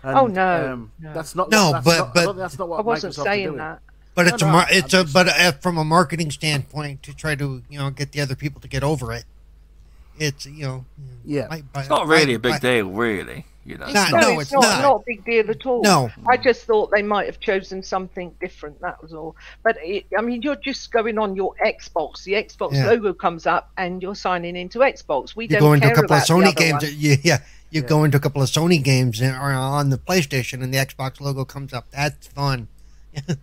[0.05, 1.13] And, Oh, no, Um, no.
[1.13, 1.49] That's not.
[1.51, 3.55] No, that's but- not, I but- don't think that's not what I wasn't Microsoft saying
[3.57, 3.79] that.
[4.15, 6.29] But it's No, a no, mar- I'm it's a just- but uh, from a marketing
[6.31, 9.25] standpoint to try to you know get the other people to get over it.
[10.19, 10.85] It's you know.
[11.25, 11.47] Yeah.
[11.47, 13.45] by- by- it's not really by- a big by- deal, really.
[13.65, 14.95] You know, Nah, No, no, it's, it's not, not.
[14.97, 15.81] a big deal at all.
[15.83, 16.09] No.
[16.27, 18.81] I just thought they might have chosen something different.
[18.81, 19.37] That was all.
[19.63, 22.25] But it, I mean, you're just going on your Xbox.
[22.25, 22.87] The Xbox Yeah.
[22.87, 25.33] logo comes up, and you're signing into Xbox.
[25.37, 26.71] We You don't go into a care couple of about Sony games.
[26.73, 26.81] one.
[26.81, 27.37] that you- yeah,
[27.71, 30.77] you go into a couple of Sony games and- or on the PlayStation, and the
[30.79, 31.85] Xbox logo comes up.
[31.91, 32.67] That's fun.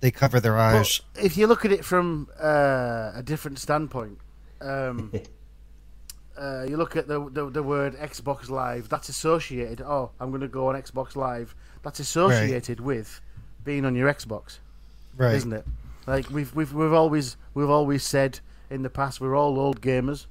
[0.00, 1.02] They cover their eyes.
[1.14, 4.16] But if you look at it from uh, a different standpoint,
[4.60, 5.12] um,
[6.38, 8.88] uh, you look at the, the the word Xbox Live.
[8.88, 9.80] That's associated.
[9.80, 11.54] Oh, I'm going to go on Xbox Live.
[11.82, 13.20] That's associated with
[13.64, 14.58] being on your Xbox,
[15.16, 15.34] right.
[15.34, 15.64] isn't it?
[16.06, 20.26] Like we've we've we've always we've always said in the past, we're all old gamers.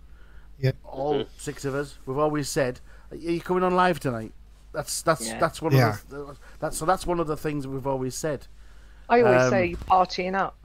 [0.60, 0.76] Yep.
[0.84, 1.98] All six of us.
[2.06, 2.80] We've always said,
[3.12, 4.34] "Are you coming on live tonight?"
[4.74, 5.40] That's that's Yeah.
[5.40, 5.90] that's one Yeah.
[5.92, 8.48] of the, that's so that's one of the things we've always said.
[9.08, 10.58] I always Um, say partying up,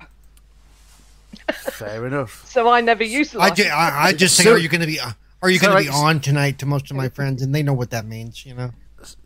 [1.52, 2.44] Fair enough.
[2.48, 3.56] so I never use I, live.
[3.56, 5.12] ju- I, I just say, So- are you going to be uh,
[5.42, 7.54] are you So, going to be like, on tonight to most of my friends, and
[7.54, 8.70] they know what that means, you know.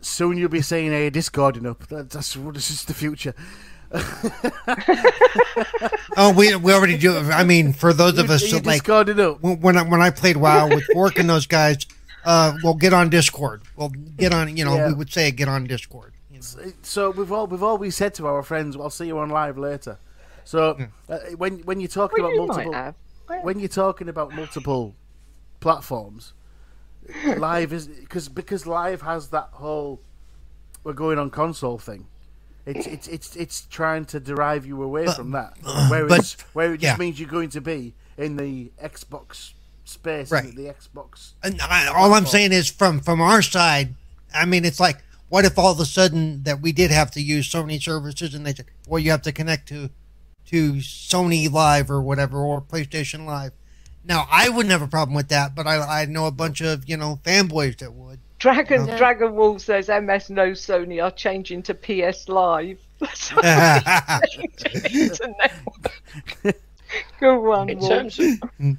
[0.01, 3.33] Soon you'll be saying, "Hey, discording up." That, that's this is the future.
[6.17, 7.17] Oh, we we already do.
[7.17, 9.41] I mean, for those of us you that like discording up.
[9.41, 11.87] when when I, when I played WoW with Fork and those guys,
[12.25, 13.63] uh, well, get on Discord.
[13.77, 14.57] Well, get on.
[14.57, 14.89] You know, Yeah.
[14.89, 16.13] we would say get on Discord.
[16.31, 16.73] You know?
[16.83, 19.99] So we've all we've always said to our friends, "I'll see you on live later."
[20.49, 20.79] So
[21.11, 22.95] uh, when when you're talking Well, about you multiple
[23.29, 24.95] might when you're talking about multiple
[25.61, 26.33] platforms,
[27.37, 30.01] live is because because live has that whole
[30.85, 32.07] we're going on console thing.
[32.65, 35.53] It's it's it's it's trying to derive you away But- from that,
[35.91, 36.97] where but- where it just yeah.
[36.97, 39.53] means you're going to be in the Xbox
[39.85, 40.57] space, Right.
[40.57, 41.33] the Xbox.
[41.43, 43.97] And I, all I'm saying is from from our side,
[44.35, 47.21] I mean, it's like, what if all of a sudden that we did have to
[47.21, 49.91] use Sony services, and they said, well, you have to connect to
[50.49, 53.53] to Sony Live or whatever or PlayStation Live.
[54.05, 56.89] Now, I wouldn't have a problem with that, but I I know a bunch of
[56.89, 58.19] you know fanboys that would.
[58.39, 58.97] Dragon Yeah.
[58.97, 62.79] Dragon Wolf says MS no Sony are changing to PS Live.
[63.01, 64.21] That's what yeah,
[64.63, 66.55] it's a.
[67.21, 67.91] Go on, In Wolf.
[67.91, 68.77] terms of,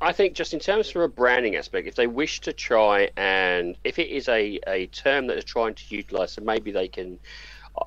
[0.00, 3.76] I think just in terms of a branding aspect, if they wish to try and
[3.84, 7.18] if it is a, a term that they're trying to utilise, so maybe they can.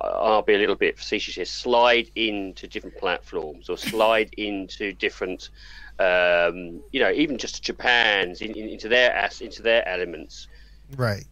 [0.00, 1.44] I- I'll be a little bit facetious here.
[1.44, 5.50] Slide into different platforms or slide into different,
[5.98, 10.48] um, you know, even just Japan's in, in, into their as into their elements.
[10.96, 11.24] right.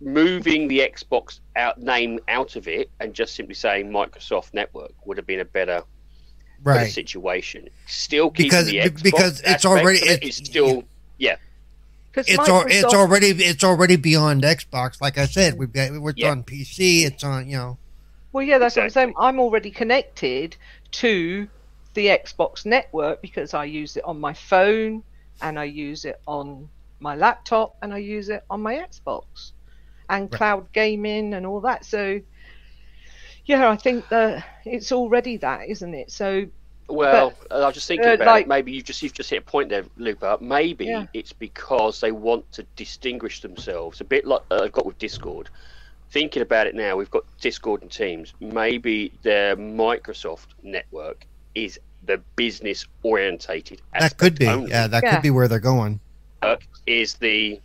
[0.00, 5.16] Moving the Xbox out name out of it and just simply saying Microsoft Network would
[5.16, 5.82] have been a better
[6.62, 6.92] better Right.
[6.92, 7.68] situation.
[7.88, 10.84] Still keeping Because- the Xbox because it's already- of it it's- is still
[11.18, 11.34] yeah.
[12.12, 15.00] 'Cause It's al- it's already it's already beyond Xbox.
[15.00, 16.30] Like I said, we've got it's Yeah.
[16.30, 17.04] on PC.
[17.04, 17.78] It's on you know.
[18.32, 18.82] Well, yeah, that's Exactly.
[18.82, 19.14] what I'm saying.
[19.18, 20.56] I'm already connected
[20.92, 21.48] to
[21.94, 25.02] the Xbox network because I use it on my phone
[25.40, 26.68] and I use it on
[27.00, 29.52] my laptop and I use it on my Xbox
[30.10, 31.84] and cloud gaming and all that.
[31.84, 32.20] So,
[33.46, 36.10] yeah, I think that it's already that, isn't it?
[36.10, 36.46] So,
[36.88, 38.48] Well, I was just thinking uh, about like- it.
[38.48, 40.38] Maybe you've just you've just hit a point there, Lupa.
[40.40, 41.06] Maybe Yeah.
[41.14, 45.48] it's because they want to distinguish themselves a bit like uh, I've got with Discord.
[46.10, 48.32] Thinking about it now, we've got Discord and Teams.
[48.40, 53.82] Maybe their Microsoft network is the business orientated.
[53.98, 54.46] That could be.
[54.46, 55.14] Yeah, that Yeah.
[55.14, 56.00] could be where they're going.
[56.86, 57.60] Is the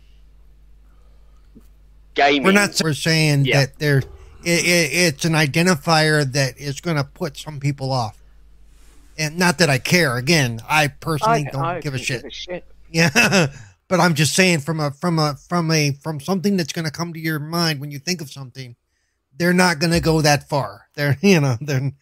[2.14, 2.42] gaming?
[2.42, 2.78] We're not.
[2.82, 3.60] We're saying Yeah.
[3.60, 4.04] that there, it,
[4.44, 8.18] it, it's an identifier that is going to put some people off.
[9.16, 10.16] And not that I care.
[10.16, 11.98] Again, I personally I, don't I give a.
[11.98, 12.64] Give a shit.
[12.90, 13.48] Yeah,
[13.96, 16.90] but I'm just saying from a from a from a from something that's going to
[16.90, 18.74] come to your mind when you think of something,
[19.38, 20.88] they're not going to go that far.
[20.94, 21.92] They're you know they're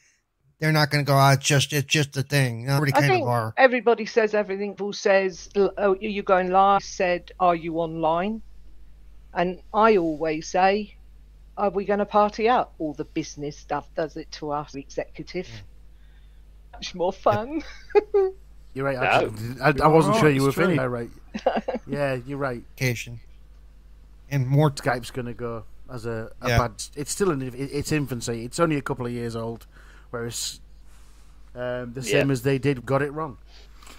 [0.58, 1.18] they're not going to go.
[1.18, 2.70] Oh, it's just it's just a thing.
[2.70, 3.52] Already I kind think of are.
[3.58, 4.74] everybody says everything.
[4.74, 8.40] Paul says, "Oh, you're going live." Said, "Are you online?"
[9.34, 10.96] And I always say,
[11.58, 15.46] "Are we going to party out?" All the business stuff does it to us, executive.
[15.46, 16.72] Mm.
[16.72, 17.62] Much more fun.
[18.74, 18.96] You're right.
[18.96, 19.02] No.
[19.02, 19.60] actually.
[19.60, 20.64] I, I wasn't Oh, sure you were true.
[20.64, 20.80] finished.
[20.80, 21.10] Yeah, right.
[21.86, 22.62] yeah, you're right.
[22.76, 23.20] Occasion.
[24.30, 26.58] And more t- Skype's going to go as a, a Yeah.
[26.58, 26.82] bad.
[26.96, 28.44] It's still in it- it's infancy.
[28.44, 29.66] It's only a couple of years old,
[30.10, 30.60] whereas
[31.54, 32.20] um, the Yeah.
[32.20, 33.36] same as they did got it wrong.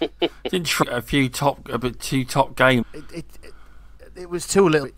[0.50, 2.84] Didn't tr- a few top, a bit two top games.
[2.92, 3.52] It it, it,
[4.16, 4.90] it was too little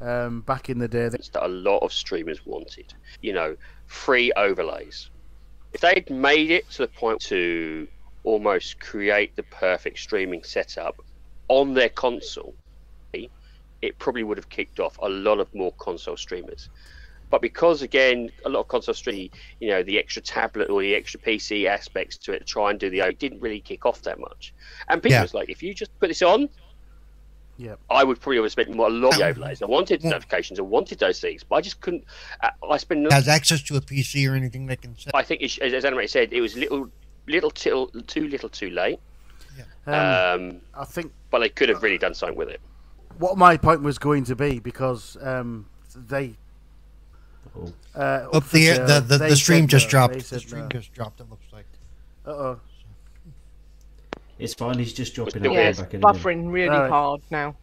[0.00, 1.08] um, back in the day.
[1.08, 2.92] That, that a lot of streamers wanted.
[3.22, 3.56] You know,
[3.86, 5.10] free overlays.
[5.72, 7.86] If they'd made it to the point to
[8.26, 10.96] almost create the perfect streaming setup
[11.48, 12.54] on their console,
[13.14, 16.68] it probably would have kicked off a lot of more console streamers.
[17.30, 19.30] But because again, a lot of console streaming,
[19.60, 22.80] you know, the extra tablet or the extra PC aspects to it, to try and
[22.80, 24.52] do the O, didn't really kick off that much.
[24.88, 25.22] And people Yeah.
[25.22, 26.48] was like, if you just put this on,
[27.58, 29.62] yeah, I would probably have spent a lot of overlays.
[29.62, 30.10] I wanted Yeah.
[30.10, 32.04] notifications, I wanted those things, but I just couldn't.
[32.42, 33.10] Uh, I spent.
[33.12, 35.14] has access to a PC or anything they can set.
[35.14, 36.90] I think, it, as, as Anime said, it was little,
[37.28, 38.98] little, till, too little, too late.
[39.86, 42.60] um, Um, I think but they could have really done something with it.
[43.18, 46.36] what my point was going to be because um, they.
[47.58, 47.72] Oh.
[47.94, 49.90] Uh, Up the, for the, the, they the stream just no.
[49.90, 50.30] dropped.
[50.30, 50.68] The stream no.
[50.68, 51.20] just dropped.
[51.20, 51.66] It looks like.
[52.26, 52.60] Uh-oh.
[54.38, 54.78] It's fine.
[54.78, 56.14] He's just dropping still out Yeah, it's back in again.
[56.14, 56.90] buffering really Alright.
[56.90, 57.56] hard now.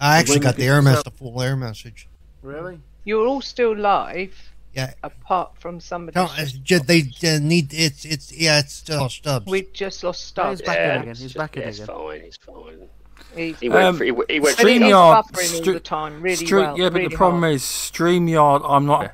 [0.00, 2.08] I actually got the get- air mess, the full air message.
[2.42, 2.80] Really?
[3.04, 4.36] You're all still live,
[4.76, 4.92] Yeah.
[5.02, 6.20] apart from somebody.
[6.20, 9.46] No, it's just, they uh, need it's it's yeah it's still Stubz.
[9.46, 10.50] We just lost Stubz.
[10.50, 11.14] he's back in again.
[11.16, 11.96] He's back in yeah, it's again.
[11.96, 12.20] fine.
[12.20, 12.88] It's fine.
[13.34, 13.84] He's, He went.
[13.86, 14.56] Um, for, he, went- he went.
[14.58, 16.78] but it is StreamYard, buffering all the time, really Stre- well.
[16.78, 17.54] yeah, but really the problem hard.
[17.54, 18.60] is StreamYard.
[18.64, 19.12] I'm not.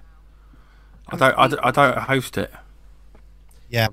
[1.09, 1.39] I don't.
[1.39, 2.51] I don't, I don't host it.
[3.71, 3.89] yeah,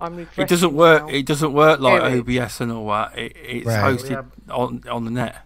[0.00, 1.02] I'm It doesn't work.
[1.02, 1.08] now.
[1.08, 3.18] It doesn't work like Here OBS and all that.
[3.18, 3.98] It, it's Right.
[3.98, 5.36] hosted on on the net.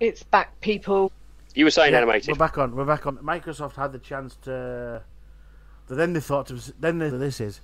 [0.00, 1.12] It's back, people.
[1.54, 2.28] You were saying Yeah, animated.
[2.28, 2.74] We're back on.
[2.74, 3.18] We're back on.
[3.18, 5.02] Microsoft had the chance to.
[5.88, 7.60] to then they thought to then they, this is,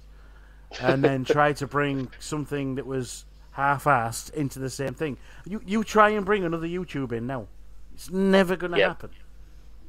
[0.80, 5.16] and then try to bring something that was half-assed into the same thing.
[5.46, 7.48] You you try and bring another YouTube in now,
[7.94, 8.88] it's never going to Yeah.
[8.88, 9.10] happen.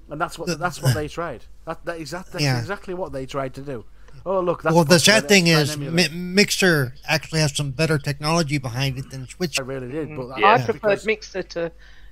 [0.09, 1.45] And that's what that's what they tried.
[1.65, 2.59] That, that is that, that's Yeah.
[2.59, 3.85] exactly what they tried to do.
[4.25, 7.97] Oh look, that's well, the sad thing is, try Mi- Mixer actually has some better
[7.97, 9.59] technology behind it than Twitch.
[9.59, 10.39] I really did, but mm.
[10.39, 10.53] Yeah.
[10.53, 11.71] I preferred because Mixer to.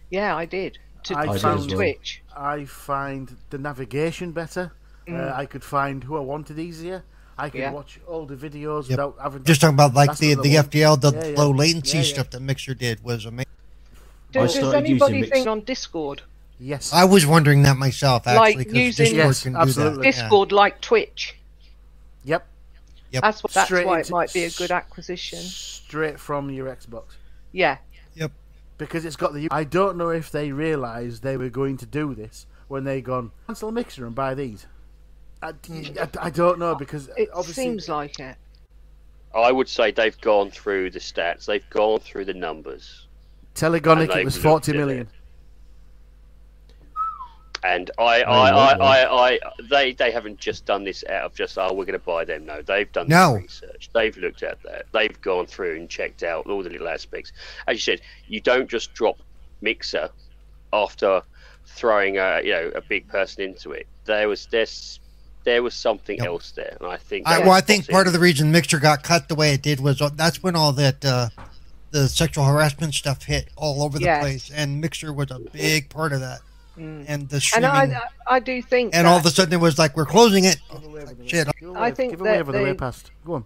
[0.09, 0.79] Yeah, I did.
[1.03, 1.67] To, I to did as well.
[1.67, 2.21] Twitch.
[2.35, 4.71] I find the navigation better.
[5.09, 7.03] Uh, I could find who I wanted easier.
[7.37, 7.71] I could Yeah.
[7.71, 8.89] watch older videos Yep.
[8.89, 9.39] without having.
[9.43, 11.37] To Just talking about like That's the the FTL, the Yeah, yeah.
[11.37, 12.13] low latency Yeah, yeah.
[12.13, 13.45] stuff that Mixer did was amazing.
[14.33, 16.23] Do, does anybody Mix- think on Discord?
[16.59, 19.91] yes, I was wondering that myself Like actually because using- Discord Yes, can absolutely.
[19.93, 20.05] do that.
[20.17, 20.21] yeah.
[20.23, 21.35] Discord like Twitch.
[22.25, 22.45] yep,
[23.11, 23.23] Yep.
[23.23, 23.53] That's what.
[23.53, 25.39] That's why it might be a good acquisition.
[25.39, 27.03] straight from your Xbox
[27.53, 27.77] Yeah.
[28.77, 29.47] Because it's got the.
[29.51, 33.31] I don't know if they realised they were going to do this when they gone
[33.47, 34.67] cancel Mixer and buy these.
[35.41, 38.35] I, I, I don't know because It obviously seems like it.
[39.35, 41.45] I would say they've gone through the stats.
[41.45, 43.07] They've gone through the numbers.
[43.53, 45.01] Telegonic it was looked forty at million.
[45.01, 45.07] it.
[47.63, 49.39] And I, I, I, I, I,
[49.69, 52.45] they, they haven't just done this out of just oh we're going to buy them.
[52.45, 53.33] No, they've done No.
[53.33, 53.89] the research.
[53.93, 54.85] They've looked at that.
[54.93, 57.31] They've gone through and checked out all the little aspects.
[57.67, 59.17] As you said, you don't just drop
[59.61, 60.09] Mixer
[60.71, 61.21] after
[61.65, 63.87] throwing a you know a big person into it.
[64.05, 64.99] There was this,
[65.43, 66.27] there was something Yep.
[66.27, 67.27] else there, and I think.
[67.27, 69.53] I, well, I think what's part in- of the reason Mixer got cut the way
[69.53, 71.29] it did was uh, that's when all that uh,
[71.91, 74.21] the sexual harassment stuff hit all over the Yes.
[74.21, 76.39] place, and Mixer was a big part of that.
[76.77, 77.05] Mm.
[77.07, 78.95] And the streaming, I, and, I, I do think.
[78.95, 80.57] And all of a sudden it was like we're closing it.
[80.71, 81.47] Give away Shit.
[81.75, 83.11] I think give away that with the way they- past.
[83.25, 83.45] Go on.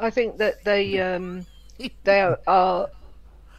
[0.00, 1.44] I think that they um,
[2.04, 2.88] they are, are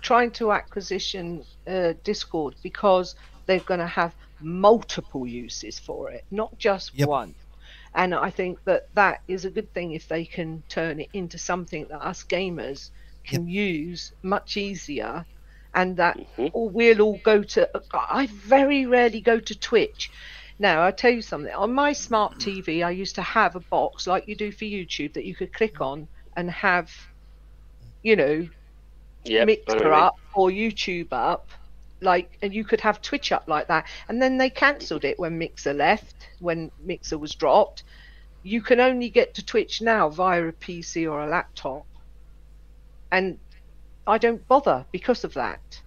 [0.02, 3.16] trying to acquisition uh, Discord because
[3.46, 7.08] they're going to have multiple uses for it, not just Yep.
[7.08, 7.36] one.
[7.96, 11.38] And I think that that is a good thing if they can turn it into
[11.38, 12.90] something that us gamers
[13.24, 15.26] can use much easier,
[15.76, 16.52] and that Mhm.
[16.54, 17.70] or we'll all go to.
[17.94, 20.12] I very rarely go to Twitch.
[20.60, 21.54] Now, I tell you something.
[21.54, 25.14] On my smart TV, I used to have a box like you do for YouTube
[25.14, 26.92] that you could click on and have,
[28.04, 28.48] you know,
[29.26, 31.50] Yep, I know what Mixer up or YouTube up,
[32.02, 33.88] like, and you could have Twitch up like that.
[34.08, 37.84] And then they cancelled it when Mixer left, when Mixer was dropped.
[38.44, 41.86] You can only get to Twitch now via a PC or a laptop,
[43.12, 43.40] and
[44.06, 45.82] I don't bother because of that.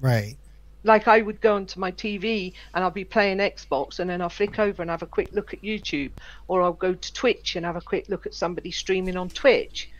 [0.00, 0.36] Right.
[0.82, 4.30] Like I would go onto my TV and I'll be playing Xbox and then I'll
[4.30, 6.12] flick over and have a quick look at YouTube,
[6.48, 9.90] or I'll go to Twitch and have a quick look at somebody streaming on Twitch.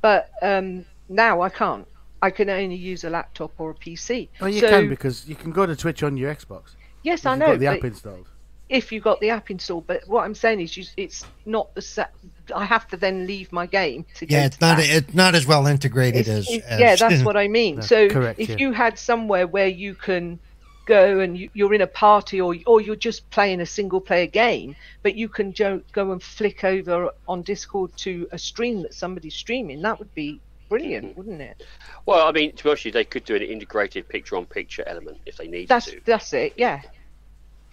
[0.00, 1.86] But um, now I can't.
[2.22, 4.28] I can only use a laptop or a PC.
[4.40, 6.74] Oh, you so, can because you can go to Twitch on your Xbox.
[7.02, 7.46] yes, You've I know.
[7.46, 8.28] got the app installed.
[8.68, 9.86] if you got the app installed.
[9.86, 12.14] But what I'm saying is, you, it's not the set.
[12.52, 14.88] I have to then leave my game to Yeah, to it's not that.
[14.88, 17.76] it's not as well integrated It's- as, it's- as yeah, that's what I mean.
[17.76, 18.56] That's so correct, if yeah.
[18.58, 20.38] you had somewhere where you can
[20.86, 24.26] go and you, you're in a party or or you're just playing a single player
[24.26, 28.94] game, but you can jo- go and flick over on Discord to a stream that
[28.94, 31.64] somebody's streaming, that would be brilliant, wouldn't it?
[32.06, 35.18] Well, I mean, to be honest, with you, they could do an integrated picture-on-picture element
[35.26, 36.00] if they needed That's to.
[36.04, 36.54] that's it.
[36.56, 36.80] Yeah,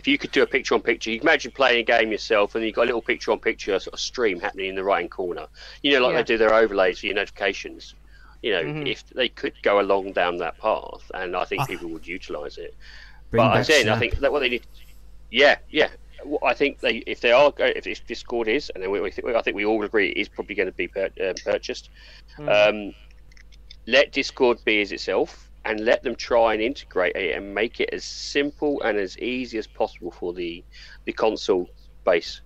[0.08, 2.76] If you could do a picture-on-picture, you can imagine playing a game yourself, and you've
[2.76, 5.48] got a little picture-on-picture sort of stream happening in the right-hand corner.
[5.84, 6.22] You know, like Yeah.
[6.22, 7.94] they do their overlays for your notifications.
[8.42, 8.90] You know, Mhm.
[8.90, 12.74] if they could go along down that path, and I think people would utilise it.
[13.32, 14.66] Bring but again, I think that what they need.
[15.30, 15.90] Yeah, yeah.
[16.42, 19.42] I think they, if they are, if Discord is, and then we, we think, I
[19.42, 21.90] think we all agree it is probably going to be pur- um, purchased.
[22.38, 22.96] Um,
[23.88, 27.90] let Discord be as itself, and let them try and integrate it and make it
[27.94, 30.64] as simple and as easy as possible for the
[31.06, 31.68] the console
[32.06, 32.42] base,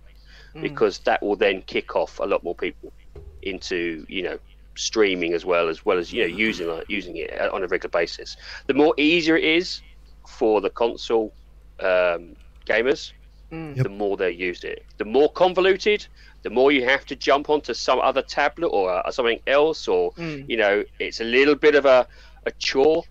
[0.60, 2.92] because that will then kick off a lot more people
[3.42, 4.38] into you know
[4.76, 7.90] streaming as well as well as you know using uh, using it on a regular
[7.90, 8.36] basis.
[8.66, 9.82] The more easier it is
[10.28, 11.34] for the console
[11.80, 12.36] um,
[12.66, 13.12] gamers,
[13.52, 13.76] Mm.
[13.76, 13.84] Yep.
[13.84, 14.82] the more they use it.
[14.96, 16.06] The more convoluted,
[16.42, 20.12] the more you have to jump onto some other tablet or uh, something else, or
[20.12, 20.48] Mm.
[20.48, 22.06] you know, it's a little bit of a,
[22.46, 23.04] a chore.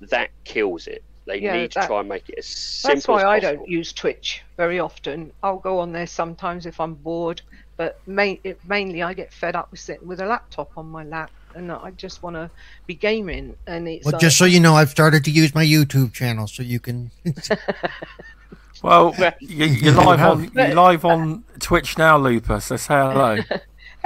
[0.00, 1.02] That kills it.
[1.26, 3.68] They Yeah, need to that- try and make it as simple That's why I don't
[3.68, 5.32] use Twitch very often.
[5.42, 7.42] I'll go on there sometimes if I'm bored,
[7.76, 11.02] but main, it, mainly I get fed up with sitting with a laptop on my
[11.02, 12.48] lap, and I just want to
[12.86, 13.56] be gaming.
[13.66, 16.12] And it's Well, like, just so uh, you know, I've started to use my YouTube
[16.12, 17.10] channel, so you can.
[18.82, 22.60] Well, you, you're live on you're live on Twitch now, Looper.
[22.60, 23.38] So say hello.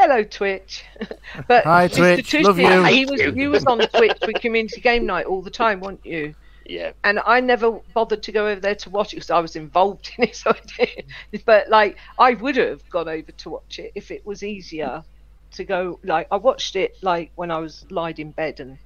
[0.00, 0.84] hello Twitch.
[1.48, 1.96] but Hi, Mr.
[1.96, 2.30] Twitch.
[2.30, 2.84] Tushki, Love you.
[2.84, 6.34] He was you was on Twitch with Community Game Night all the time, weren't you?
[6.64, 9.56] Yeah, and I never bothered to go over there to watch it because I was
[9.56, 10.36] involved in it.
[10.36, 11.44] So I did.
[11.44, 15.04] But like, I would have gone over to watch it if it was easier
[15.52, 15.98] to go.
[16.02, 18.78] Like, I watched it like when I was lied in bed and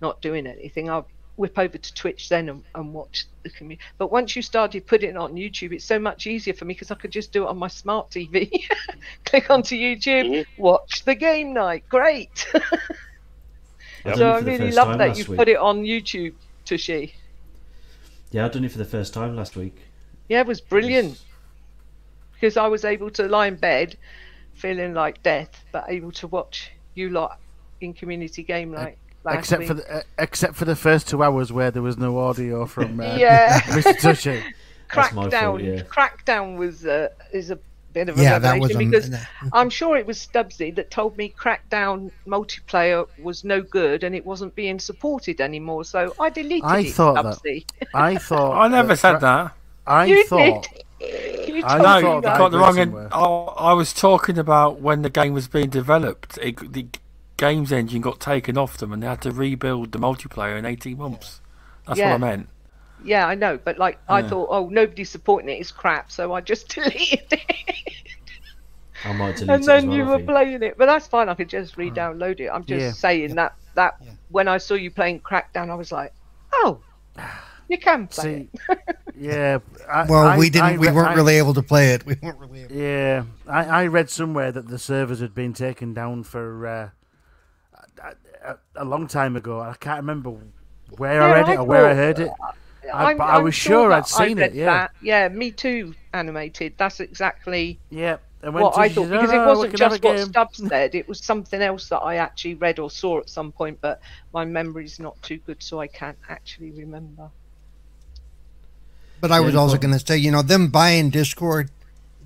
[0.00, 0.90] not doing anything.
[0.90, 1.04] I'd
[1.38, 3.80] whip over to Twitch then and, and watch the community.
[3.96, 6.90] But once you started putting it on YouTube, it's so much easier for me because
[6.90, 8.64] I could just do it on my smart TV.
[9.24, 11.84] Click onto YouTube, watch the game night.
[11.88, 12.46] Great.
[14.04, 15.38] I so I really love that you week.
[15.38, 16.34] put it on YouTube,
[16.66, 17.12] Tushi.
[18.30, 19.76] Yeah, I've done it for the first time last week.
[20.28, 21.22] Yeah, it was brilliant
[22.34, 23.96] because I was able to lie in bed,
[24.54, 27.38] feeling like death, but able to watch you lot
[27.80, 28.98] in community game like
[29.34, 29.68] last except week.
[29.68, 33.00] for the, uh, except for the first two hours where there was no audio from
[33.00, 33.60] uh, Yeah.
[33.76, 33.94] Mr.
[33.94, 34.42] Tushi.
[34.94, 35.30] That's Crackdown.
[35.40, 35.82] fault, yeah.
[35.82, 37.58] Crackdown was uh, is a
[37.92, 38.74] bit of a Yeah, that was.
[38.74, 44.02] revelation because I'm sure it was Stubbsy that told me Crackdown multiplayer was no good
[44.04, 45.84] and it wasn't being supported anymore.
[45.84, 46.92] So I deleted I it.
[46.94, 47.62] thought that-
[47.94, 48.58] I thought.
[48.58, 49.52] I never that said Cra- that.
[49.86, 50.66] I You thought.
[51.00, 52.22] You I know, me you that.
[52.22, 52.38] that.
[52.38, 52.78] got the I wrong.
[52.78, 52.94] End.
[53.12, 56.38] I, I was talking about when the game was being developed.
[56.42, 56.86] It, the
[57.38, 60.98] games engine got taken off them, and they had to rebuild the multiplayer in eighteen
[60.98, 61.40] months.
[61.86, 62.08] That's Yeah.
[62.10, 62.48] what I meant.
[63.04, 65.54] Yeah, I know, but like I thought, oh, nobody's supporting it.
[65.54, 67.42] It's crap, so I just deleted it.
[69.04, 70.28] I might delete and it then as well, you were think.
[70.28, 71.28] playing it, but that's fine.
[71.28, 72.48] I could just re-download it.
[72.48, 72.90] I'm just Yeah.
[72.92, 74.10] saying that that Yeah.
[74.30, 76.12] when I saw you playing Crackdown, I was like,
[76.52, 76.80] oh,
[77.68, 78.96] you can play See, it.
[79.16, 79.58] yeah.
[79.88, 80.64] I, well, I- we didn't.
[80.66, 82.04] I we weren't I- really able to play it.
[82.06, 82.64] We weren't really.
[82.64, 86.88] Able Yeah, I, I read somewhere that the servers had been taken down for uh,
[88.78, 89.60] a, a, a long time ago.
[89.60, 90.34] I can't remember
[90.96, 92.30] where I read I it or where I heard it.
[92.42, 92.52] I-
[92.94, 94.64] I'm- but I I'm was sure that I'd seen it, yeah.
[94.64, 94.90] that.
[95.02, 95.94] yeah, me too.
[96.14, 96.72] Animated.
[96.78, 100.16] That's exactly Yeah, and what I thought said, because "Oh, it wasn't just what.
[100.16, 100.94] Stubz said.
[100.94, 104.00] It was something else that I actually read or saw at some point, but
[104.32, 107.28] my memory's not too good, so I can't actually remember.
[109.20, 111.70] But I was also going to say, you know, them buying Discord,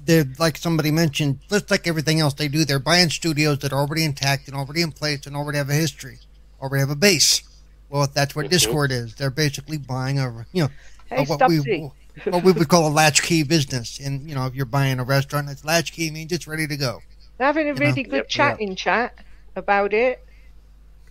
[0.04, 3.80] they're like somebody mentioned, just like everything else they do, they're buying studios that are
[3.80, 6.18] already intact and already in place and already have a history,
[6.62, 7.42] already have a base.
[7.90, 8.50] Well, that's what Mhm.
[8.50, 9.14] Discord is.
[9.16, 10.70] They're basically buying a, you know,
[11.10, 11.90] Hey, a- what Stubbsy.
[12.24, 13.98] we what we would call a latchkey business.
[13.98, 17.02] And you know, if you're buying a restaurant, it's latchkey means it's ready to go.
[17.36, 17.78] They're having a know?
[17.80, 18.28] really good Yep.
[18.28, 19.14] chat in chat
[19.56, 20.24] about it.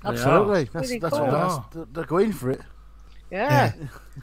[0.04, 1.28] Absolutely, that's Really that's cool.
[1.28, 2.62] what that's, they're- they're going for it.
[3.30, 3.72] Yeah.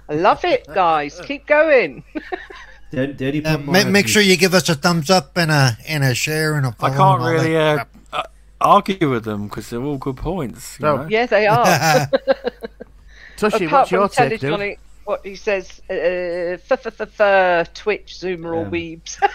[0.09, 1.21] I love it, guys.
[1.25, 2.03] Keep going.
[2.91, 5.37] The, the Uh, problem I ma- have make sure you give us a thumbs up
[5.37, 7.19] and a and a share and a I follow.
[7.19, 7.85] can't really uh,
[8.61, 10.79] argue with them because they're all good points.
[10.79, 11.07] You So- know?
[11.09, 11.65] Yeah, they are.
[12.09, 12.13] crap.
[13.37, 14.77] Tushi, Apart what's from your take, dude?
[15.05, 19.17] What he says, uh, f- f- f- f- Twitch, Zoomer, or Weebs.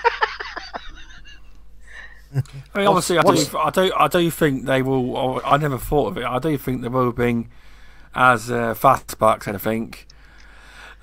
[2.74, 5.42] I mean, obviously, I do, I do, I do think they will.
[5.46, 6.26] I never thought of it.
[6.26, 7.50] I do think they will bring
[8.16, 9.48] as uh, fastbacks.
[9.48, 10.08] I think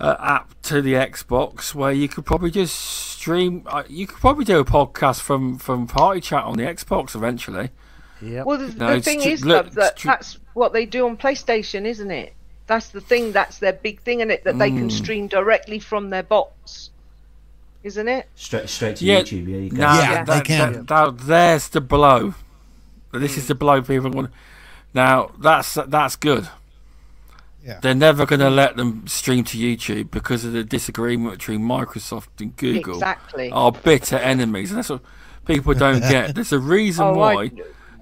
[0.01, 3.63] uh, app to the Xbox where you could probably just stream.
[3.67, 7.71] Uh, you could probably do a podcast from from Party Chat on the Xbox eventually.
[8.23, 8.47] Yep.
[8.47, 10.87] Well, the, No, the thing tr- is, look, love, that it's tr- that's what they
[10.87, 12.35] do on PlayStation, isn't it?
[12.67, 13.33] That's the thing.
[13.33, 14.79] That's their big thing in it that they Mm.
[14.79, 16.91] can stream directly from their box,
[17.83, 18.29] isn't it?
[18.37, 19.49] Straight straight to Yeah, YouTube.
[19.49, 19.79] Yeah, you can.
[19.79, 20.73] No, Yeah, that, they can.
[20.73, 22.35] that- that- there's the blow.
[23.13, 24.31] This is the blow people want.
[24.95, 26.49] Now that's that's good.
[27.65, 27.79] Yeah.
[27.83, 32.29] They're never going to let them stream to YouTube because of the disagreement between Microsoft
[32.41, 32.95] and Google.
[32.95, 33.51] Exactly.
[33.51, 35.03] Are bitter enemies, and that's what
[35.47, 36.35] people don't get.
[36.35, 37.51] There's a reason Oh, I- why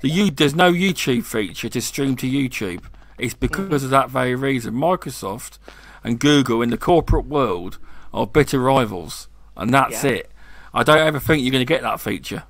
[0.00, 2.84] the you there's no YouTube feature to stream to YouTube.
[3.18, 4.74] It's because of that very reason.
[4.74, 5.58] Microsoft
[6.04, 7.78] and Google in the corporate world
[8.14, 10.10] are bitter rivals, and that's Yeah.
[10.10, 10.30] it.
[10.72, 12.44] I don't ever think you're going to get that feature.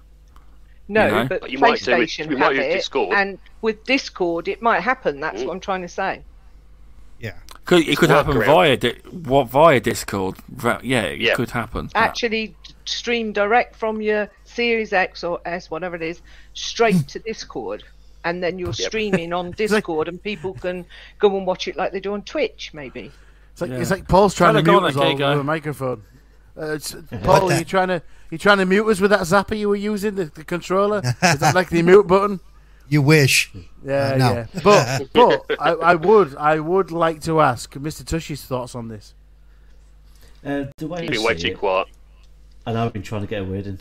[0.88, 1.26] No, you know?
[1.28, 3.14] but But you might do with- PlayStation you have use it, Discord.
[3.16, 5.20] and with Discord, it might happen.
[5.20, 5.46] That's Mm.
[5.46, 6.22] what I'm trying to say.
[7.18, 7.34] Yeah.
[7.64, 8.46] Could, it could happen workaround.
[8.46, 10.36] via di- what via Discord.
[10.82, 11.34] Yeah, it Yeah.
[11.34, 11.90] could happen.
[11.94, 12.54] Actually,
[12.86, 16.22] stream direct from your Series X or S, whatever it is,
[16.54, 17.84] straight to Discord,
[18.24, 20.86] and then you're streaming on Discord, and people can
[21.18, 23.10] go and watch it like they do on Twitch, maybe.
[23.52, 23.78] It's like Yeah.
[23.80, 25.30] it's like Paul's trying to to mute us all Gigo.
[25.32, 26.02] with a microphone.
[26.58, 29.68] Uh, it's, Paul, you trying to you trying to mute us with that zapper you
[29.68, 30.98] were using the, the controller?
[31.22, 32.40] Is that like the mute button?
[32.88, 33.50] You wish.
[33.84, 34.32] Yeah, Uh, no.
[34.34, 34.46] yeah.
[34.64, 38.04] But but I, I would I would like to ask Mr.
[38.04, 39.14] Tushi's thoughts on this.
[40.44, 41.88] Uh, the way You've I been way see too it, quiet.
[42.66, 43.78] and I've been trying to get a word in.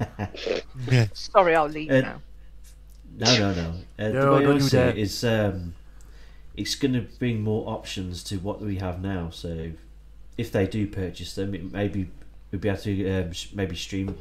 [0.90, 1.06] Yeah.
[1.12, 2.20] Sorry, I'll leave Uh, now.
[3.18, 3.68] No, no, no.
[3.98, 5.74] Uh, the No, way don't I see it is, um,
[6.56, 9.30] it's going to bring more options to what we have now.
[9.30, 9.72] So,
[10.38, 12.08] if they do purchase them, it maybe
[12.50, 14.16] we'll be able to um, maybe stream.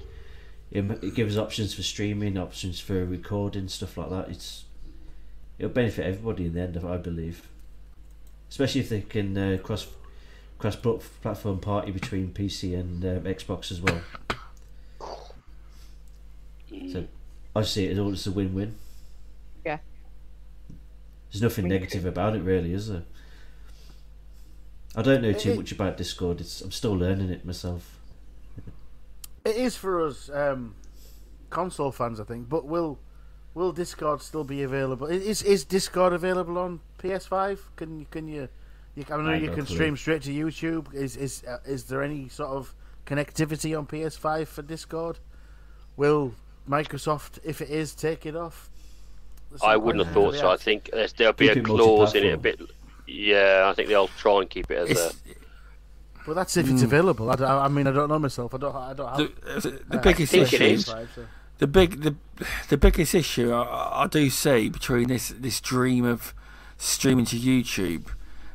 [0.72, 4.30] It, it gives options for streaming, options for recording, stuff like that.
[4.30, 4.66] It's
[5.60, 7.48] it'll benefit everybody in the end, I believe.
[8.50, 9.88] Especially if they can uh, cross
[10.58, 14.02] cross platform party between PC and um, Xbox as well.
[16.92, 17.06] So
[17.56, 18.76] I see it as all as a win-win.
[19.66, 19.80] Yeah.
[21.32, 23.04] There's nothing Me negative about it, really, is there?
[24.96, 26.42] I don't know too much about Discord.
[26.42, 28.01] It's I'm still learning it myself.
[29.46, 30.76] It is for us um,
[31.50, 32.50] console fans, I think.
[32.50, 33.00] But will
[33.54, 35.08] will Discord still be available?
[35.08, 37.60] Is is Discord available on PS5?
[37.76, 38.50] Can you can you?
[38.96, 39.76] you I know I you no can clue.
[39.76, 40.94] stream straight to YouTube.
[40.94, 45.20] Is is uh, is there any sort of connectivity on PS5 for Discord?
[45.98, 46.34] Will
[46.70, 48.70] Microsoft, if it is, take it off?
[49.64, 50.50] I wouldn't have thought so.
[50.50, 52.62] I think there'll be Keep a clause in it a bit.
[53.06, 54.92] Yeah, I think they'll try and keep it as a.
[54.92, 55.28] It's, asked.
[56.26, 57.30] But that's if it's available.
[57.32, 58.54] I, I mean, I don't know myself.
[58.54, 58.76] I don't.
[58.76, 59.62] I don't have.
[59.64, 60.64] the, the uh, biggest issue.
[60.64, 60.94] is.
[61.58, 62.16] The big the
[62.70, 66.34] the biggest issue I, I do see between this this dream of
[66.78, 68.08] streaming to YouTube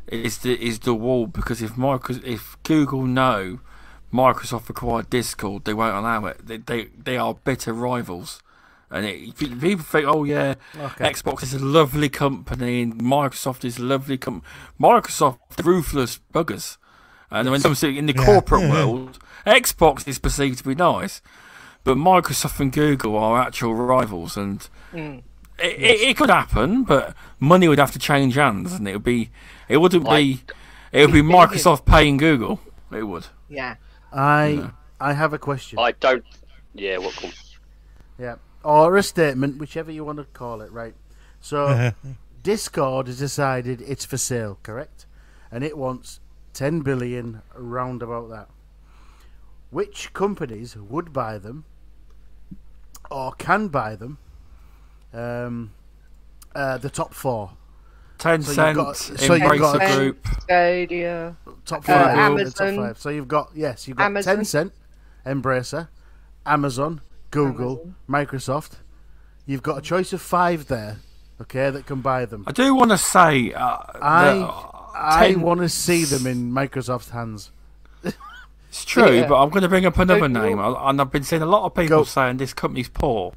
[0.09, 3.61] is the is the wall because if Microsoft if Google know
[4.13, 8.41] Microsoft acquired Discord they won't allow it they they, they are bitter rivals
[8.91, 11.09] and it, people think oh yeah Okay.
[11.09, 14.45] Xbox is a lovely company and Microsoft is a lovely company.
[14.81, 16.77] Microsoft ruthless buggers
[17.31, 18.25] and when it comes to in the Yeah.
[18.25, 21.21] corporate world Xbox is perceived to be nice
[21.85, 25.23] but Microsoft and Google are actual rivals, and Mm.
[25.59, 29.05] it, it, it could happen, but money would have to change hands, and it would
[29.05, 29.31] be,
[29.69, 30.43] it wouldn't be,
[30.91, 32.59] it would be Microsoft paying Google.
[32.91, 33.27] It would.
[33.49, 33.77] Yeah.
[34.13, 34.71] I
[35.01, 35.79] I have a question.
[35.79, 36.25] I don't.
[36.75, 37.15] Yeah, what?
[37.15, 37.31] Come,
[38.19, 38.35] Yeah,
[38.65, 40.95] or a statement, whichever you want to call it, right?
[41.41, 41.93] So,
[42.43, 45.07] Discord has decided it's for sale, correct?
[45.53, 46.19] And it wants
[46.57, 48.49] 10 billion round about that.
[49.71, 51.65] Which companies would buy them
[53.11, 54.17] or can buy them?
[55.13, 55.73] Um,
[56.55, 57.51] uh, the top four.
[58.19, 60.27] Tencent, got- so you've Embracer got- Group.
[60.41, 61.37] Stadia.
[61.67, 62.37] Top Uh, five.
[62.39, 62.99] the top five.
[62.99, 64.37] So you've got, yes, you've got Amazon.
[64.39, 64.71] Tencent,
[65.27, 65.89] Embracer,
[66.47, 68.77] Amazon, Google, Microsoft.
[69.45, 70.97] You've got a choice of five there,
[71.43, 72.45] okay, that can buy them.
[72.47, 76.53] I do want to say, uh, I that I Ten- want to see them in
[76.53, 77.51] Microsoft's hands.
[78.03, 79.29] it's true, Yeah.
[79.29, 81.75] but I'm going to bring up another name, and I've been seeing a lot of
[81.75, 82.05] people Go.
[82.05, 83.35] saying this company's poor.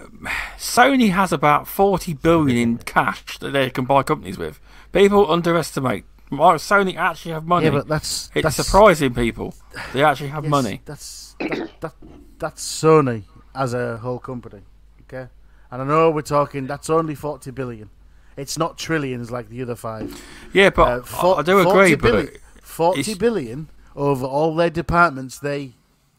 [0.00, 0.28] Um,
[0.58, 4.58] Sony has about 40 billion in cash that they can buy companies with.
[4.92, 6.04] People underestimate.
[6.30, 7.66] Sony actually have money.
[7.66, 9.54] Yeah, but that's It's that's surprising people.
[9.92, 10.80] They actually have yes, money.
[10.86, 11.94] That's that, that
[12.38, 14.62] that's Sony as a whole company,
[15.02, 15.28] okay.
[15.70, 16.66] And I know we're talking.
[16.66, 17.90] That's only forty billion.
[18.36, 20.20] It's not trillions like the other five.
[20.52, 21.94] Yeah, but Uh, for- I, do agree.
[21.96, 25.72] billion- But Forty billion over all their departments they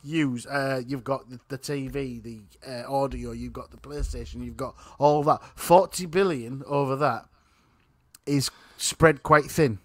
[0.04, 0.46] use.
[0.46, 4.76] Uh, you've got the, the TV, the uh, audio, you've got the PlayStation, you've got
[5.00, 5.42] all that.
[5.56, 7.26] Forty billion over that
[8.26, 9.80] is spread quite thin.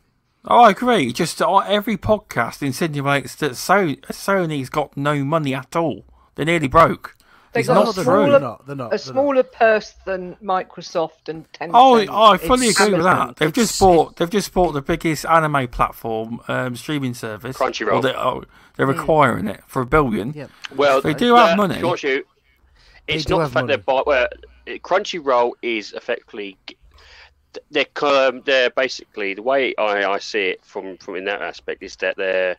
[0.45, 1.13] Oh, I agree.
[1.13, 6.05] Just uh, every podcast insinuates that so- Sony's got no money at all.
[6.35, 7.17] They're nearly broke.
[7.59, 8.05] They It's got not a true.
[8.05, 8.67] smaller, They're not.
[8.67, 8.87] They're not.
[8.87, 11.71] a they're smaller purse than Microsoft and Tencent.
[11.75, 13.37] Oh, I fully It's agree with that.
[13.37, 14.17] They've just bought.
[14.17, 17.57] They've just bought the biggest anime platform um, streaming service.
[17.57, 18.03] Crunchyroll.
[18.03, 18.45] They, oh,
[18.77, 20.33] they're acquiring it for a billion.
[20.35, 20.47] Yeah.
[20.77, 21.81] Well, They do have uh, money.
[21.81, 22.27] Short shoot.
[23.09, 23.83] It's do not the have fact they're money.
[23.87, 24.29] buy, well,
[24.69, 26.57] Crunchyroll is effectively
[27.71, 31.83] they're um, they're basically the way I, I see it from from in that aspect
[31.83, 32.57] is that they're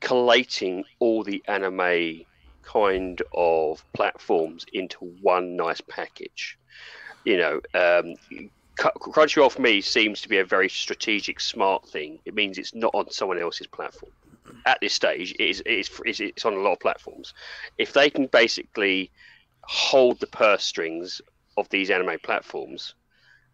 [0.00, 2.22] collating all the anime
[2.64, 6.58] kind of platforms into one nice package.
[7.24, 8.14] You know, um,
[8.76, 12.18] Crunchyroll for me seems to be a very strategic, smart thing.
[12.24, 14.12] It means it's not on someone else's platform
[14.66, 15.32] at this stage.
[15.38, 17.34] It is, it is it's, it's on a lot of platforms.
[17.78, 19.10] If they can basically
[19.62, 21.20] hold the purse strings
[21.56, 22.94] of these anime platforms,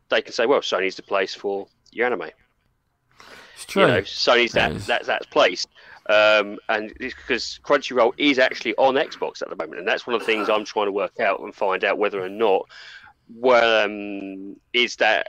[0.08, 2.30] they can say, "Well, Sony's the place for your anime."
[3.54, 3.82] It's true.
[3.82, 5.66] You know, Sony's that that that's place.
[6.08, 10.14] Um, and it's because Crunchyroll is actually on Xbox at the moment, and that's one
[10.14, 12.66] of the things I'm trying to work out and find out whether or not,
[13.36, 15.28] well, um, is that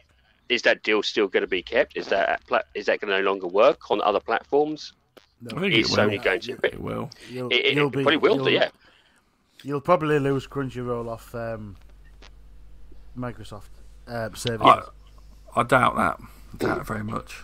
[0.49, 1.95] is that deal still going to be kept?
[1.95, 4.93] Is that pla- is that going to no longer work on other platforms?
[5.48, 6.10] I think Is it will.
[6.10, 6.57] Sony going to?
[6.64, 7.10] It will.
[7.30, 8.69] You'll, It, it, you'll it be, probably will you'll, do, yeah.
[9.64, 11.77] You'll probably lose Crunchyroll off um,
[13.18, 13.69] Microsoft
[14.07, 14.68] uh, service.
[14.68, 14.81] I,
[15.56, 16.19] I doubt that.
[16.19, 17.43] I doubt it very much.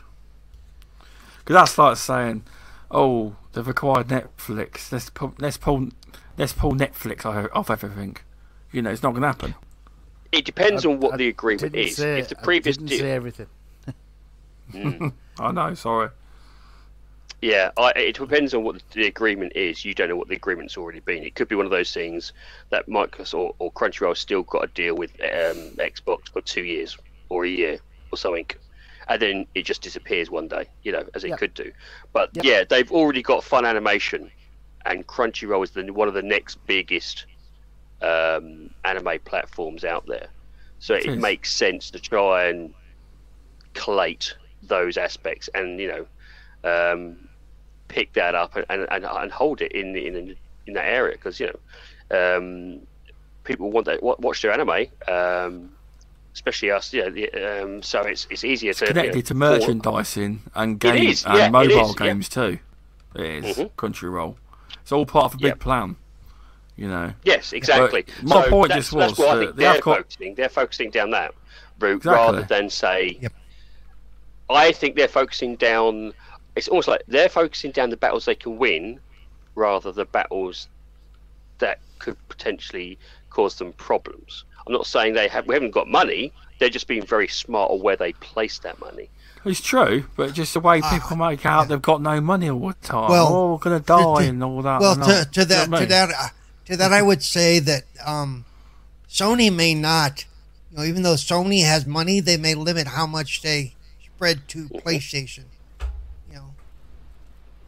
[1.39, 2.43] Because that's like saying,
[2.91, 4.91] "Oh, they've acquired Netflix.
[4.91, 5.89] Let's pull, let's pull,
[6.37, 8.17] let's pull Netflix off everything."
[8.71, 9.55] You know, it's not going to happen.
[10.31, 11.95] It depends I- on what I the agreement didn't is.
[11.97, 13.47] Say, if the I previous didn't deal, say everything.
[14.73, 15.13] Mm.
[15.39, 15.73] I know.
[15.73, 16.09] Sorry.
[17.41, 19.85] Yeah, I, it depends on what the agreement is.
[19.85, 21.23] You don't know what the agreement's already been.
[21.23, 22.33] It could be one of those things
[22.71, 26.97] that Microsoft or, or Crunchyroll still got a deal with um, Xbox for two years
[27.29, 27.77] or a year
[28.11, 28.47] or something,
[29.09, 30.69] and then it just disappears one day.
[30.83, 31.39] You know, as it Yep.
[31.39, 31.71] could do.
[32.13, 32.43] But Yep.
[32.43, 34.31] yeah, they've already got Funimation,
[34.85, 37.25] and Crunchyroll is the, one of the next biggest
[38.01, 40.29] um, anime platforms out there.
[40.79, 41.17] So It is.
[41.17, 42.73] makes sense to try and
[43.73, 46.07] collate those aspects and you know
[46.63, 47.17] um,
[47.89, 50.35] pick that up and, and, and, and hold it in in
[50.67, 51.47] in that area because you
[52.11, 52.81] know um,
[53.45, 55.76] people want to watch their anime um,
[56.37, 57.31] especially us yeah the,
[57.63, 61.25] um, so it's it's easier to you know, Connected to for- merchandising and games is,
[61.25, 62.05] yeah, and mobile is, yeah.
[62.07, 62.59] games too.
[63.15, 63.71] It is Mhm.
[63.71, 64.35] Crunchyroll.
[64.83, 65.59] It's all part of a big Yep.
[65.59, 65.95] plan.
[66.75, 67.11] You know.
[67.23, 68.05] Yes, exactly.
[68.21, 69.97] my so point that's, just that's was what I that think they they're have got-
[69.97, 70.35] focusing.
[70.35, 71.33] They're focusing down that
[71.79, 72.11] route Exactly.
[72.35, 73.17] rather than say.
[73.19, 73.33] Yep.
[74.51, 76.13] I think they're focusing down.
[76.55, 78.99] It's almost like they're focusing down the battles they can win,
[79.55, 80.67] rather the battles
[81.57, 82.99] that could potentially
[83.31, 84.45] cause them problems.
[84.67, 85.47] I'm not saying they have.
[85.47, 86.33] We haven't got money.
[86.59, 89.09] They're just being very smart on where they place that money.
[89.45, 92.73] It's true, but just the way people make out they've got no money all the
[92.81, 92.99] time.
[92.99, 94.81] Ah, Well, oh, we're gonna die and all that.
[94.81, 96.27] Well, to, to that, You know what I to that, uh,
[96.65, 98.43] to that, I would say that um,
[99.09, 100.25] Sony may not,
[100.71, 104.67] you know, even though Sony has money, they may limit how much they spread to
[104.67, 105.45] PlayStation.
[106.29, 106.55] You know,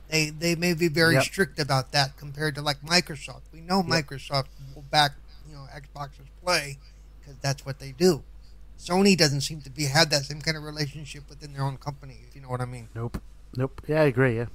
[0.10, 1.24] they they may be very Yep.
[1.24, 3.44] strict about that compared to like Microsoft.
[3.54, 5.12] We know Microsoft will back,
[5.48, 6.78] you know, Xbox's play
[7.30, 8.24] because that's what they do.
[8.80, 12.18] Sony doesn't seem to be have that same kind of relationship within their own company.
[12.28, 12.88] If you know what I mean.
[12.96, 13.22] Nope.
[13.56, 13.82] Nope.
[13.88, 14.38] Yeah, I agree.
[14.38, 14.46] Yeah.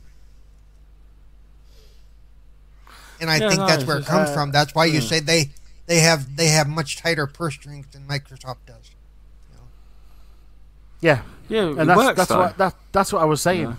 [3.20, 4.50] and I Yeah, think no, that's where it comes uh, from.
[4.50, 5.00] That's why you yeah.
[5.00, 5.50] say they
[5.86, 8.90] they have they have much tighter purse strings than Microsoft does.
[11.00, 11.20] Yeah.
[11.50, 13.66] yeah, and that's works that's what that, that's what I was saying.
[13.66, 13.76] Uh,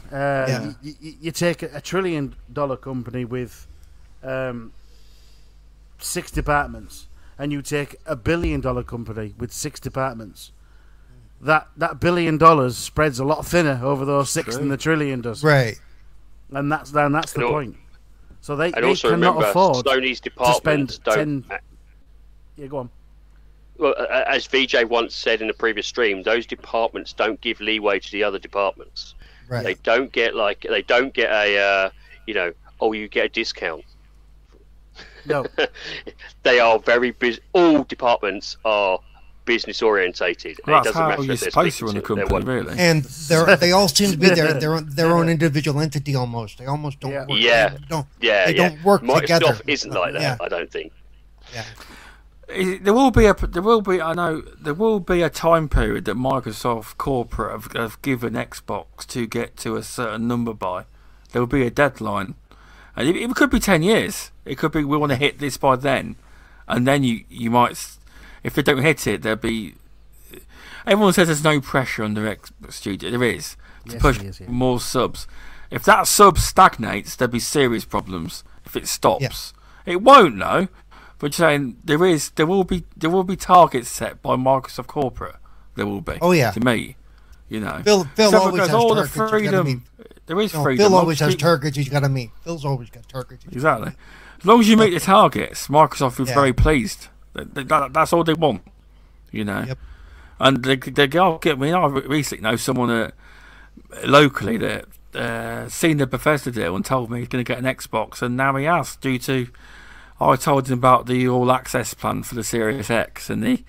[0.48, 0.74] Yeah.
[0.84, 3.66] y- y- you take a, a trillion dollar company with
[4.24, 4.72] um,
[5.98, 10.52] six departments, and you take a billion dollar company with six departments.
[11.42, 14.58] That that billion dollars spreads a lot thinner over those six True.
[14.60, 15.80] than the trillion does, Right.
[16.52, 17.76] and that's and that's the point.
[18.42, 21.16] So they, they also cannot afford Sony's to spend don't.
[21.16, 21.60] ten.
[22.56, 22.90] Yeah, go on.
[23.78, 23.94] Well,
[24.28, 28.24] as VJ once said in a previous stream, those departments don't give leeway to the
[28.24, 29.16] other departments.
[29.50, 29.64] Right.
[29.64, 31.90] They don't get like they don't get a uh,
[32.26, 33.84] you know oh you get a discount.
[35.28, 35.46] No,
[36.44, 37.40] they are very busy.
[37.54, 39.00] All departments are
[39.46, 40.60] business orientated.
[40.66, 42.80] Well, it that's doesn't how matter you're if supposed to run a company, one- really.
[42.80, 46.58] and they they all seem to be their their own, their own individual entity almost.
[46.58, 47.26] They almost don't Yeah.
[47.28, 47.40] work.
[47.40, 47.70] Yeah.
[47.70, 48.70] They don't Yeah, they yeah.
[48.70, 49.58] don't work Microsoft together.
[49.68, 50.22] isn't like that.
[50.22, 50.38] Yeah.
[50.42, 50.92] I don't think.
[51.54, 51.64] yeah.
[52.48, 56.06] There will be a there will be I know there will be a time period
[56.06, 60.86] that Microsoft corporate have, have given Xbox to get to a certain number by.
[61.32, 62.36] There will be a deadline,
[62.96, 64.32] and it, it could be ten years.
[64.46, 66.16] It could be we want to hit this by then,
[66.68, 67.98] and then you you might
[68.44, 69.76] if they don't hit it there'll be.
[70.86, 72.38] Everyone says there's no pressure on the
[72.70, 73.10] studio.
[73.10, 73.56] There is.
[73.88, 74.48] to Yes, push is, yeah.
[74.50, 75.28] more subs.
[75.72, 78.44] If that sub stagnates, there'll be serious problems.
[78.66, 79.54] If it stops,
[79.86, 80.36] it won't.
[80.36, 80.68] No,
[81.20, 85.36] but saying there is, there will be, there will be targets set by Microsoft corporate.
[85.76, 86.18] There will be.
[86.22, 86.52] Oh, yeah.
[86.52, 86.98] to me,
[87.50, 87.82] you know.
[87.84, 89.16] Phil, Phil So always because has all the targets.
[89.16, 89.84] he's freedom.
[90.28, 90.86] There is No, freedom.
[90.88, 92.32] Phil always has targets he's got to meet.
[92.44, 93.46] Phil's always got targets.
[93.52, 93.92] Exactly.
[94.40, 96.36] As long as you meet the targets, Microsoft is Yeah.
[96.36, 97.08] very pleased.
[97.34, 98.64] That, that- that- that's all they want,
[99.32, 99.64] you know.
[99.68, 99.78] Yep.
[100.40, 101.72] And they, they go get me.
[101.72, 103.14] I recently know someone that
[104.06, 107.66] locally that uh, seen the Bethesda deal and told me he's going to get an
[107.66, 109.48] Xbox, and now he has due to.
[110.20, 113.66] I told him about the all access plan for the Series X, and he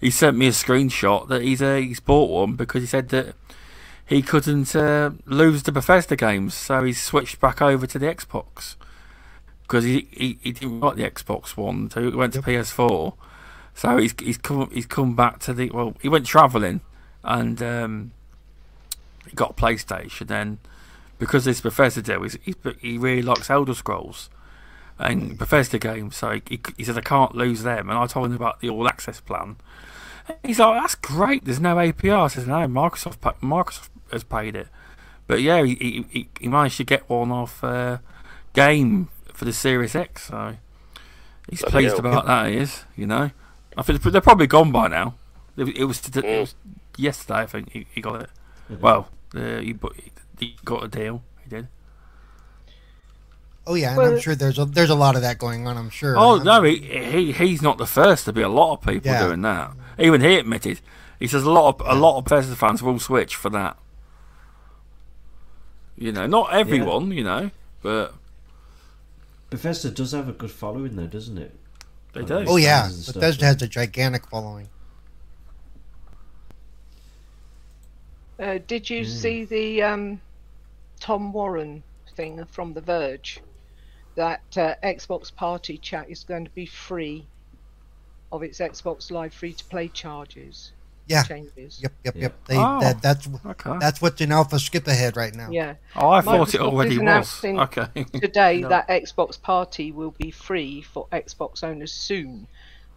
[0.00, 3.34] he sent me a screenshot that he's uh, he's bought one because he said that
[4.12, 8.76] he couldn't uh, lose the Bethesda games, so he switched back over to the Xbox
[9.62, 13.14] because he, he, he didn't like the Xbox One, so he went to PS4.
[13.74, 15.94] So he's he's come he's come back to the well.
[16.02, 16.82] He went travelling
[17.24, 18.12] and um,
[19.26, 20.26] he got a PlayStation.
[20.26, 20.58] Then
[21.18, 24.28] because this Bethesda deal, he's, he's, he really likes Elder Scrolls
[24.98, 26.16] and Bethesda games.
[26.16, 27.88] So he, he, he said I can't lose them.
[27.88, 29.56] And I told him about the All Access plan.
[30.44, 31.46] He's like, that's great.
[31.46, 32.24] There's no APR.
[32.24, 32.66] I says no.
[32.66, 34.68] Microsoft Microsoft has paid it.
[35.26, 37.98] But yeah, he he, he, he managed to get one off uh,
[38.52, 40.26] game for the Series X.
[40.28, 40.56] So
[41.48, 42.00] he's Bloody pleased hell.
[42.00, 42.50] about that.
[42.50, 43.30] He is, you know.
[43.76, 45.14] I think they're probably gone by now.
[45.56, 46.54] It, it was it was
[46.98, 47.40] yesterday.
[47.40, 48.30] I think he, he got it.
[48.80, 49.74] Well, uh, he,
[50.38, 51.22] he got a deal.
[51.42, 51.68] He did.
[53.66, 55.76] Oh yeah, and Well- I'm sure there's a there's a lot of that going on.
[55.76, 56.16] I'm sure.
[56.18, 58.24] Oh Um, no, he, he he's not the first.
[58.24, 59.26] There'll be a lot of people Yeah.
[59.26, 59.72] doing that.
[59.98, 60.80] Even he admitted.
[61.20, 63.76] He says a lot of a lot of Bethesda fans will switch for that.
[66.02, 67.12] You know, not everyone.
[67.12, 67.50] You know,
[67.80, 68.12] but
[69.50, 71.54] Bethesda does have a good following, though, doesn't it?
[72.12, 72.44] they do.
[72.48, 73.46] Oh yeah, fans and stuff, Bethesda yeah.
[73.46, 74.68] has a gigantic following.
[78.40, 80.20] Uh, did you see the um,
[80.98, 81.84] Tom Warren
[82.16, 83.40] thing from The Verge?
[84.16, 87.26] That uh, Xbox Party Chat is going to be free
[88.32, 90.72] of its Xbox Live free to play charges.
[91.06, 91.22] Yeah.
[91.24, 91.80] Changes.
[91.82, 92.22] Yep, yep, Yeah.
[92.22, 92.44] yep.
[92.46, 92.80] They Oh.
[92.80, 93.76] that that's Okay.
[93.80, 95.50] that's what's in alpha skip ahead right now.
[95.50, 95.74] Yeah.
[95.96, 97.44] Oh, I thought it already was.
[97.44, 98.04] Okay.
[98.14, 98.68] Today, No.
[98.68, 102.46] that Xbox Party will be free for Xbox owners soon.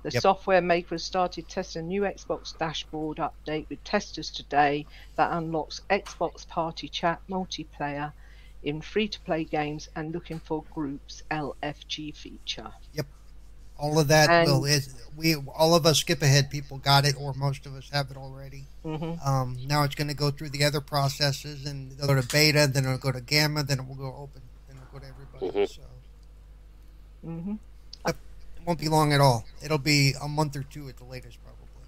[0.04, 0.22] The Yep.
[0.22, 6.48] software makers started testing a new Xbox dashboard update with testers today that unlocks Xbox
[6.48, 8.14] Party Chat multiplayer
[8.62, 12.72] in free to play games and looking for groups LFG feature.
[13.78, 17.16] All of that And- will is we all of us skip ahead people got it
[17.18, 18.66] or most of us have it already.
[18.84, 22.28] hmm Um, now it's going to go through the other processes and they'll go to
[22.28, 25.08] beta, then it'll go to gamma, then it will go open, then it'll go to
[25.08, 25.60] everybody.
[25.60, 25.70] Mhm.
[25.76, 25.82] So
[27.24, 27.56] hmm
[28.08, 28.16] it
[28.68, 29.46] won't be long at all.
[29.62, 31.88] It'll be a month or two at the latest, probably,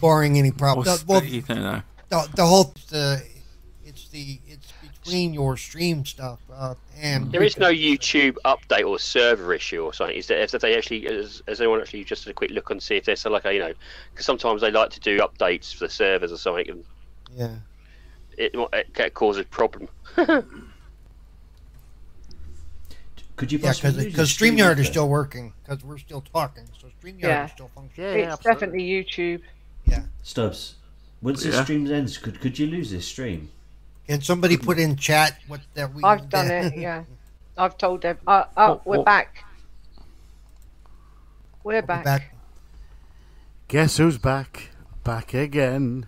[0.00, 0.86] barring any problems.
[0.88, 3.22] What's well, the- you know, the, the whole the
[3.84, 8.98] it's the it's between your stream stuff uh, and There is no YouTube update or
[8.98, 10.16] server issue or something.
[10.16, 10.40] Is there?
[10.40, 11.02] Has they actually?
[11.02, 13.52] Has, has anyone actually just had a quick look and see if there's like a
[13.54, 13.72] you know?
[14.12, 16.84] Because sometimes they like to do updates for the servers or something, and
[17.34, 17.56] yeah.
[18.38, 19.88] it, it can cause a problem.
[23.36, 26.64] Could you Yeah, possibly because use your StreamYard is still working because we're still talking,
[26.80, 27.44] so StreamYard Yeah.
[27.46, 28.10] is still functioning.
[28.10, 28.78] Yeah, yeah, it's absolutely.
[28.84, 29.40] definitely YouTube.
[29.86, 30.02] Yeah.
[30.22, 30.74] Stubz.
[31.22, 31.64] Once this Yeah.
[31.64, 33.50] stream ends, could could you lose this stream?
[34.08, 36.02] Can somebody put in chat what that we?
[36.02, 37.04] I've done it, yeah.
[37.56, 38.18] I've told them.
[38.26, 39.44] Uh, oh, What- we're what- back.
[41.64, 42.04] We're We'll back.
[42.04, 42.34] back.
[43.68, 44.70] Guess who's back?
[45.04, 46.06] Back again.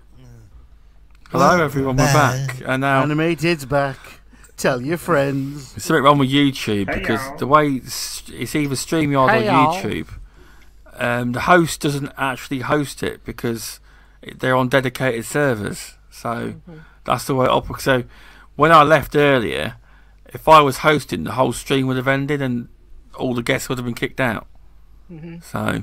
[1.30, 3.98] hello everyone, we're back, and now Animated's back.
[4.56, 5.72] Tell your friends.
[5.72, 9.74] There's something wrong with YouTube because the way it's, it's either StreamYard Hey, or y'all.
[9.74, 10.08] YouTube,
[10.96, 13.80] um, the host doesn't actually host it because
[14.36, 15.94] they're on dedicated servers.
[16.10, 16.54] So
[17.04, 17.84] that's the way it operates.
[17.84, 18.04] So
[18.56, 19.76] when I left earlier,
[20.26, 22.68] if I was hosting, the whole stream would have ended and
[23.16, 24.46] all the guests would have been kicked out.
[25.10, 25.42] Mhm.
[25.42, 25.82] So